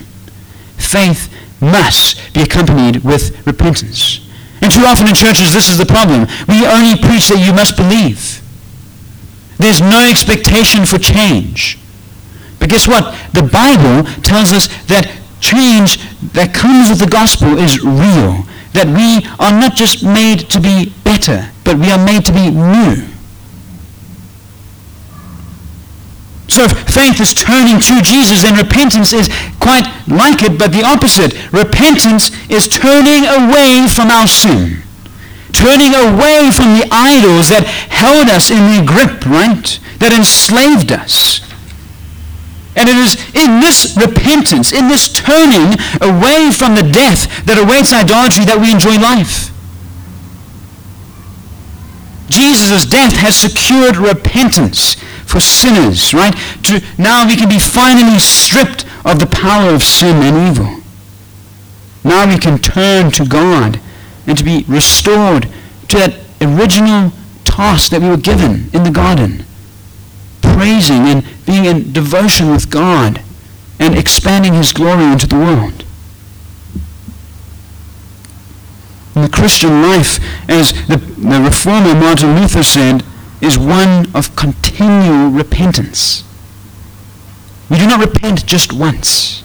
Faith 0.77 1.33
must 1.59 2.33
be 2.33 2.41
accompanied 2.41 3.03
with 3.03 3.45
repentance. 3.45 4.27
And 4.61 4.71
too 4.71 4.83
often 4.85 5.07
in 5.07 5.15
churches, 5.15 5.53
this 5.53 5.69
is 5.69 5.77
the 5.77 5.85
problem. 5.85 6.27
We 6.47 6.65
only 6.65 6.95
preach 7.01 7.29
that 7.29 7.43
you 7.43 7.53
must 7.53 7.75
believe. 7.75 8.41
There's 9.57 9.81
no 9.81 9.99
expectation 10.07 10.85
for 10.85 10.97
change. 10.97 11.77
But 12.59 12.69
guess 12.69 12.87
what? 12.87 13.17
The 13.33 13.43
Bible 13.43 14.09
tells 14.21 14.53
us 14.53 14.67
that 14.85 15.09
change 15.39 15.97
that 16.33 16.53
comes 16.53 16.89
with 16.89 16.99
the 16.99 17.09
gospel 17.09 17.57
is 17.57 17.81
real. 17.81 18.45
That 18.73 18.87
we 18.87 19.27
are 19.39 19.51
not 19.51 19.75
just 19.75 20.05
made 20.05 20.49
to 20.51 20.59
be 20.61 20.93
better, 21.03 21.49
but 21.63 21.77
we 21.77 21.91
are 21.91 22.03
made 22.03 22.25
to 22.25 22.31
be 22.31 22.49
new. 22.49 23.10
So 26.51 26.67
if 26.67 26.75
faith 26.83 27.21
is 27.21 27.33
turning 27.33 27.79
to 27.79 28.01
Jesus, 28.03 28.43
then 28.43 28.59
repentance 28.59 29.13
is 29.13 29.31
quite 29.63 29.87
like 30.11 30.43
it, 30.43 30.59
but 30.59 30.75
the 30.75 30.83
opposite. 30.83 31.31
Repentance 31.53 32.27
is 32.51 32.67
turning 32.67 33.23
away 33.23 33.87
from 33.87 34.11
our 34.11 34.27
sin. 34.27 34.83
Turning 35.55 35.95
away 35.95 36.51
from 36.51 36.75
the 36.75 36.91
idols 36.91 37.47
that 37.55 37.63
held 37.87 38.27
us 38.27 38.51
in 38.51 38.59
their 38.67 38.83
grip, 38.83 39.23
right? 39.23 39.79
That 40.03 40.11
enslaved 40.11 40.91
us. 40.91 41.39
And 42.75 42.89
it 42.89 42.99
is 42.99 43.15
in 43.31 43.63
this 43.63 43.95
repentance, 43.95 44.73
in 44.73 44.89
this 44.89 45.07
turning 45.07 45.79
away 46.03 46.51
from 46.51 46.75
the 46.75 46.83
death 46.83 47.31
that 47.47 47.55
awaits 47.55 47.95
idolatry 47.95 48.43
that 48.43 48.59
we 48.59 48.71
enjoy 48.71 48.99
life. 48.99 49.55
Jesus' 52.27 52.85
death 52.85 53.15
has 53.15 53.37
secured 53.37 53.95
repentance 53.95 54.99
for 55.31 55.39
sinners, 55.39 56.13
right? 56.13 56.35
To 56.63 56.83
now 56.97 57.25
we 57.25 57.37
can 57.37 57.47
be 57.47 57.59
finally 57.59 58.19
stripped 58.19 58.85
of 59.05 59.19
the 59.19 59.27
power 59.27 59.73
of 59.73 59.81
sin 59.81 60.17
and 60.17 60.49
evil. 60.49 60.81
Now 62.03 62.27
we 62.27 62.37
can 62.37 62.57
turn 62.57 63.11
to 63.11 63.25
God 63.25 63.79
and 64.27 64.37
to 64.37 64.43
be 64.43 64.65
restored 64.67 65.47
to 65.87 65.97
that 65.97 66.19
original 66.41 67.13
task 67.45 67.91
that 67.91 68.01
we 68.01 68.09
were 68.09 68.17
given 68.17 68.69
in 68.73 68.83
the 68.83 68.91
garden. 68.91 69.45
Praising 70.41 71.07
and 71.07 71.23
being 71.45 71.65
in 71.65 71.93
devotion 71.93 72.51
with 72.51 72.69
God 72.69 73.21
and 73.79 73.97
expanding 73.97 74.53
his 74.53 74.73
glory 74.73 75.05
into 75.05 75.27
the 75.27 75.37
world. 75.37 75.85
And 79.15 79.25
the 79.25 79.29
Christian 79.29 79.81
life, 79.81 80.19
as 80.49 80.73
the, 80.87 80.97
the 80.97 81.41
reformer 81.41 81.95
Martin 81.95 82.39
Luther 82.39 82.63
said, 82.63 83.03
is 83.41 83.57
one 83.57 84.05
of 84.13 84.35
continual 84.35 85.29
repentance. 85.29 86.23
We 87.69 87.77
do 87.77 87.87
not 87.87 87.99
repent 87.99 88.45
just 88.45 88.73
once. 88.73 89.43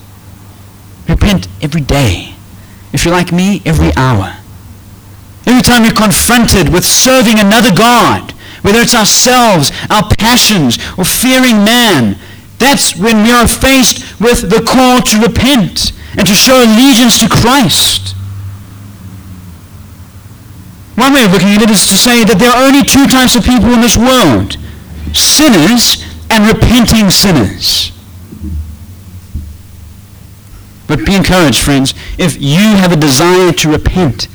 Repent 1.08 1.48
every 1.62 1.80
day. 1.80 2.34
If 2.92 3.04
you're 3.04 3.14
like 3.14 3.32
me, 3.32 3.62
every 3.64 3.94
hour. 3.96 4.36
Every 5.46 5.62
time 5.62 5.84
you're 5.84 5.94
confronted 5.94 6.72
with 6.72 6.84
serving 6.84 7.38
another 7.38 7.74
God, 7.74 8.32
whether 8.62 8.80
it's 8.80 8.94
ourselves, 8.96 9.70
our 9.88 10.08
passions, 10.18 10.76
or 10.98 11.04
fearing 11.04 11.62
man, 11.62 12.18
that's 12.58 12.96
when 12.96 13.22
we 13.22 13.30
are 13.30 13.46
faced 13.46 14.20
with 14.20 14.50
the 14.50 14.64
call 14.66 15.00
to 15.02 15.20
repent 15.20 15.92
and 16.18 16.26
to 16.26 16.34
show 16.34 16.56
allegiance 16.56 17.20
to 17.20 17.28
Christ. 17.28 18.15
One 20.96 21.12
way 21.12 21.24
of 21.24 21.32
looking 21.32 21.52
at 21.52 21.62
it 21.62 21.70
is 21.70 21.86
to 21.88 21.96
say 21.96 22.24
that 22.24 22.38
there 22.38 22.50
are 22.50 22.64
only 22.64 22.82
two 22.82 23.06
types 23.06 23.36
of 23.36 23.44
people 23.44 23.72
in 23.72 23.80
this 23.80 23.96
world 23.96 24.56
sinners 25.12 26.04
and 26.28 26.44
repenting 26.44 27.10
sinners. 27.10 27.92
But 30.86 31.04
be 31.04 31.16
encouraged, 31.16 31.62
friends. 31.62 31.94
If 32.18 32.40
you 32.40 32.76
have 32.76 32.92
a 32.92 32.96
desire 32.96 33.52
to 33.52 33.70
repent, 33.70 34.28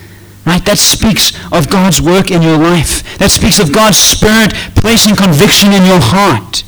right, 0.46 0.64
that 0.66 0.78
speaks 0.78 1.32
of 1.52 1.70
God's 1.70 2.02
work 2.02 2.30
in 2.30 2.42
your 2.42 2.58
life. 2.58 3.18
That 3.18 3.32
speaks 3.32 3.60
of 3.60 3.72
God's 3.72 3.98
Spirit 3.98 4.54
placing 4.76 5.16
conviction 5.16 5.72
in 5.72 5.86
your 5.86 6.02
heart. 6.02 6.64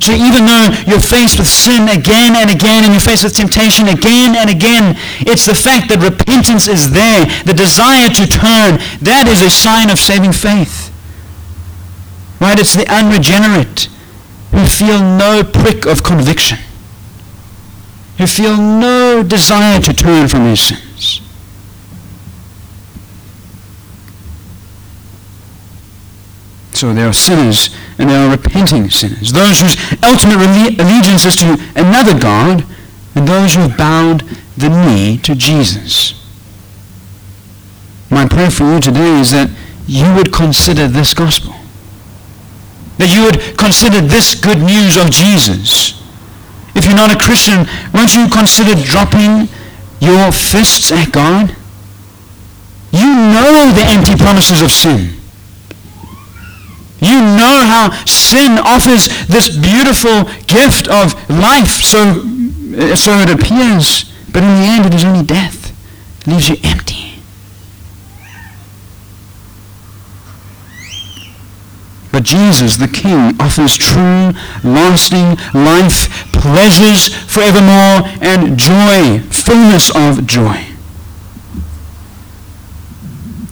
So 0.00 0.12
even 0.12 0.46
though 0.46 0.68
you're 0.86 1.00
faced 1.00 1.38
with 1.38 1.48
sin 1.48 1.88
again 1.88 2.36
and 2.36 2.50
again 2.50 2.84
and 2.84 2.92
you're 2.92 3.00
faced 3.00 3.24
with 3.24 3.34
temptation 3.34 3.88
again 3.88 4.36
and 4.36 4.48
again, 4.48 4.96
it's 5.20 5.46
the 5.46 5.54
fact 5.54 5.88
that 5.90 5.98
repentance 5.98 6.68
is 6.68 6.90
there, 6.90 7.26
the 7.44 7.54
desire 7.54 8.08
to 8.08 8.24
turn, 8.26 8.78
that 9.02 9.26
is 9.26 9.42
a 9.42 9.50
sign 9.50 9.90
of 9.90 9.98
saving 9.98 10.32
faith. 10.32 10.94
Right? 12.40 12.58
It's 12.58 12.74
the 12.74 12.86
unregenerate 12.86 13.88
who 14.52 14.64
feel 14.66 15.00
no 15.00 15.42
prick 15.44 15.84
of 15.84 16.02
conviction, 16.02 16.58
who 18.18 18.26
feel 18.26 18.56
no 18.56 19.22
desire 19.22 19.80
to 19.80 19.92
turn 19.92 20.28
from 20.28 20.44
their 20.44 20.56
So 26.78 26.94
there 26.94 27.08
are 27.08 27.12
sinners 27.12 27.74
and 27.98 28.08
there 28.08 28.28
are 28.28 28.36
repenting 28.36 28.88
sinners. 28.88 29.32
Those 29.32 29.58
whose 29.58 29.74
ultimate 30.00 30.38
allegiance 30.78 31.24
is 31.24 31.34
to 31.42 31.58
another 31.74 32.16
God 32.16 32.64
and 33.16 33.26
those 33.26 33.56
who 33.56 33.62
have 33.62 33.76
bowed 33.76 34.20
the 34.56 34.68
knee 34.68 35.18
to 35.24 35.34
Jesus. 35.34 36.14
My 38.12 38.28
prayer 38.28 38.48
for 38.48 38.62
you 38.62 38.78
today 38.78 39.18
is 39.18 39.32
that 39.32 39.50
you 39.88 40.14
would 40.14 40.32
consider 40.32 40.86
this 40.86 41.14
gospel. 41.14 41.52
That 42.98 43.12
you 43.12 43.24
would 43.24 43.58
consider 43.58 44.00
this 44.00 44.36
good 44.36 44.58
news 44.58 44.96
of 44.96 45.10
Jesus. 45.10 46.00
If 46.76 46.86
you're 46.86 46.94
not 46.94 47.10
a 47.10 47.18
Christian, 47.18 47.66
won't 47.92 48.14
you 48.14 48.28
consider 48.28 48.80
dropping 48.80 49.48
your 49.98 50.30
fists 50.30 50.92
at 50.92 51.10
God? 51.10 51.56
You 52.92 53.16
know 53.34 53.72
the 53.74 53.82
empty 53.82 54.14
promises 54.14 54.62
of 54.62 54.70
sin. 54.70 55.17
You 57.00 57.20
know 57.20 57.62
how 57.62 57.90
sin 58.06 58.58
offers 58.58 59.08
this 59.26 59.56
beautiful 59.56 60.24
gift 60.46 60.88
of 60.88 61.14
life, 61.30 61.68
so, 61.68 62.14
so 62.94 63.12
it 63.20 63.30
appears. 63.30 64.12
But 64.32 64.42
in 64.42 64.48
the 64.48 64.66
end, 64.66 64.86
it 64.86 64.94
is 64.94 65.04
only 65.04 65.24
death. 65.24 65.72
It 66.20 66.26
leaves 66.26 66.48
you 66.48 66.56
empty. 66.64 67.08
But 72.10 72.24
Jesus, 72.24 72.76
the 72.76 72.88
King, 72.88 73.40
offers 73.40 73.76
true, 73.76 74.32
lasting 74.64 75.36
life, 75.54 76.32
pleasures 76.32 77.14
forevermore, 77.14 78.08
and 78.20 78.58
joy, 78.58 79.20
fullness 79.30 79.94
of 79.94 80.26
joy. 80.26 80.64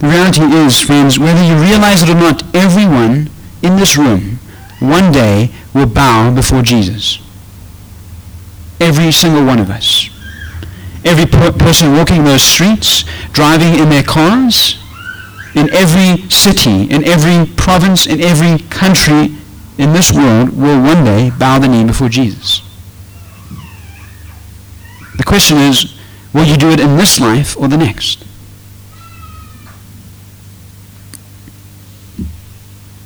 The 0.01 0.09
reality 0.09 0.43
is, 0.43 0.81
friends, 0.81 1.19
whether 1.19 1.45
you 1.45 1.55
realize 1.63 2.03
it 2.03 2.09
or 2.11 2.15
not, 2.15 2.43
everyone 2.55 3.31
in 3.63 3.77
this 3.77 3.97
room 3.97 4.39
one 4.81 5.13
day 5.13 5.51
will 5.75 5.87
bow 5.87 6.35
before 6.35 6.63
Jesus. 6.63 7.19
Every 8.81 9.11
single 9.13 9.45
one 9.45 9.59
of 9.59 9.71
us. 9.71 10.11
Every 11.05 11.27
person 11.27 11.93
walking 11.93 12.25
those 12.25 12.43
streets, 12.43 13.05
driving 13.33 13.75
in 13.75 13.89
their 13.89 14.03
cars, 14.03 14.79
in 15.55 15.73
every 15.73 16.29
city, 16.29 16.91
in 16.91 17.05
every 17.05 17.51
province, 17.55 18.07
in 18.07 18.21
every 18.21 18.59
country 18.69 19.35
in 19.79 19.93
this 19.93 20.13
world 20.13 20.57
will 20.57 20.83
one 20.83 21.05
day 21.05 21.31
bow 21.31 21.59
the 21.59 21.69
knee 21.69 21.85
before 21.85 22.09
Jesus. 22.09 22.61
The 25.17 25.25
question 25.25 25.57
is, 25.57 25.99
will 26.35 26.45
you 26.45 26.57
do 26.57 26.71
it 26.71 26.81
in 26.81 26.97
this 26.97 27.19
life 27.19 27.57
or 27.57 27.69
the 27.69 27.79
next? 27.79 28.26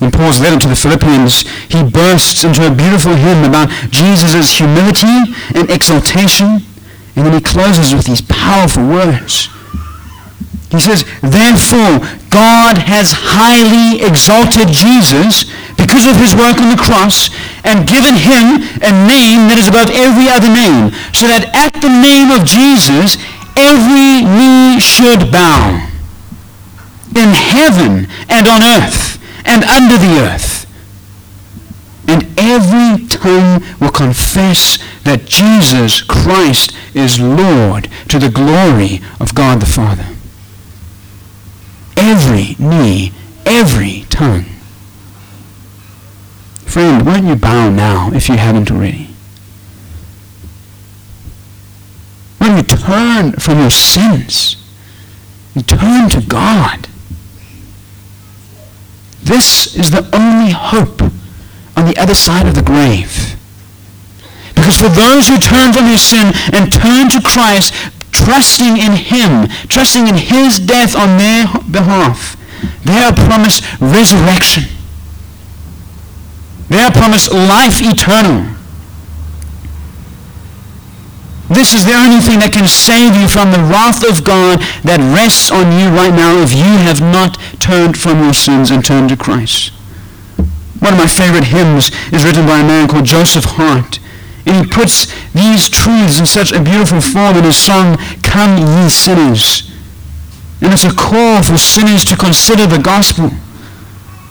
In 0.01 0.11
Paul's 0.11 0.40
letter 0.40 0.59
to 0.59 0.68
the 0.68 0.76
Philippians, 0.76 1.44
he 1.68 1.84
bursts 1.84 2.42
into 2.42 2.66
a 2.66 2.74
beautiful 2.74 3.14
hymn 3.14 3.44
about 3.44 3.68
Jesus' 3.90 4.57
humility 4.57 5.36
and 5.55 5.68
exaltation, 5.68 6.64
and 7.16 7.26
then 7.26 7.34
he 7.34 7.40
closes 7.40 7.92
with 7.92 8.07
these 8.07 8.22
powerful 8.22 8.86
words. 8.86 9.51
He 10.72 10.80
says, 10.80 11.05
Therefore, 11.20 12.01
God 12.32 12.80
has 12.80 13.12
highly 13.12 14.01
exalted 14.01 14.72
Jesus 14.72 15.44
because 15.76 16.09
of 16.09 16.16
his 16.16 16.32
work 16.32 16.57
on 16.57 16.72
the 16.72 16.80
cross 16.80 17.28
and 17.68 17.84
given 17.84 18.16
him 18.16 18.64
a 18.80 18.92
name 19.05 19.53
that 19.53 19.61
is 19.61 19.68
above 19.68 19.92
every 19.92 20.32
other 20.32 20.48
name, 20.48 20.96
so 21.12 21.28
that 21.28 21.44
at 21.53 21.76
the 21.84 21.92
name 21.92 22.32
of 22.32 22.48
Jesus, 22.48 23.20
every 23.53 24.24
knee 24.24 24.80
should 24.80 25.28
bow 25.28 25.76
in 27.12 27.36
heaven 27.36 28.09
and 28.30 28.48
on 28.48 28.64
earth 28.64 29.20
and 29.45 29.64
under 29.64 29.97
the 29.97 30.20
earth. 30.20 30.66
And 32.09 32.26
every 32.38 33.07
tongue 33.07 33.62
will 33.80 33.93
confess 33.93 34.78
that 35.05 35.26
Jesus 35.26 36.03
Christ 36.03 36.74
is 36.95 37.20
Lord 37.20 37.88
to 38.09 38.18
the 38.18 38.30
glory 38.30 39.01
of 39.20 39.34
God 39.34 39.61
the 39.61 39.66
Father. 39.66 40.07
Every 41.97 42.57
knee, 42.59 43.12
every 43.47 44.07
tongue. 44.11 44.47
Friend, 46.64 47.05
why 47.05 47.20
don't 47.20 47.28
you 47.28 47.36
bow 47.36 47.70
now 47.70 48.11
if 48.12 48.28
you 48.28 48.36
haven't 48.36 48.70
already? 48.70 49.09
Why 52.38 52.49
don't 52.49 52.57
you 52.59 52.76
turn 52.76 53.32
from 53.32 53.59
your 53.59 53.70
sins 53.70 54.57
and 55.55 55.68
turn 55.68 56.09
to 56.11 56.20
God? 56.26 56.89
This 59.31 59.76
is 59.76 59.91
the 59.91 60.03
only 60.12 60.51
hope 60.51 61.01
on 61.76 61.87
the 61.87 61.97
other 61.97 62.16
side 62.16 62.49
of 62.49 62.57
the 62.57 62.66
grave. 62.66 63.39
Because 64.57 64.81
for 64.81 64.89
those 64.89 65.28
who 65.28 65.39
turn 65.39 65.72
from 65.72 65.87
their 65.87 66.03
sin 66.03 66.35
and 66.53 66.72
turn 66.72 67.09
to 67.11 67.22
Christ, 67.22 67.72
trusting 68.11 68.76
in 68.76 68.99
Him, 68.99 69.47
trusting 69.68 70.09
in 70.09 70.16
His 70.16 70.59
death 70.59 70.97
on 70.97 71.16
their 71.16 71.47
behalf, 71.70 72.37
they 72.83 72.99
are 72.99 73.14
promised 73.14 73.62
resurrection. 73.81 74.64
They 76.68 76.81
are 76.81 76.91
promised 76.91 77.33
life 77.33 77.78
eternal. 77.81 78.60
This 81.51 81.74
is 81.74 81.82
the 81.82 81.98
only 81.98 82.22
thing 82.22 82.38
that 82.38 82.55
can 82.55 82.70
save 82.70 83.18
you 83.18 83.26
from 83.26 83.51
the 83.51 83.59
wrath 83.66 84.07
of 84.07 84.22
God 84.22 84.62
that 84.86 85.03
rests 85.11 85.51
on 85.51 85.74
you 85.74 85.90
right 85.90 86.14
now 86.14 86.38
if 86.38 86.55
you 86.55 86.78
have 86.86 87.03
not 87.03 87.42
turned 87.59 87.98
from 87.98 88.22
your 88.22 88.38
sins 88.38 88.70
and 88.70 88.86
turned 88.86 89.11
to 89.11 89.18
Christ. 89.18 89.74
One 90.78 90.94
of 90.94 91.03
my 91.03 91.11
favorite 91.11 91.51
hymns 91.51 91.90
is 92.14 92.22
written 92.22 92.46
by 92.46 92.62
a 92.62 92.66
man 92.66 92.86
called 92.86 93.03
Joseph 93.03 93.59
Hart. 93.59 93.98
And 94.46 94.62
he 94.62 94.70
puts 94.70 95.11
these 95.34 95.66
truths 95.66 96.22
in 96.22 96.24
such 96.24 96.55
a 96.55 96.62
beautiful 96.62 97.03
form 97.03 97.34
in 97.34 97.42
his 97.42 97.59
song, 97.59 97.98
Come 98.22 98.55
Ye 98.55 98.86
Sinners. 98.86 99.74
And 100.62 100.70
it's 100.70 100.86
a 100.86 100.94
call 100.94 101.42
for 101.42 101.59
sinners 101.59 102.07
to 102.07 102.16
consider 102.16 102.70
the 102.70 102.78
gospel. 102.78 103.26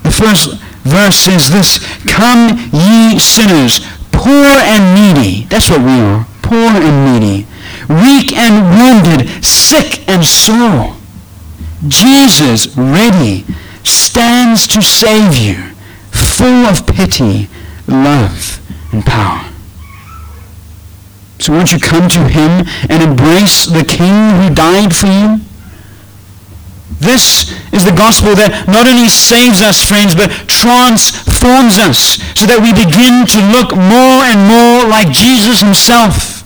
The 0.08 0.16
first 0.16 0.56
verse 0.88 1.20
says 1.20 1.52
this, 1.52 1.84
Come 2.08 2.56
ye 2.72 3.20
sinners, 3.20 3.84
poor 4.16 4.48
and 4.48 4.96
needy. 4.96 5.44
That's 5.52 5.70
what 5.70 5.84
we 5.84 6.00
are 6.00 6.29
poor 6.42 6.72
and 6.72 7.20
needy. 7.20 7.48
weak 7.88 8.34
and 8.34 8.56
wounded, 8.78 9.44
sick 9.44 10.08
and 10.08 10.24
sore. 10.24 10.96
Jesus, 11.88 12.68
ready, 12.76 13.46
stands 13.84 14.68
to 14.68 14.82
save 14.82 15.38
you, 15.38 15.74
full 16.12 16.66
of 16.66 16.86
pity, 16.86 17.48
love, 17.88 18.60
and 18.92 19.04
power. 19.06 19.50
So 21.40 21.54
won't 21.54 21.72
you 21.72 21.80
come 21.80 22.10
to 22.10 22.28
him 22.28 22.68
and 22.90 23.02
embrace 23.02 23.66
the 23.66 23.86
King 23.86 24.42
who 24.42 24.54
died 24.54 24.94
for 24.94 25.08
you? 25.08 25.40
This 26.98 27.54
is 27.70 27.86
the 27.86 27.94
gospel 27.94 28.34
that 28.36 28.66
not 28.66 28.90
only 28.90 29.08
saves 29.08 29.62
us, 29.62 29.78
friends, 29.78 30.18
but 30.18 30.34
transforms 30.50 31.78
us 31.78 32.18
so 32.34 32.50
that 32.50 32.60
we 32.60 32.74
begin 32.74 33.30
to 33.30 33.40
look 33.54 33.78
more 33.78 34.26
and 34.26 34.50
more 34.50 34.90
like 34.90 35.14
Jesus 35.14 35.62
himself. 35.62 36.42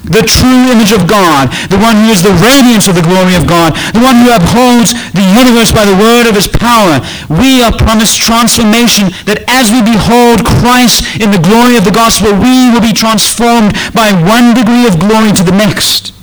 The 0.00 0.24
true 0.24 0.72
image 0.72 0.96
of 0.96 1.04
God, 1.04 1.52
the 1.68 1.76
one 1.76 1.92
who 2.00 2.08
is 2.08 2.24
the 2.24 2.32
radiance 2.40 2.88
of 2.88 2.96
the 2.96 3.04
glory 3.04 3.36
of 3.36 3.44
God, 3.44 3.76
the 3.92 4.00
one 4.00 4.16
who 4.24 4.32
upholds 4.32 4.96
the 5.12 5.26
universe 5.36 5.76
by 5.76 5.84
the 5.84 5.98
word 5.98 6.24
of 6.24 6.38
his 6.38 6.48
power. 6.48 7.04
We 7.28 7.60
are 7.60 7.74
promised 7.74 8.16
transformation 8.16 9.12
that 9.28 9.44
as 9.44 9.68
we 9.68 9.84
behold 9.84 10.48
Christ 10.64 11.04
in 11.20 11.28
the 11.28 11.42
glory 11.42 11.76
of 11.76 11.84
the 11.84 11.92
gospel, 11.92 12.32
we 12.32 12.72
will 12.72 12.80
be 12.80 12.96
transformed 12.96 13.76
by 13.92 14.16
one 14.16 14.56
degree 14.56 14.88
of 14.88 14.96
glory 14.96 15.36
to 15.36 15.44
the 15.44 15.52
next. 15.52 16.16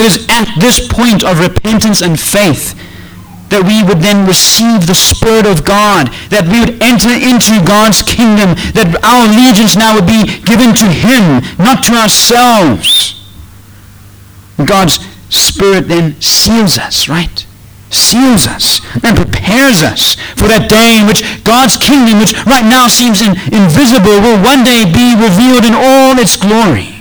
It 0.00 0.06
is 0.06 0.26
at 0.30 0.48
this 0.58 0.88
point 0.88 1.22
of 1.22 1.40
repentance 1.40 2.00
and 2.00 2.18
faith 2.18 2.72
that 3.52 3.68
we 3.68 3.84
would 3.84 4.00
then 4.00 4.24
receive 4.24 4.88
the 4.88 4.96
Spirit 4.96 5.44
of 5.44 5.60
God, 5.60 6.08
that 6.32 6.48
we 6.48 6.64
would 6.64 6.80
enter 6.80 7.12
into 7.12 7.60
God's 7.68 8.00
kingdom, 8.00 8.56
that 8.72 8.96
our 9.04 9.28
allegiance 9.28 9.76
now 9.76 9.92
would 9.92 10.08
be 10.08 10.24
given 10.48 10.72
to 10.80 10.88
Him, 10.88 11.44
not 11.60 11.84
to 11.84 12.00
ourselves. 12.00 13.20
God's 14.64 15.04
Spirit 15.28 15.92
then 15.92 16.16
seals 16.16 16.78
us, 16.78 17.04
right? 17.12 17.44
Seals 17.92 18.48
us 18.48 18.80
and 19.04 19.12
prepares 19.12 19.84
us 19.84 20.16
for 20.40 20.48
that 20.48 20.72
day 20.72 20.96
in 20.96 21.04
which 21.04 21.20
God's 21.44 21.76
kingdom, 21.76 22.24
which 22.24 22.32
right 22.48 22.64
now 22.64 22.88
seems 22.88 23.20
in, 23.20 23.36
invisible, 23.52 24.16
will 24.16 24.40
one 24.40 24.64
day 24.64 24.88
be 24.88 25.12
revealed 25.12 25.68
in 25.68 25.76
all 25.76 26.16
its 26.16 26.40
glory. 26.40 26.99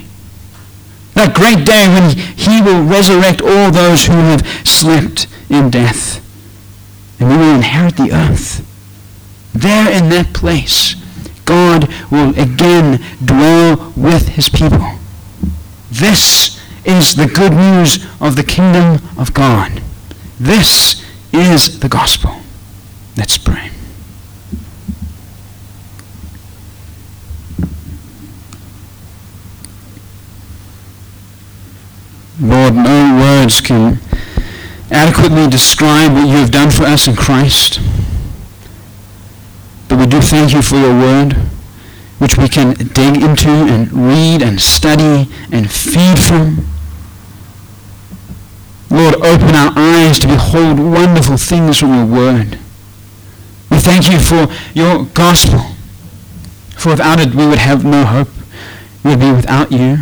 That 1.14 1.36
great 1.36 1.66
day 1.66 1.88
when 1.88 2.18
he 2.38 2.62
will 2.62 2.84
resurrect 2.84 3.42
all 3.42 3.72
those 3.72 4.06
who 4.06 4.14
have 4.14 4.46
slept 4.68 5.28
in 5.50 5.70
death. 5.70 6.26
And 7.20 7.30
we 7.30 7.38
will 7.38 7.56
inherit 7.56 7.98
the 7.98 8.12
earth. 8.14 8.66
There 9.54 9.92
in 9.92 10.10
that 10.10 10.34
place, 10.34 10.96
God 11.46 11.90
will 12.12 12.38
again 12.40 13.04
dwell 13.24 13.94
with 13.98 14.30
his 14.30 14.50
people. 14.50 15.00
This 15.92 16.60
is 16.86 17.16
the 17.16 17.28
good 17.28 17.54
news 17.54 18.06
of 18.22 18.36
the 18.36 18.44
kingdom 18.44 19.00
of 19.18 19.34
God. 19.34 19.82
This 20.40 21.04
is 21.34 21.80
the 21.80 21.90
gospel. 21.90 22.38
Let's 23.18 23.38
pray. 23.38 23.72
Lord, 32.42 32.74
no 32.74 33.18
words 33.20 33.60
can 33.60 34.00
adequately 34.92 35.48
describe 35.48 36.14
what 36.14 36.28
you 36.28 36.38
have 36.38 36.52
done 36.52 36.72
for 36.72 36.84
us 36.84 37.08
in 37.08 37.16
Christ. 37.16 37.82
But 39.90 40.00
we 40.00 40.06
do 40.06 40.22
thank 40.22 40.54
you 40.54 40.62
for 40.62 40.78
your 40.78 40.94
word, 40.94 41.34
which 42.20 42.38
we 42.38 42.48
can 42.48 42.74
dig 42.76 43.22
into 43.22 43.50
and 43.50 43.92
read 43.92 44.42
and 44.42 44.62
study 44.62 45.30
and 45.52 45.70
feed 45.70 46.18
from. 46.20 46.66
Lord, 48.90 49.16
open 49.16 49.56
our 49.56 49.74
eyes 49.76 50.18
to 50.20 50.28
behold 50.28 50.80
wonderful 50.80 51.38
things 51.38 51.78
from 51.78 51.94
your 51.94 52.06
word. 52.06 52.58
We 53.70 53.80
thank 53.80 54.10
you 54.10 54.20
for 54.20 54.48
your 54.74 55.06
gospel. 55.06 55.76
For 56.78 56.92
without 56.92 57.20
it, 57.20 57.36
we 57.36 57.46
would 57.46 57.60
have 57.60 57.84
no 57.84 58.06
hope. 58.06 58.30
We 59.04 59.12
would 59.12 59.20
be 59.20 59.32
without 59.32 59.72
you. 59.72 60.00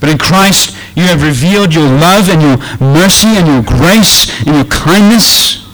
But 0.00 0.08
in 0.08 0.18
Christ, 0.18 0.76
you 0.96 1.04
have 1.04 1.22
revealed 1.22 1.74
your 1.74 1.84
love 1.86 2.28
and 2.30 2.40
your 2.40 2.56
mercy 2.80 3.28
and 3.36 3.46
your 3.46 3.62
grace 3.62 4.32
and 4.46 4.56
your 4.56 4.64
kindness. 4.64 5.66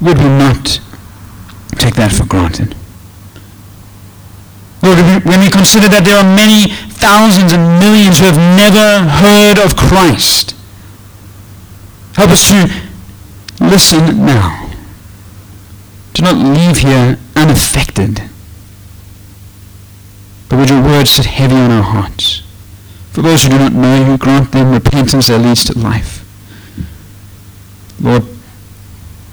Would 0.00 0.18
we 0.18 0.28
not 0.28 0.80
take 1.76 1.94
that 1.96 2.12
for 2.12 2.24
granted? 2.24 2.74
Lord, 4.82 4.98
when 5.24 5.40
we 5.40 5.50
consider 5.50 5.88
that 5.88 6.04
there 6.04 6.16
are 6.16 6.24
many 6.24 6.72
thousands 6.96 7.52
and 7.52 7.80
millions 7.80 8.18
who 8.18 8.26
have 8.26 8.40
never 8.56 9.04
heard 9.04 9.58
of 9.58 9.76
Christ, 9.76 10.54
help 12.14 12.30
us 12.30 12.48
to 12.48 12.70
listen 13.60 14.24
now. 14.24 14.70
Do 16.14 16.22
not 16.22 16.36
leave 16.36 16.78
here 16.78 17.18
unaffected. 17.34 18.22
But 20.48 20.58
would 20.58 20.70
your 20.70 20.82
words 20.82 21.10
sit 21.10 21.26
heavy 21.26 21.56
on 21.56 21.70
our 21.70 21.82
hearts? 21.82 22.45
For 23.16 23.22
those 23.22 23.44
who 23.44 23.48
do 23.48 23.58
not 23.58 23.72
know 23.72 24.12
you, 24.12 24.18
grant 24.18 24.52
them 24.52 24.72
repentance 24.72 25.28
that 25.28 25.38
leads 25.38 25.64
to 25.64 25.78
life. 25.78 26.20
Lord, 27.98 28.24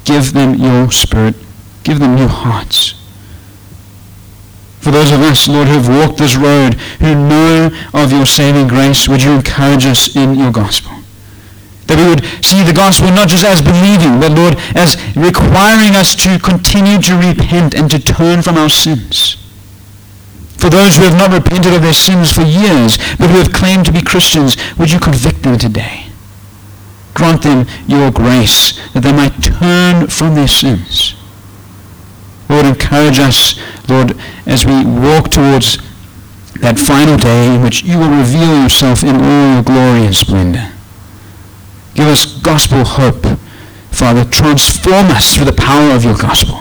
give 0.06 0.32
them 0.32 0.56
your 0.56 0.90
spirit. 0.90 1.36
Give 1.84 2.00
them 2.00 2.16
new 2.16 2.30
hearts. 2.30 2.96
For 4.80 4.90
those 4.90 5.12
of 5.12 5.20
us, 5.20 5.50
Lord, 5.50 5.68
who 5.68 5.74
have 5.74 5.90
walked 5.90 6.18
this 6.18 6.38
road, 6.38 6.76
who 7.04 7.14
know 7.28 7.72
of 7.94 8.14
your 8.14 8.26
saving 8.26 8.70
grace, 8.70 9.10
would 9.10 9.22
you 9.22 9.32
encourage 9.32 9.86
us 9.86 10.16
in 10.16 10.36
your 10.36 10.54
gospel? 10.54 10.94
That 11.88 11.98
we 11.98 12.08
would 12.08 12.24
see 12.40 12.64
the 12.64 12.72
gospel 12.72 13.12
not 13.12 13.28
just 13.28 13.44
as 13.44 13.62
believing, 13.62 14.18
but, 14.22 14.32
Lord, 14.32 14.56
as 14.78 14.96
requiring 15.14 15.98
us 16.00 16.16
to 16.24 16.40
continue 16.40 17.02
to 17.02 17.18
repent 17.18 17.76
and 17.76 17.92
to 17.92 18.00
turn 18.00 18.44
from 18.44 18.56
our 18.56 18.70
sins. 18.70 19.43
For 20.64 20.70
those 20.70 20.96
who 20.96 21.04
have 21.04 21.18
not 21.18 21.34
repented 21.34 21.74
of 21.74 21.82
their 21.82 21.92
sins 21.92 22.32
for 22.32 22.42
years, 22.42 22.96
but 23.20 23.30
who 23.30 23.36
have 23.40 23.52
claimed 23.52 23.86
to 23.86 23.92
be 23.92 24.02
Christians, 24.02 24.56
would 24.78 24.90
you 24.90 24.98
convict 24.98 25.44
them 25.44 25.58
today? 25.58 26.06
Grant 27.14 27.42
them 27.42 27.68
your 27.86 28.10
grace 28.12 28.80
that 28.94 29.02
they 29.04 29.12
might 29.12 29.44
turn 29.44 30.08
from 30.08 30.36
their 30.36 30.48
sins. 30.48 31.16
Lord, 32.48 32.66
encourage 32.66 33.20
us, 33.20 33.60
Lord, 33.90 34.18
as 34.46 34.66
we 34.66 34.86
walk 34.86 35.32
towards 35.32 35.80
that 36.62 36.80
final 36.80 37.18
day 37.18 37.56
in 37.56 37.62
which 37.62 37.84
you 37.84 38.00
will 38.00 38.18
reveal 38.18 38.64
yourself 38.64 39.04
in 39.04 39.18
all 39.18 39.56
your 39.56 39.64
glory 39.64 40.06
and 40.06 40.16
splendor. 40.16 40.72
Give 41.94 42.08
us 42.08 42.40
gospel 42.40 42.86
hope. 42.86 43.38
Father, 43.92 44.24
transform 44.24 45.08
us 45.08 45.36
through 45.36 45.44
the 45.44 45.52
power 45.52 45.92
of 45.92 46.06
your 46.06 46.16
gospel. 46.16 46.58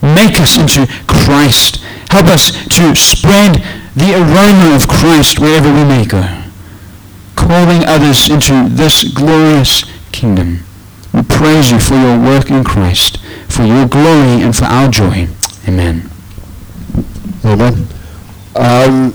Make 0.00 0.40
us 0.40 0.56
into 0.56 0.90
Christ 1.06 1.84
Help 2.10 2.26
us 2.26 2.50
to 2.76 2.94
spread 2.96 3.62
the 3.94 4.14
aroma 4.14 4.74
of 4.74 4.88
Christ 4.88 5.38
wherever 5.38 5.72
we 5.72 5.84
may 5.84 6.04
go, 6.04 6.22
calling 7.36 7.84
others 7.84 8.28
into 8.28 8.68
this 8.68 9.04
glorious 9.04 9.84
kingdom. 10.10 10.60
We 11.14 11.22
praise 11.22 11.70
you 11.70 11.78
for 11.78 11.94
your 11.94 12.18
work 12.18 12.50
in 12.50 12.64
Christ, 12.64 13.18
for 13.48 13.64
your 13.64 13.86
glory 13.86 14.42
and 14.42 14.54
for 14.54 14.64
our 14.64 14.88
joy. 14.88 15.28
Amen. 15.68 16.10
Amen. 17.44 17.86
Um, 18.56 19.14